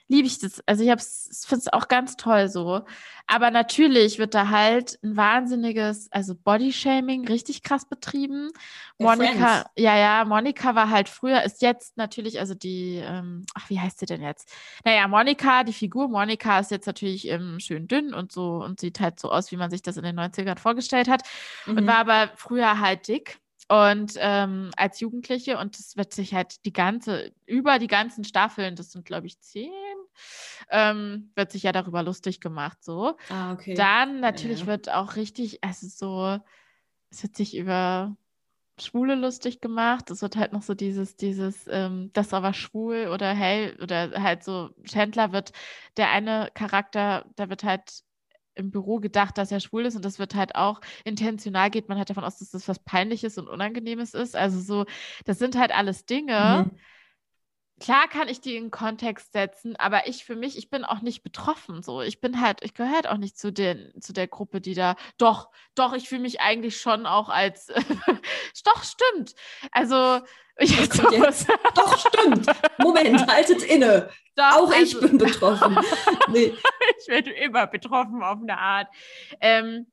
liebe 0.08 0.26
ich 0.26 0.38
das. 0.38 0.62
Also 0.66 0.82
ich 0.84 0.90
finde 0.90 1.60
es 1.60 1.72
auch 1.72 1.88
ganz 1.88 2.16
toll 2.16 2.48
so. 2.48 2.82
Aber 3.26 3.50
natürlich 3.50 4.18
wird 4.18 4.34
da 4.34 4.50
halt 4.50 4.98
ein 5.02 5.16
wahnsinniges, 5.16 6.12
also 6.12 6.34
Bodyshaming 6.34 7.26
richtig 7.26 7.62
krass 7.62 7.88
betrieben. 7.88 8.50
Monika, 8.98 9.60
Friends. 9.62 9.70
ja, 9.76 9.96
ja, 9.96 10.24
Monika 10.24 10.74
war 10.74 10.90
halt 10.90 11.08
früher, 11.08 11.42
ist 11.42 11.62
jetzt 11.62 11.96
natürlich, 11.96 12.38
also 12.38 12.54
die, 12.54 12.96
ähm, 13.02 13.44
ach, 13.54 13.70
wie 13.70 13.80
heißt 13.80 13.98
sie 13.98 14.06
denn 14.06 14.20
jetzt? 14.22 14.52
Naja, 14.84 15.08
Monika, 15.08 15.64
die 15.64 15.72
Figur 15.72 16.08
Monika 16.08 16.58
ist 16.60 16.70
jetzt 16.70 16.86
natürlich 16.86 17.28
ähm, 17.28 17.58
schön 17.60 17.88
dünn 17.88 18.12
und 18.14 18.30
so 18.30 18.62
und 18.62 18.80
sieht 18.80 19.00
halt 19.00 19.18
so 19.18 19.30
aus, 19.30 19.50
wie 19.52 19.56
man 19.56 19.70
sich 19.70 19.82
das 19.82 19.96
in 19.96 20.04
den 20.04 20.16
90ern 20.18 20.58
vorgestellt 20.58 21.08
hat 21.08 21.22
und 21.66 21.84
Mhm. 21.84 21.86
war 21.86 21.96
aber 21.96 22.30
früher 22.36 22.78
halt 22.80 23.08
dick. 23.08 23.38
Und 23.68 24.14
ähm, 24.18 24.70
als 24.76 25.00
Jugendliche, 25.00 25.58
und 25.58 25.78
das 25.78 25.96
wird 25.96 26.12
sich 26.12 26.34
halt 26.34 26.64
die 26.66 26.72
ganze, 26.72 27.32
über 27.46 27.78
die 27.78 27.86
ganzen 27.86 28.24
Staffeln, 28.24 28.76
das 28.76 28.92
sind 28.92 29.06
glaube 29.06 29.26
ich 29.26 29.40
zehn, 29.40 29.72
ähm, 30.70 31.30
wird 31.34 31.50
sich 31.50 31.62
ja 31.62 31.72
darüber 31.72 32.02
lustig 32.02 32.40
gemacht, 32.40 32.82
so. 32.82 33.16
Ah, 33.30 33.52
okay. 33.52 33.74
Dann 33.74 34.20
natürlich 34.20 34.60
ja. 34.60 34.66
wird 34.66 34.90
auch 34.90 35.16
richtig, 35.16 35.64
also 35.64 35.86
so, 35.88 36.42
es 37.10 37.22
wird 37.22 37.36
sich 37.36 37.56
über 37.56 38.16
Schwule 38.78 39.14
lustig 39.14 39.60
gemacht. 39.60 40.10
Es 40.10 40.20
wird 40.22 40.36
halt 40.36 40.52
noch 40.52 40.62
so 40.62 40.74
dieses, 40.74 41.16
dieses, 41.16 41.66
ähm, 41.68 42.10
das 42.12 42.34
aber 42.34 42.52
schwul 42.54 43.08
oder 43.12 43.32
hey, 43.32 43.72
oder 43.80 44.20
halt 44.22 44.42
so, 44.42 44.70
Chandler 44.84 45.32
wird, 45.32 45.52
der 45.96 46.10
eine 46.10 46.50
Charakter, 46.54 47.24
da 47.36 47.48
wird 47.48 47.62
halt 47.64 48.02
im 48.54 48.70
Büro 48.70 49.00
gedacht, 49.00 49.38
dass 49.38 49.52
er 49.52 49.60
schwul 49.60 49.86
ist 49.86 49.96
und 49.96 50.04
das 50.04 50.18
wird 50.18 50.34
halt 50.34 50.54
auch 50.54 50.80
intentional 51.04 51.70
geht 51.70 51.88
man 51.88 51.98
halt 51.98 52.10
davon 52.10 52.24
aus, 52.24 52.38
dass 52.38 52.50
das 52.50 52.68
was 52.68 52.78
Peinliches 52.78 53.38
und 53.38 53.48
Unangenehmes 53.48 54.14
ist. 54.14 54.36
Also 54.36 54.60
so, 54.60 54.86
das 55.24 55.38
sind 55.38 55.56
halt 55.56 55.72
alles 55.74 56.06
Dinge. 56.06 56.70
Mhm. 56.70 56.78
Klar 57.80 58.06
kann 58.08 58.28
ich 58.28 58.40
die 58.40 58.54
in 58.56 58.70
Kontext 58.70 59.32
setzen, 59.32 59.74
aber 59.76 60.06
ich 60.06 60.24
für 60.24 60.36
mich, 60.36 60.56
ich 60.56 60.70
bin 60.70 60.84
auch 60.84 61.02
nicht 61.02 61.24
betroffen. 61.24 61.82
So, 61.82 62.02
ich 62.02 62.20
bin 62.20 62.40
halt, 62.40 62.62
ich 62.62 62.72
gehöre 62.74 62.94
halt 62.94 63.08
auch 63.08 63.16
nicht 63.16 63.36
zu 63.36 63.52
den, 63.52 63.92
zu 64.00 64.12
der 64.12 64.28
Gruppe, 64.28 64.60
die 64.60 64.74
da. 64.74 64.94
Doch, 65.18 65.50
doch, 65.74 65.92
ich 65.92 66.08
fühle 66.08 66.22
mich 66.22 66.40
eigentlich 66.40 66.80
schon 66.80 67.04
auch 67.04 67.28
als. 67.28 67.66
doch, 68.64 68.84
stimmt. 68.84 69.34
Also, 69.72 70.20
ich 70.58 70.90
kommt 70.90 71.12
jetzt? 71.12 71.48
Doch, 71.74 71.98
stimmt. 71.98 72.46
Moment, 72.78 73.26
haltet 73.26 73.62
inne. 73.62 74.08
Doch, 74.36 74.52
Auch 74.56 74.70
ich 74.70 74.94
also, 74.94 75.00
bin 75.00 75.18
betroffen. 75.18 75.78
Nee. 76.28 76.54
ich 77.00 77.08
werde 77.08 77.30
immer 77.30 77.66
betroffen 77.66 78.22
auf 78.22 78.40
eine 78.40 78.58
Art. 78.58 78.88
Ähm, 79.40 79.86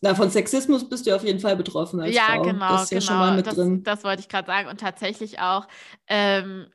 Na, 0.00 0.14
von 0.14 0.30
Sexismus 0.30 0.88
bist 0.88 1.06
du 1.06 1.14
auf 1.14 1.24
jeden 1.24 1.40
Fall 1.40 1.56
betroffen 1.56 2.00
als 2.00 2.14
ja, 2.14 2.26
Frau. 2.26 2.42
genau, 2.42 2.72
Das 2.72 2.84
ist 2.84 2.90
ja 2.92 2.98
genau. 2.98 3.08
schon 3.10 3.18
mal 3.18 3.36
mit 3.36 3.46
das, 3.46 3.54
drin. 3.54 3.82
das 3.82 4.04
wollte 4.04 4.20
ich 4.20 4.28
gerade 4.28 4.46
sagen. 4.46 4.68
Und 4.68 4.80
tatsächlich 4.80 5.40
auch, 5.40 5.66
ähm, 6.08 6.66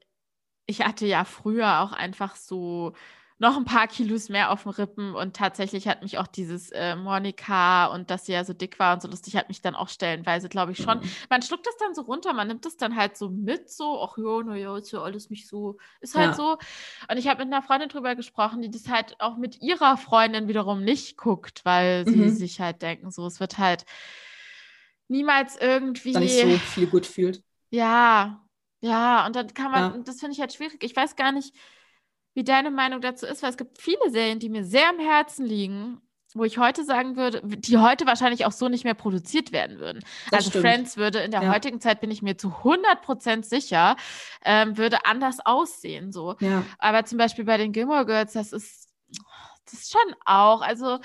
ich 0.66 0.82
hatte 0.82 1.06
ja 1.06 1.24
früher 1.26 1.82
auch 1.82 1.92
einfach 1.92 2.36
so 2.36 2.94
noch 3.42 3.58
ein 3.58 3.66
paar 3.66 3.88
Kilos 3.88 4.30
mehr 4.30 4.52
auf 4.52 4.64
den 4.64 4.72
Rippen 4.72 5.16
und 5.16 5.36
tatsächlich 5.36 5.88
hat 5.88 6.04
mich 6.04 6.20
auch 6.20 6.28
dieses 6.28 6.70
äh, 6.72 6.96
Monika 6.96 7.88
und 7.88 8.12
dass 8.12 8.28
sie 8.28 8.34
ja 8.34 8.44
so 8.46 8.54
dick 8.54 8.78
war 8.78 8.94
und 8.94 9.02
so 9.02 9.08
lustig, 9.08 9.36
hat 9.36 9.50
mich 9.50 9.62
dann 9.64 9.74
auch 9.74 9.90
stellenweise, 9.90 10.48
glaube 10.48 10.74
ich, 10.74 10.78
schon. 10.78 11.00
Mhm. 11.00 11.12
Man 11.28 11.42
schluckt 11.42 11.66
das 11.66 11.76
dann 11.78 11.96
so 11.96 12.04
runter, 12.04 12.34
man 12.34 12.48
nimmt 12.48 12.66
das 12.66 12.78
dann 12.78 12.96
halt 12.96 13.18
so 13.18 13.30
mit, 13.30 13.68
so, 13.72 14.00
ach 14.04 14.16
ja, 14.20 14.44
naja, 14.44 14.78
ist 14.78 14.92
ja 14.92 15.02
alles 15.02 15.32
nicht 15.32 15.48
so, 15.48 15.78
ist 16.02 16.14
halt 16.14 16.30
Ja. 16.30 16.38
so. 16.38 16.58
Und 17.10 17.18
ich 17.18 17.28
habe 17.28 17.44
mit 17.44 17.52
einer 17.52 17.64
Freundin 17.64 17.90
drüber 17.90 18.14
gesprochen, 18.16 18.62
die 18.62 18.70
das 18.70 18.88
halt 18.88 19.16
auch 19.20 19.38
mit 19.38 19.60
ihrer 19.60 19.98
Freundin 19.98 20.48
wiederum 20.48 20.84
nicht 20.84 21.18
guckt, 21.18 21.62
weil 21.66 22.06
sie 22.06 22.18
Mhm. 22.18 22.30
sich 22.30 22.62
halt 22.62 22.84
denken, 22.84 23.10
so, 23.10 23.26
es 23.26 23.40
wird 23.40 23.58
halt 23.58 23.86
niemals 25.08 25.58
irgendwie. 25.58 26.14
Da 26.14 26.20
nicht 26.20 26.40
so 26.40 26.60
viel 26.60 26.88
gut 26.88 27.08
fühlt. 27.08 27.44
Ja, 27.72 28.46
ja, 28.82 29.26
und 29.26 29.36
dann 29.36 29.54
kann 29.54 29.72
man, 29.72 29.94
Ja. 29.94 29.98
das 30.04 30.20
finde 30.20 30.34
ich 30.34 30.42
halt 30.42 30.54
schwierig. 30.54 30.84
Ich 30.84 30.96
weiß 30.96 31.16
gar 31.16 31.32
nicht, 31.32 31.56
wie 32.34 32.44
deine 32.44 32.72
Meinung 32.72 33.02
dazu 33.02 33.26
ist, 33.26 33.44
weil 33.44 33.50
es 33.50 33.58
gibt 33.58 33.82
viele 33.82 34.10
Serien, 34.10 34.40
die 34.40 34.50
mir 34.50 34.64
sehr 34.64 34.90
am 34.90 35.00
Herzen 35.00 35.46
liegen, 35.46 36.02
wo 36.34 36.46
ich 36.46 36.58
heute 36.58 36.86
sagen 36.86 37.18
würde, 37.18 37.42
die 37.44 37.78
heute 37.78 38.06
wahrscheinlich 38.06 38.46
auch 38.46 38.54
so 38.54 38.70
nicht 38.70 38.86
mehr 38.86 38.94
produziert 38.94 39.52
werden 39.52 39.80
würden. 39.80 40.00
Das 40.30 40.46
also 40.46 40.50
stimmt. 40.52 40.66
Friends 40.66 40.96
würde 40.98 41.20
in 41.20 41.32
der 41.32 41.44
Ja. 41.44 41.52
heutigen 41.54 41.82
Zeit, 41.82 42.00
bin 42.00 42.10
ich 42.10 42.22
mir 42.22 42.38
zu 42.38 42.64
100% 42.64 43.44
sicher, 43.46 43.98
ähm, 44.46 44.78
würde 44.78 45.06
anders 45.06 45.40
aussehen, 45.44 46.14
so. 46.14 46.36
Ja. 46.40 46.64
Aber 46.80 47.04
zum 47.04 47.18
Beispiel 47.18 47.44
bei 47.44 47.58
den 47.58 47.74
Gilmore 47.74 48.06
Girls, 48.06 48.32
das 48.32 48.54
ist, 48.54 48.90
das 49.66 49.74
ist 49.74 49.92
schon 49.92 50.16
auch, 50.26 50.62
also 50.62 51.00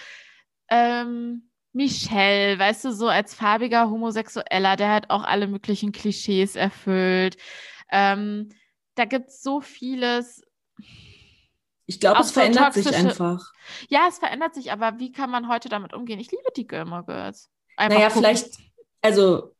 ähm, 0.69 1.51
Michelle, 1.73 2.59
weißt 2.59 2.85
du, 2.85 2.93
so 2.93 3.09
als 3.09 3.35
farbiger 3.35 3.91
Homosexueller, 3.91 4.77
der 4.77 4.93
hat 4.93 5.11
auch 5.11 5.25
alle 5.25 5.47
möglichen 5.47 5.93
Klischees 5.93 6.57
erfüllt. 6.57 7.37
Ähm, 7.91 8.49
da 8.95 9.05
gibt 9.05 9.29
es 9.29 9.43
so 9.43 9.61
vieles. 9.61 10.43
Ich 11.87 12.01
glaube, 12.01 12.21
es 12.21 12.29
so 12.29 12.35
verändert 12.35 12.75
sich 12.75 12.87
toxische- 12.87 13.09
einfach. 13.09 13.53
Ja, 13.89 14.07
es 14.09 14.19
verändert 14.19 14.55
sich, 14.55 14.73
aber 14.73 14.99
wie 14.99 15.13
kann 15.13 15.31
man 15.31 15.49
heute 15.49 15.69
damit 15.69 15.95
umgehen? 15.95 16.19
Ich 16.19 16.31
liebe 16.31 16.51
die 16.57 16.67
Gilmore 16.67 17.05
Girls. 17.05 17.49
Einfach 17.77 17.97
Naja, 17.97 18.09
gucken. 18.09 18.23
vielleicht, 18.23 18.51
also 19.03 19.53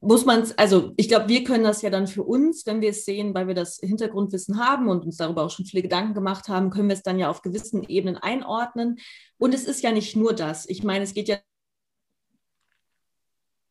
muss 0.00 0.24
man 0.24 0.40
es, 0.40 0.58
also 0.58 0.92
ich 0.96 1.08
glaube, 1.08 1.28
wir 1.28 1.44
können 1.44 1.62
das 1.62 1.82
ja 1.82 1.90
dann 1.90 2.08
für 2.08 2.24
uns, 2.24 2.66
wenn 2.66 2.80
wir 2.80 2.90
es 2.90 3.04
sehen, 3.04 3.34
weil 3.34 3.46
wir 3.46 3.54
das 3.54 3.76
Hintergrundwissen 3.76 4.58
haben 4.58 4.88
und 4.88 5.04
uns 5.04 5.18
darüber 5.18 5.44
auch 5.44 5.50
schon 5.50 5.66
viele 5.66 5.82
Gedanken 5.82 6.14
gemacht 6.14 6.48
haben, 6.48 6.70
können 6.70 6.88
wir 6.88 6.96
es 6.96 7.02
dann 7.04 7.18
ja 7.20 7.30
auf 7.30 7.42
gewissen 7.42 7.84
Ebenen 7.84 8.16
einordnen. 8.16 8.98
Und 9.38 9.54
es 9.54 9.64
ist 9.64 9.82
ja 9.84 9.92
nicht 9.92 10.16
nur 10.16 10.32
das. 10.32 10.68
Ich 10.68 10.82
meine, 10.82 11.04
es 11.04 11.14
geht 11.14 11.28
ja 11.28 11.36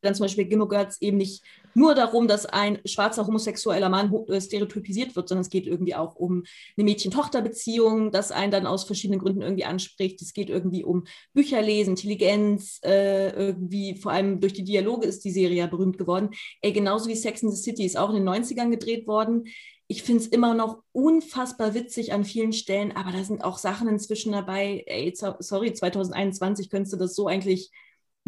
dann 0.02 0.16
zum 0.16 0.26
Beispiel 0.26 0.46
Gilmore 0.46 0.70
Girls 0.70 1.02
eben 1.02 1.18
nicht 1.18 1.44
nur 1.74 1.96
darum, 1.96 2.28
dass 2.28 2.46
ein 2.46 2.80
schwarzer 2.86 3.26
homosexueller 3.28 3.90
Mann 3.90 4.14
äh, 4.28 4.42
stereotypisiert 4.42 5.16
wird, 5.16 5.30
sondern 5.30 5.42
es 5.42 5.50
geht 5.50 5.68
irgendwie 5.68 5.96
auch 5.96 6.16
um 6.16 6.44
eine 6.78 6.84
Mädchen-Tochter-Beziehung, 6.86 8.12
das 8.12 8.32
einen 8.32 8.52
dann 8.52 8.68
aus 8.68 8.84
verschiedenen 8.84 9.20
Gründen 9.20 9.42
irgendwie 9.42 9.66
anspricht. 9.66 10.22
Es 10.22 10.34
geht 10.34 10.50
irgendwie 10.50 10.84
um 10.84 11.06
Bücherlesen, 11.34 11.92
Intelligenz, 11.92 12.80
äh, 12.84 13.30
irgendwie 13.32 13.96
vor 13.96 14.12
allem 14.12 14.40
durch 14.40 14.54
die 14.54 14.64
Dialoge 14.64 15.08
ist 15.08 15.24
die 15.26 15.32
Serie 15.32 15.58
ja 15.58 15.68
berühmt 15.68 15.98
geworden. 15.98 16.30
Ey, 16.62 16.74
genauso 16.74 17.10
wie 17.10 17.16
Sex 17.16 17.44
in 17.44 17.52
the 17.52 17.62
City 17.62 17.86
ist 17.86 17.98
auch 17.98 18.10
in 18.10 18.16
den 18.16 18.28
90ern 18.30 18.70
gedreht 18.70 19.08
worden. 19.08 19.46
Ich 19.88 20.04
finde 20.04 20.22
es 20.22 20.28
immer 20.28 20.54
noch 20.54 20.84
unfassbar 20.92 21.74
witzig 21.74 22.14
an 22.14 22.24
vielen 22.24 22.54
Stellen, 22.54 22.92
aber 22.96 23.12
da 23.12 23.24
sind 23.24 23.44
auch 23.44 23.58
Sachen 23.58 23.88
inzwischen 23.88 24.32
dabei. 24.34 24.84
Ey, 24.86 25.14
so- 25.16 25.36
sorry, 25.40 25.74
2021 25.74 26.70
könntest 26.70 26.94
du 26.94 26.98
das 26.98 27.16
so 27.16 27.28
eigentlich 27.28 27.72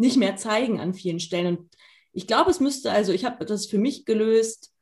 nicht 0.02 0.16
mehr 0.16 0.36
zeigen 0.36 0.80
an 0.80 0.94
vielen 0.94 1.20
Stellen. 1.20 1.56
Und 1.56 1.68
ich 2.12 2.26
glaube, 2.26 2.50
es 2.50 2.60
müsste, 2.60 2.90
also 2.90 3.12
ich 3.12 3.24
habe 3.24 3.46
das 3.46 3.66
für 3.66 3.78
mich 3.78 4.04
gelöst, 4.04 4.72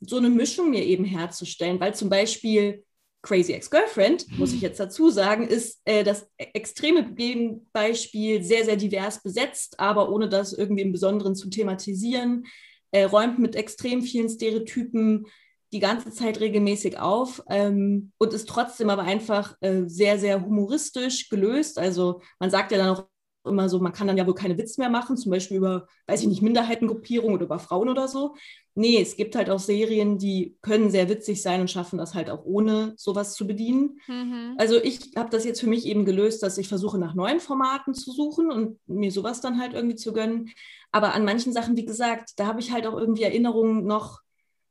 so 0.00 0.16
eine 0.16 0.28
Mischung 0.28 0.70
mir 0.70 0.84
eben 0.84 1.04
herzustellen, 1.04 1.80
weil 1.80 1.94
zum 1.94 2.10
Beispiel 2.10 2.84
Crazy 3.22 3.52
Ex-Girlfriend, 3.52 4.38
muss 4.38 4.52
ich 4.52 4.60
jetzt 4.60 4.78
dazu 4.78 5.08
sagen, 5.10 5.46
ist 5.48 5.80
äh, 5.84 6.04
das 6.04 6.28
extreme 6.36 7.14
Gegenbeispiel 7.14 8.42
sehr, 8.42 8.64
sehr 8.64 8.76
divers 8.76 9.22
besetzt, 9.22 9.80
aber 9.80 10.10
ohne 10.10 10.28
das 10.28 10.52
irgendwie 10.52 10.82
im 10.82 10.92
Besonderen 10.92 11.34
zu 11.34 11.48
thematisieren, 11.48 12.46
äh, 12.90 13.04
räumt 13.04 13.38
mit 13.38 13.54
extrem 13.56 14.02
vielen 14.02 14.28
Stereotypen 14.28 15.26
die 15.72 15.80
ganze 15.80 16.10
Zeit 16.10 16.40
regelmäßig 16.40 16.98
auf 16.98 17.42
ähm, 17.48 18.12
und 18.18 18.32
ist 18.32 18.48
trotzdem 18.48 18.90
aber 18.90 19.02
einfach 19.02 19.56
äh, 19.60 19.84
sehr, 19.86 20.18
sehr 20.18 20.44
humoristisch 20.44 21.28
gelöst. 21.28 21.78
Also 21.78 22.20
man 22.38 22.50
sagt 22.50 22.72
ja 22.72 22.78
dann 22.78 22.90
auch 22.90 23.08
immer 23.46 23.68
so, 23.68 23.80
man 23.80 23.92
kann 23.92 24.06
dann 24.06 24.16
ja 24.16 24.26
wohl 24.26 24.34
keine 24.34 24.58
Witze 24.58 24.80
mehr 24.80 24.90
machen, 24.90 25.16
zum 25.16 25.30
Beispiel 25.30 25.56
über, 25.58 25.88
weiß 26.06 26.22
ich 26.22 26.28
nicht, 26.28 26.42
Minderheitengruppierung 26.42 27.34
oder 27.34 27.44
über 27.44 27.58
Frauen 27.58 27.88
oder 27.88 28.08
so. 28.08 28.34
Nee, 28.74 29.00
es 29.00 29.16
gibt 29.16 29.34
halt 29.36 29.48
auch 29.48 29.58
Serien, 29.58 30.18
die 30.18 30.56
können 30.60 30.90
sehr 30.90 31.08
witzig 31.08 31.40
sein 31.40 31.60
und 31.62 31.70
schaffen 31.70 31.98
das 31.98 32.14
halt 32.14 32.28
auch 32.28 32.44
ohne 32.44 32.92
sowas 32.96 33.34
zu 33.34 33.46
bedienen. 33.46 34.00
Mhm. 34.06 34.54
Also 34.58 34.76
ich 34.76 35.12
habe 35.16 35.30
das 35.30 35.44
jetzt 35.44 35.60
für 35.60 35.68
mich 35.68 35.86
eben 35.86 36.04
gelöst, 36.04 36.42
dass 36.42 36.58
ich 36.58 36.68
versuche 36.68 36.98
nach 36.98 37.14
neuen 37.14 37.40
Formaten 37.40 37.94
zu 37.94 38.12
suchen 38.12 38.50
und 38.50 38.78
mir 38.86 39.10
sowas 39.10 39.40
dann 39.40 39.60
halt 39.60 39.72
irgendwie 39.72 39.96
zu 39.96 40.12
gönnen. 40.12 40.50
Aber 40.92 41.14
an 41.14 41.24
manchen 41.24 41.52
Sachen, 41.52 41.76
wie 41.76 41.86
gesagt, 41.86 42.32
da 42.36 42.46
habe 42.46 42.60
ich 42.60 42.72
halt 42.72 42.86
auch 42.86 42.98
irgendwie 42.98 43.22
Erinnerungen 43.22 43.86
noch 43.86 44.20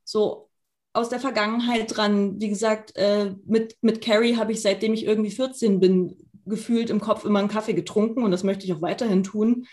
so 0.03 0.49
aus 0.95 1.09
der 1.09 1.19
Vergangenheit 1.19 1.95
dran. 1.95 2.39
Wie 2.39 2.49
gesagt, 2.49 2.95
äh, 2.95 3.36
mit, 3.45 3.76
mit 3.82 4.01
Carrie 4.01 4.38
habe 4.38 4.53
ich 4.53 4.61
seitdem 4.61 4.93
ich 4.93 5.05
irgendwie 5.05 5.32
14 5.32 5.80
bin, 5.80 6.15
gefühlt 6.46 6.89
im 6.89 7.00
Kopf 7.00 7.26
immer 7.26 7.39
einen 7.39 7.48
Kaffee 7.48 7.74
getrunken 7.74 8.24
und 8.24 8.32
das 8.32 8.43
möchte 8.43 8.66
ich 8.66 8.74
auch 8.74 8.82
weiterhin 8.82 9.24
tun. 9.24 9.68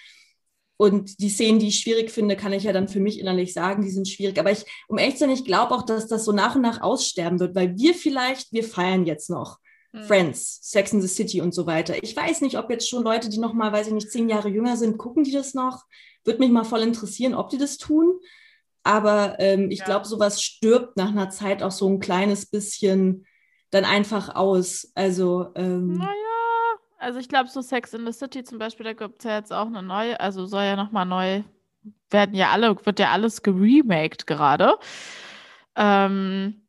Und 0.76 1.20
die 1.20 1.28
Szenen, 1.28 1.60
die 1.60 1.68
ich 1.68 1.78
schwierig 1.78 2.10
finde, 2.10 2.34
kann 2.34 2.52
ich 2.52 2.64
ja 2.64 2.72
dann 2.72 2.88
für 2.88 2.98
mich 2.98 3.20
innerlich 3.20 3.52
sagen, 3.52 3.82
die 3.82 3.90
sind 3.90 4.08
schwierig. 4.08 4.38
Aber 4.40 4.50
ich, 4.50 4.64
um 4.88 4.98
echt 4.98 5.12
zu 5.12 5.20
sein, 5.20 5.30
ich 5.30 5.44
glaube 5.44 5.74
auch, 5.74 5.82
dass 5.82 6.08
das 6.08 6.24
so 6.24 6.32
nach 6.32 6.56
und 6.56 6.62
nach 6.62 6.80
aussterben 6.80 7.38
wird, 7.38 7.54
weil 7.54 7.76
wir 7.76 7.94
vielleicht, 7.94 8.52
wir 8.52 8.64
feiern 8.64 9.06
jetzt 9.06 9.30
noch 9.30 9.58
hm. 9.92 10.02
Friends, 10.04 10.58
Sex 10.62 10.92
in 10.92 11.00
the 11.00 11.08
City 11.08 11.40
und 11.40 11.54
so 11.54 11.66
weiter. 11.66 12.02
Ich 12.02 12.16
weiß 12.16 12.40
nicht, 12.40 12.58
ob 12.58 12.68
jetzt 12.70 12.88
schon 12.88 13.04
Leute, 13.04 13.28
die 13.28 13.38
noch 13.38 13.52
mal, 13.52 13.72
weiß 13.72 13.88
ich 13.88 13.92
nicht, 13.92 14.10
zehn 14.10 14.28
Jahre 14.28 14.48
jünger 14.48 14.76
sind, 14.76 14.98
gucken 14.98 15.22
die 15.22 15.32
das 15.32 15.54
noch. 15.54 15.84
Würde 16.24 16.40
mich 16.40 16.50
mal 16.50 16.64
voll 16.64 16.82
interessieren, 16.82 17.34
ob 17.34 17.50
die 17.50 17.58
das 17.58 17.76
tun. 17.76 18.18
Aber 18.82 19.36
ähm, 19.38 19.70
ich 19.70 19.80
ja. 19.80 19.84
glaube, 19.84 20.06
sowas 20.06 20.42
stirbt 20.42 20.96
nach 20.96 21.10
einer 21.10 21.30
Zeit 21.30 21.62
auch 21.62 21.70
so 21.70 21.88
ein 21.88 22.00
kleines 22.00 22.46
bisschen 22.46 23.26
dann 23.70 23.84
einfach 23.84 24.34
aus. 24.34 24.90
Also 24.94 25.48
ähm, 25.54 25.98
naja. 25.98 26.31
Also 27.02 27.18
ich 27.18 27.28
glaube, 27.28 27.48
so 27.50 27.62
Sex 27.62 27.94
in 27.94 28.06
the 28.06 28.12
City 28.12 28.44
zum 28.44 28.58
Beispiel, 28.58 28.84
da 28.84 28.92
gibt 28.92 29.18
es 29.18 29.24
ja 29.24 29.36
jetzt 29.36 29.52
auch 29.52 29.66
eine 29.66 29.82
neue, 29.82 30.20
also 30.20 30.46
soll 30.46 30.62
ja 30.62 30.76
nochmal 30.76 31.04
neu, 31.04 31.42
werden 32.10 32.36
ja 32.36 32.50
alle, 32.50 32.76
wird 32.86 33.00
ja 33.00 33.10
alles 33.10 33.42
geremaked 33.42 34.28
gerade. 34.28 34.78
Ähm, 35.74 36.62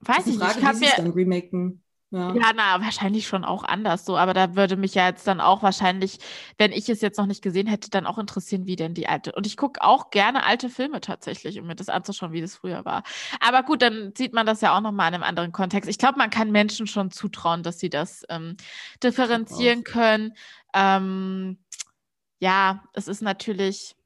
weiß 0.00 0.26
ich 0.26 0.38
nicht. 0.38 0.56
Ich 0.56 0.60
kann 0.60 0.80
mir, 0.80 0.90
dann 0.96 1.12
remaken? 1.12 1.82
Ja. 2.10 2.32
ja, 2.34 2.52
na, 2.54 2.80
wahrscheinlich 2.80 3.26
schon 3.26 3.44
auch 3.44 3.64
anders 3.64 4.04
so. 4.04 4.16
Aber 4.16 4.32
da 4.32 4.54
würde 4.54 4.76
mich 4.76 4.94
ja 4.94 5.08
jetzt 5.08 5.26
dann 5.26 5.40
auch 5.40 5.62
wahrscheinlich, 5.62 6.18
wenn 6.56 6.70
ich 6.70 6.88
es 6.88 7.00
jetzt 7.00 7.18
noch 7.18 7.26
nicht 7.26 7.42
gesehen 7.42 7.66
hätte, 7.66 7.90
dann 7.90 8.06
auch 8.06 8.18
interessieren, 8.18 8.66
wie 8.66 8.76
denn 8.76 8.94
die 8.94 9.08
alte. 9.08 9.32
Und 9.32 9.44
ich 9.44 9.56
gucke 9.56 9.82
auch 9.82 10.10
gerne 10.10 10.44
alte 10.44 10.70
Filme 10.70 11.00
tatsächlich, 11.00 11.58
um 11.58 11.66
mir 11.66 11.74
das 11.74 11.88
anzuschauen, 11.88 12.32
wie 12.32 12.40
das 12.40 12.54
früher 12.54 12.84
war. 12.84 13.02
Aber 13.40 13.64
gut, 13.64 13.82
dann 13.82 14.12
sieht 14.16 14.32
man 14.32 14.46
das 14.46 14.60
ja 14.60 14.76
auch 14.76 14.80
nochmal 14.80 15.08
in 15.08 15.14
einem 15.14 15.24
anderen 15.24 15.50
Kontext. 15.50 15.90
Ich 15.90 15.98
glaube, 15.98 16.18
man 16.18 16.30
kann 16.30 16.52
Menschen 16.52 16.86
schon 16.86 17.10
zutrauen, 17.10 17.64
dass 17.64 17.80
sie 17.80 17.90
das 17.90 18.24
ähm, 18.28 18.56
differenzieren 19.02 19.82
können. 19.82 20.32
Ähm, 20.74 21.58
ja, 22.38 22.84
es 22.92 23.08
ist 23.08 23.22
natürlich, 23.22 23.96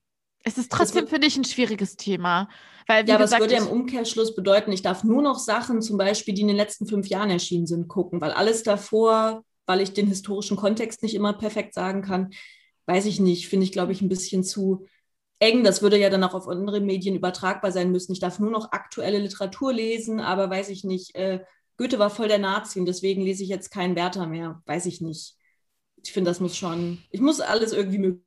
es 0.43 0.59
ist 0.59 0.72
trotzdem, 0.72 1.07
finde 1.07 1.26
ich, 1.26 1.36
ein 1.36 1.45
schwieriges 1.45 1.97
Thema. 1.97 2.49
Weil, 2.86 3.09
ja, 3.09 3.16
aber 3.16 3.24
es 3.24 3.38
würde 3.38 3.55
ja 3.55 3.61
im 3.61 3.68
Umkehrschluss 3.68 4.34
bedeuten, 4.34 4.72
ich 4.72 4.82
darf 4.82 5.05
nur 5.05 5.22
noch 5.22 5.38
Sachen 5.38 5.82
zum 5.82 5.99
Beispiel, 5.99 6.34
die 6.34 6.43
in 6.43 6.49
den 6.49 6.57
letzten 6.57 6.86
fünf 6.86 7.09
Jahren 7.09 7.30
erschienen 7.30 7.66
sind, 7.66 7.88
gucken, 7.88 8.20
weil 8.20 8.32
alles 8.32 8.62
davor, 8.62 9.45
weil 9.66 9.80
ich 9.80 9.93
den 9.93 10.07
historischen 10.07 10.57
Kontext 10.57 11.03
nicht 11.03 11.14
immer 11.14 11.32
perfekt 11.34 11.74
sagen 11.74 12.03
kann, 12.03 12.30
weiß 12.86 13.07
ich 13.07 13.20
nicht, 13.20 13.49
finde 13.49 13.64
ich, 13.64 13.72
glaube 13.72 13.93
ich, 13.93 14.01
ein 14.01 14.09
bisschen 14.09 14.43
zu 14.43 14.86
eng. 15.38 15.62
Das 15.62 15.82
würde 15.82 15.99
ja 15.99 16.11
dann 16.11 16.24
auch 16.24 16.34
auf 16.34 16.49
andere 16.49 16.80
Medien 16.80 17.14
übertragbar 17.14 17.70
sein 17.70 17.93
müssen. 17.93 18.12
Ich 18.12 18.20
darf 18.20 18.41
nur 18.41 18.51
noch 18.51 18.72
aktuelle 18.72 19.18
Literatur 19.18 19.72
lesen, 19.72 20.18
aber 20.20 20.51
weiß 20.51 20.70
ich 20.70 20.82
nicht, 20.82 21.14
äh, 21.14 21.41
Goethe 21.76 21.99
war 21.99 22.11
voll 22.11 22.28
der 22.28 22.38
Nazi 22.38 22.78
und 22.78 22.86
deswegen 22.86 23.22
lese 23.22 23.43
ich 23.43 23.49
jetzt 23.49 23.70
keinen 23.70 23.95
Werther 23.95 24.26
mehr. 24.26 24.62
Weiß 24.66 24.86
ich 24.86 25.01
nicht. 25.01 25.36
Ich 26.03 26.12
finde, 26.12 26.30
das 26.30 26.41
muss 26.41 26.57
schon, 26.57 26.99
ich 27.11 27.20
muss 27.20 27.41
alles 27.41 27.72
irgendwie 27.72 27.99
möglich 27.99 28.24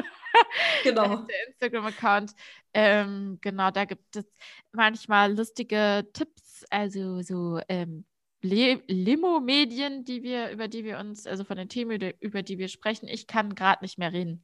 Genau. 0.84 1.18
der 1.18 1.48
Instagram-Account. 1.50 2.34
Ähm, 2.74 3.38
genau, 3.40 3.70
da 3.70 3.86
gibt 3.86 4.16
es 4.16 4.26
manchmal 4.72 5.38
lustige 5.38 6.10
Tipps, 6.12 6.66
also 6.72 7.22
so 7.22 7.60
ähm, 7.70 8.04
Limo-Medien, 8.42 10.04
die 10.04 10.24
wir, 10.24 10.52
über 10.52 10.68
die 10.68 10.84
wir 10.84 11.00
uns, 11.00 11.28
also 11.28 11.44
von 11.44 11.58
den 11.58 11.70
Themen, 11.70 12.14
über 12.20 12.42
die 12.42 12.58
wir 12.58 12.68
sprechen. 12.68 13.08
Ich 13.08 13.28
kann 13.28 13.56
gerade 13.56 13.84
nicht 13.84 13.98
mehr 13.98 14.14
reden. 14.14 14.42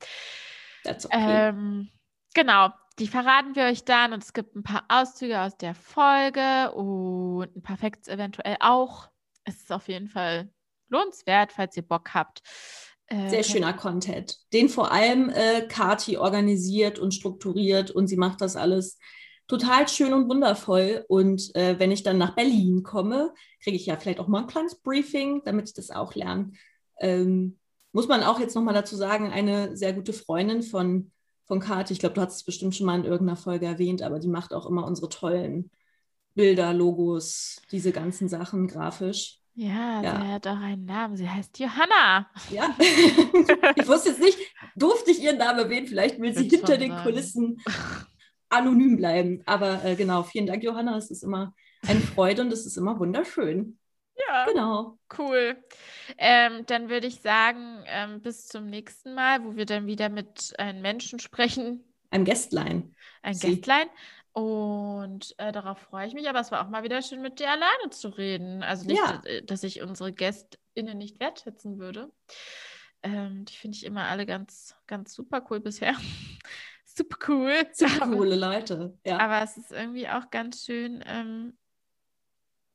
That's 0.83 1.05
okay. 1.05 1.49
Ähm, 1.49 1.89
genau, 2.33 2.69
die 2.99 3.07
verraten 3.07 3.55
wir 3.55 3.65
euch 3.65 3.83
dann 3.83 4.13
und 4.13 4.23
es 4.23 4.33
gibt 4.33 4.55
ein 4.55 4.63
paar 4.63 4.85
Auszüge 4.87 5.41
aus 5.41 5.57
der 5.57 5.75
Folge 5.75 6.71
und 6.73 7.55
ein 7.55 7.61
paar 7.61 7.77
Facts 7.77 8.07
eventuell 8.07 8.57
auch. 8.59 9.09
Es 9.43 9.57
ist 9.57 9.71
auf 9.71 9.87
jeden 9.87 10.07
Fall 10.07 10.49
lohnenswert, 10.89 11.51
falls 11.51 11.77
ihr 11.77 11.83
Bock 11.83 12.13
habt. 12.13 12.41
Äh, 13.07 13.29
Sehr 13.29 13.43
schöner 13.43 13.73
Content, 13.73 14.37
den 14.51 14.67
vor 14.67 14.91
allem 14.91 15.29
äh, 15.29 15.67
Kati 15.67 16.17
organisiert 16.17 16.99
und 16.99 17.13
strukturiert 17.13 17.91
und 17.91 18.07
sie 18.07 18.17
macht 18.17 18.41
das 18.41 18.55
alles 18.55 18.97
total 19.47 19.87
schön 19.87 20.13
und 20.13 20.29
wundervoll. 20.29 21.05
Und 21.07 21.55
äh, 21.55 21.79
wenn 21.79 21.91
ich 21.91 22.03
dann 22.03 22.17
nach 22.17 22.35
Berlin 22.35 22.83
komme, 22.83 23.33
kriege 23.61 23.77
ich 23.77 23.85
ja 23.85 23.97
vielleicht 23.97 24.19
auch 24.19 24.27
mal 24.27 24.41
ein 24.41 24.47
kleines 24.47 24.75
Briefing, 24.75 25.41
damit 25.45 25.69
ich 25.69 25.73
das 25.73 25.91
auch 25.91 26.15
lerne. 26.15 26.51
Ähm, 26.99 27.57
muss 27.91 28.07
man 28.07 28.23
auch 28.23 28.39
jetzt 28.39 28.55
nochmal 28.55 28.73
dazu 28.73 28.95
sagen, 28.95 29.31
eine 29.31 29.75
sehr 29.75 29.93
gute 29.93 30.13
Freundin 30.13 30.61
von 30.61 31.11
von 31.47 31.59
Kati. 31.59 31.93
Ich 31.93 31.99
glaube, 31.99 32.15
du 32.15 32.21
hast 32.21 32.35
es 32.35 32.43
bestimmt 32.43 32.75
schon 32.75 32.85
mal 32.85 32.99
in 32.99 33.05
irgendeiner 33.05 33.37
Folge 33.37 33.65
erwähnt, 33.65 34.01
aber 34.01 34.19
die 34.19 34.27
macht 34.27 34.53
auch 34.53 34.65
immer 34.65 34.85
unsere 34.85 35.09
tollen 35.09 35.71
Bilder, 36.35 36.73
Logos, 36.73 37.61
diese 37.71 37.91
ganzen 37.91 38.29
Sachen 38.29 38.67
grafisch. 38.67 39.39
Ja, 39.55 40.03
ja, 40.03 40.21
sie 40.21 40.27
hat 40.27 40.45
auch 40.45 40.59
einen 40.59 40.85
Namen. 40.85 41.17
Sie 41.17 41.27
heißt 41.27 41.57
Johanna. 41.57 42.29
Ja. 42.51 42.75
ich 43.75 43.87
wusste 43.87 44.09
jetzt 44.09 44.21
nicht, 44.21 44.37
durfte 44.75 45.09
ich 45.09 45.19
ihren 45.19 45.39
Namen 45.39 45.57
erwähnen? 45.57 45.87
Vielleicht 45.87 46.19
will 46.19 46.35
sie 46.35 46.47
hinter 46.47 46.77
den 46.77 46.91
sagen. 46.91 47.03
Kulissen 47.03 47.57
anonym 48.49 48.97
bleiben. 48.97 49.41
Aber 49.45 49.83
äh, 49.83 49.95
genau, 49.95 50.23
vielen 50.23 50.47
Dank, 50.47 50.63
Johanna. 50.63 50.97
Es 50.97 51.11
ist 51.11 51.23
immer 51.23 51.53
eine 51.87 51.99
Freude 51.99 52.41
und 52.41 52.51
es 52.53 52.65
ist 52.65 52.77
immer 52.77 52.99
wunderschön. 52.99 53.77
Ja. 54.27 54.45
Genau. 54.45 54.97
Cool. 55.17 55.57
Ähm, 56.17 56.65
dann 56.65 56.89
würde 56.89 57.07
ich 57.07 57.21
sagen, 57.21 57.83
ähm, 57.85 58.21
bis 58.21 58.47
zum 58.47 58.65
nächsten 58.65 59.13
Mal, 59.13 59.43
wo 59.43 59.55
wir 59.55 59.65
dann 59.65 59.85
wieder 59.85 60.09
mit 60.09 60.53
einem 60.57 60.81
Menschen 60.81 61.19
sprechen. 61.19 61.83
Ein 62.09 62.25
Gästlein. 62.25 62.95
Ein 63.21 63.35
Sie. 63.35 63.55
Gästlein. 63.55 63.87
Und 64.33 65.33
äh, 65.39 65.51
darauf 65.51 65.79
freue 65.79 66.07
ich 66.07 66.13
mich, 66.13 66.29
aber 66.29 66.39
es 66.39 66.51
war 66.51 66.63
auch 66.63 66.69
mal 66.69 66.83
wieder 66.83 67.01
schön, 67.01 67.21
mit 67.21 67.39
dir 67.39 67.49
alleine 67.49 67.89
zu 67.89 68.09
reden. 68.09 68.63
Also 68.63 68.85
nicht, 68.85 68.99
ja. 68.99 69.21
Äh, 69.25 69.43
dass 69.43 69.63
ich 69.63 69.81
unsere 69.81 70.13
GästInnen 70.13 70.97
nicht 70.97 71.19
wertschätzen 71.19 71.79
würde. 71.79 72.11
Ähm, 73.03 73.45
die 73.45 73.55
finde 73.55 73.77
ich 73.77 73.85
immer 73.85 74.05
alle 74.05 74.25
ganz, 74.25 74.75
ganz 74.87 75.13
super 75.13 75.45
cool 75.49 75.59
bisher. 75.59 75.95
Super 76.97 77.17
cool. 77.27 77.53
Super 77.73 78.07
coole 78.11 78.35
Leute. 78.35 78.97
Ja. 79.05 79.19
Aber 79.19 79.43
es 79.43 79.57
ist 79.57 79.71
irgendwie 79.71 80.07
auch 80.07 80.29
ganz 80.31 80.65
schön, 80.65 81.03
ähm, 81.07 81.57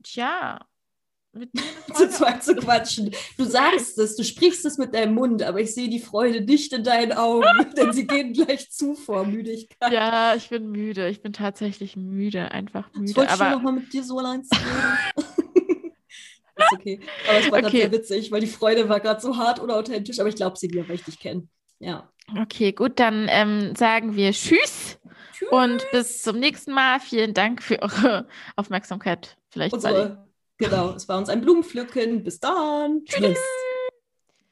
tja, 0.03 0.65
mit 1.33 1.51
eine 1.57 1.95
zu 1.97 2.09
zweit 2.11 2.43
zu 2.45 2.55
quatschen. 2.57 3.11
Du 3.39 3.45
sagst 3.45 3.99
es, 3.99 4.17
du 4.17 4.23
sprichst 4.25 4.65
es 4.67 4.77
mit 4.79 4.95
deinem 4.95 5.15
Mund, 5.15 5.43
aber 5.43 5.61
ich 5.61 5.75
sehe 5.75 5.89
die 5.89 5.99
Freude 6.01 6.43
nicht 6.43 6.73
in 6.75 6.85
deinen 6.85 7.13
Augen, 7.13 7.73
denn 7.77 7.93
sie 7.93 8.07
gehen 8.07 8.33
gleich 8.35 8.71
zu 8.71 8.95
vor 8.95 9.25
Müdigkeit. 9.25 9.93
Ja, 9.93 10.35
ich 10.35 10.51
bin 10.51 10.71
müde. 10.71 11.09
Ich 11.09 11.23
bin 11.23 11.33
tatsächlich 11.33 11.97
müde, 11.97 12.51
einfach 12.53 12.89
Ich 12.93 12.99
müde. 13.01 13.17
wollte 13.17 13.33
schon 13.33 13.41
Aber 13.47 13.57
noch 13.57 13.63
mal 13.63 13.73
mit 13.73 13.93
dir 13.93 14.05
so 14.05 14.19
allein 14.19 14.45
zu 14.45 14.55
reden. 14.55 15.93
ist 16.57 16.73
okay. 16.75 17.01
Aber 17.29 17.39
es 17.39 17.45
war 17.51 17.61
gerade 17.63 17.67
Okay. 17.69 17.81
sehr 17.81 17.93
witzig, 17.93 18.31
weil 18.31 18.41
die 18.43 18.47
Freude 18.47 18.89
war 18.91 19.01
gerade 19.01 19.21
so 19.21 19.37
hart 19.39 19.61
oder 19.61 19.77
authentisch, 19.79 20.21
aber 20.21 20.29
ich 20.29 20.37
glaube 20.37 20.59
sie 20.59 20.69
dir, 20.69 20.87
weil 20.87 20.97
ich 20.97 21.05
dich 21.05 21.19
kenne. 21.19 21.49
Ja. 21.79 22.12
Okay, 22.41 22.73
gut, 22.73 22.99
dann 22.99 23.27
ähm, 23.29 23.75
sagen 23.77 24.17
wir 24.17 24.33
Tschüss 24.33 24.99
Tschüss. 25.33 25.49
und 25.51 25.87
bis 25.93 26.23
zum 26.23 26.39
nächsten 26.39 26.73
Mal. 26.73 27.01
Vielen 27.01 27.35
Dank 27.35 27.63
für 27.63 27.81
eure 27.83 28.27
Aufmerksamkeit. 28.57 29.37
Vielleicht. 29.51 29.75
Unsere, 29.75 30.29
genau, 30.59 30.93
es 30.95 31.09
war 31.09 31.19
uns 31.19 31.29
ein 31.29 31.41
Blumenpflücken. 31.41 32.23
Bis 32.23 32.41
dann. 32.41 33.05
Tschüss. 33.05 33.39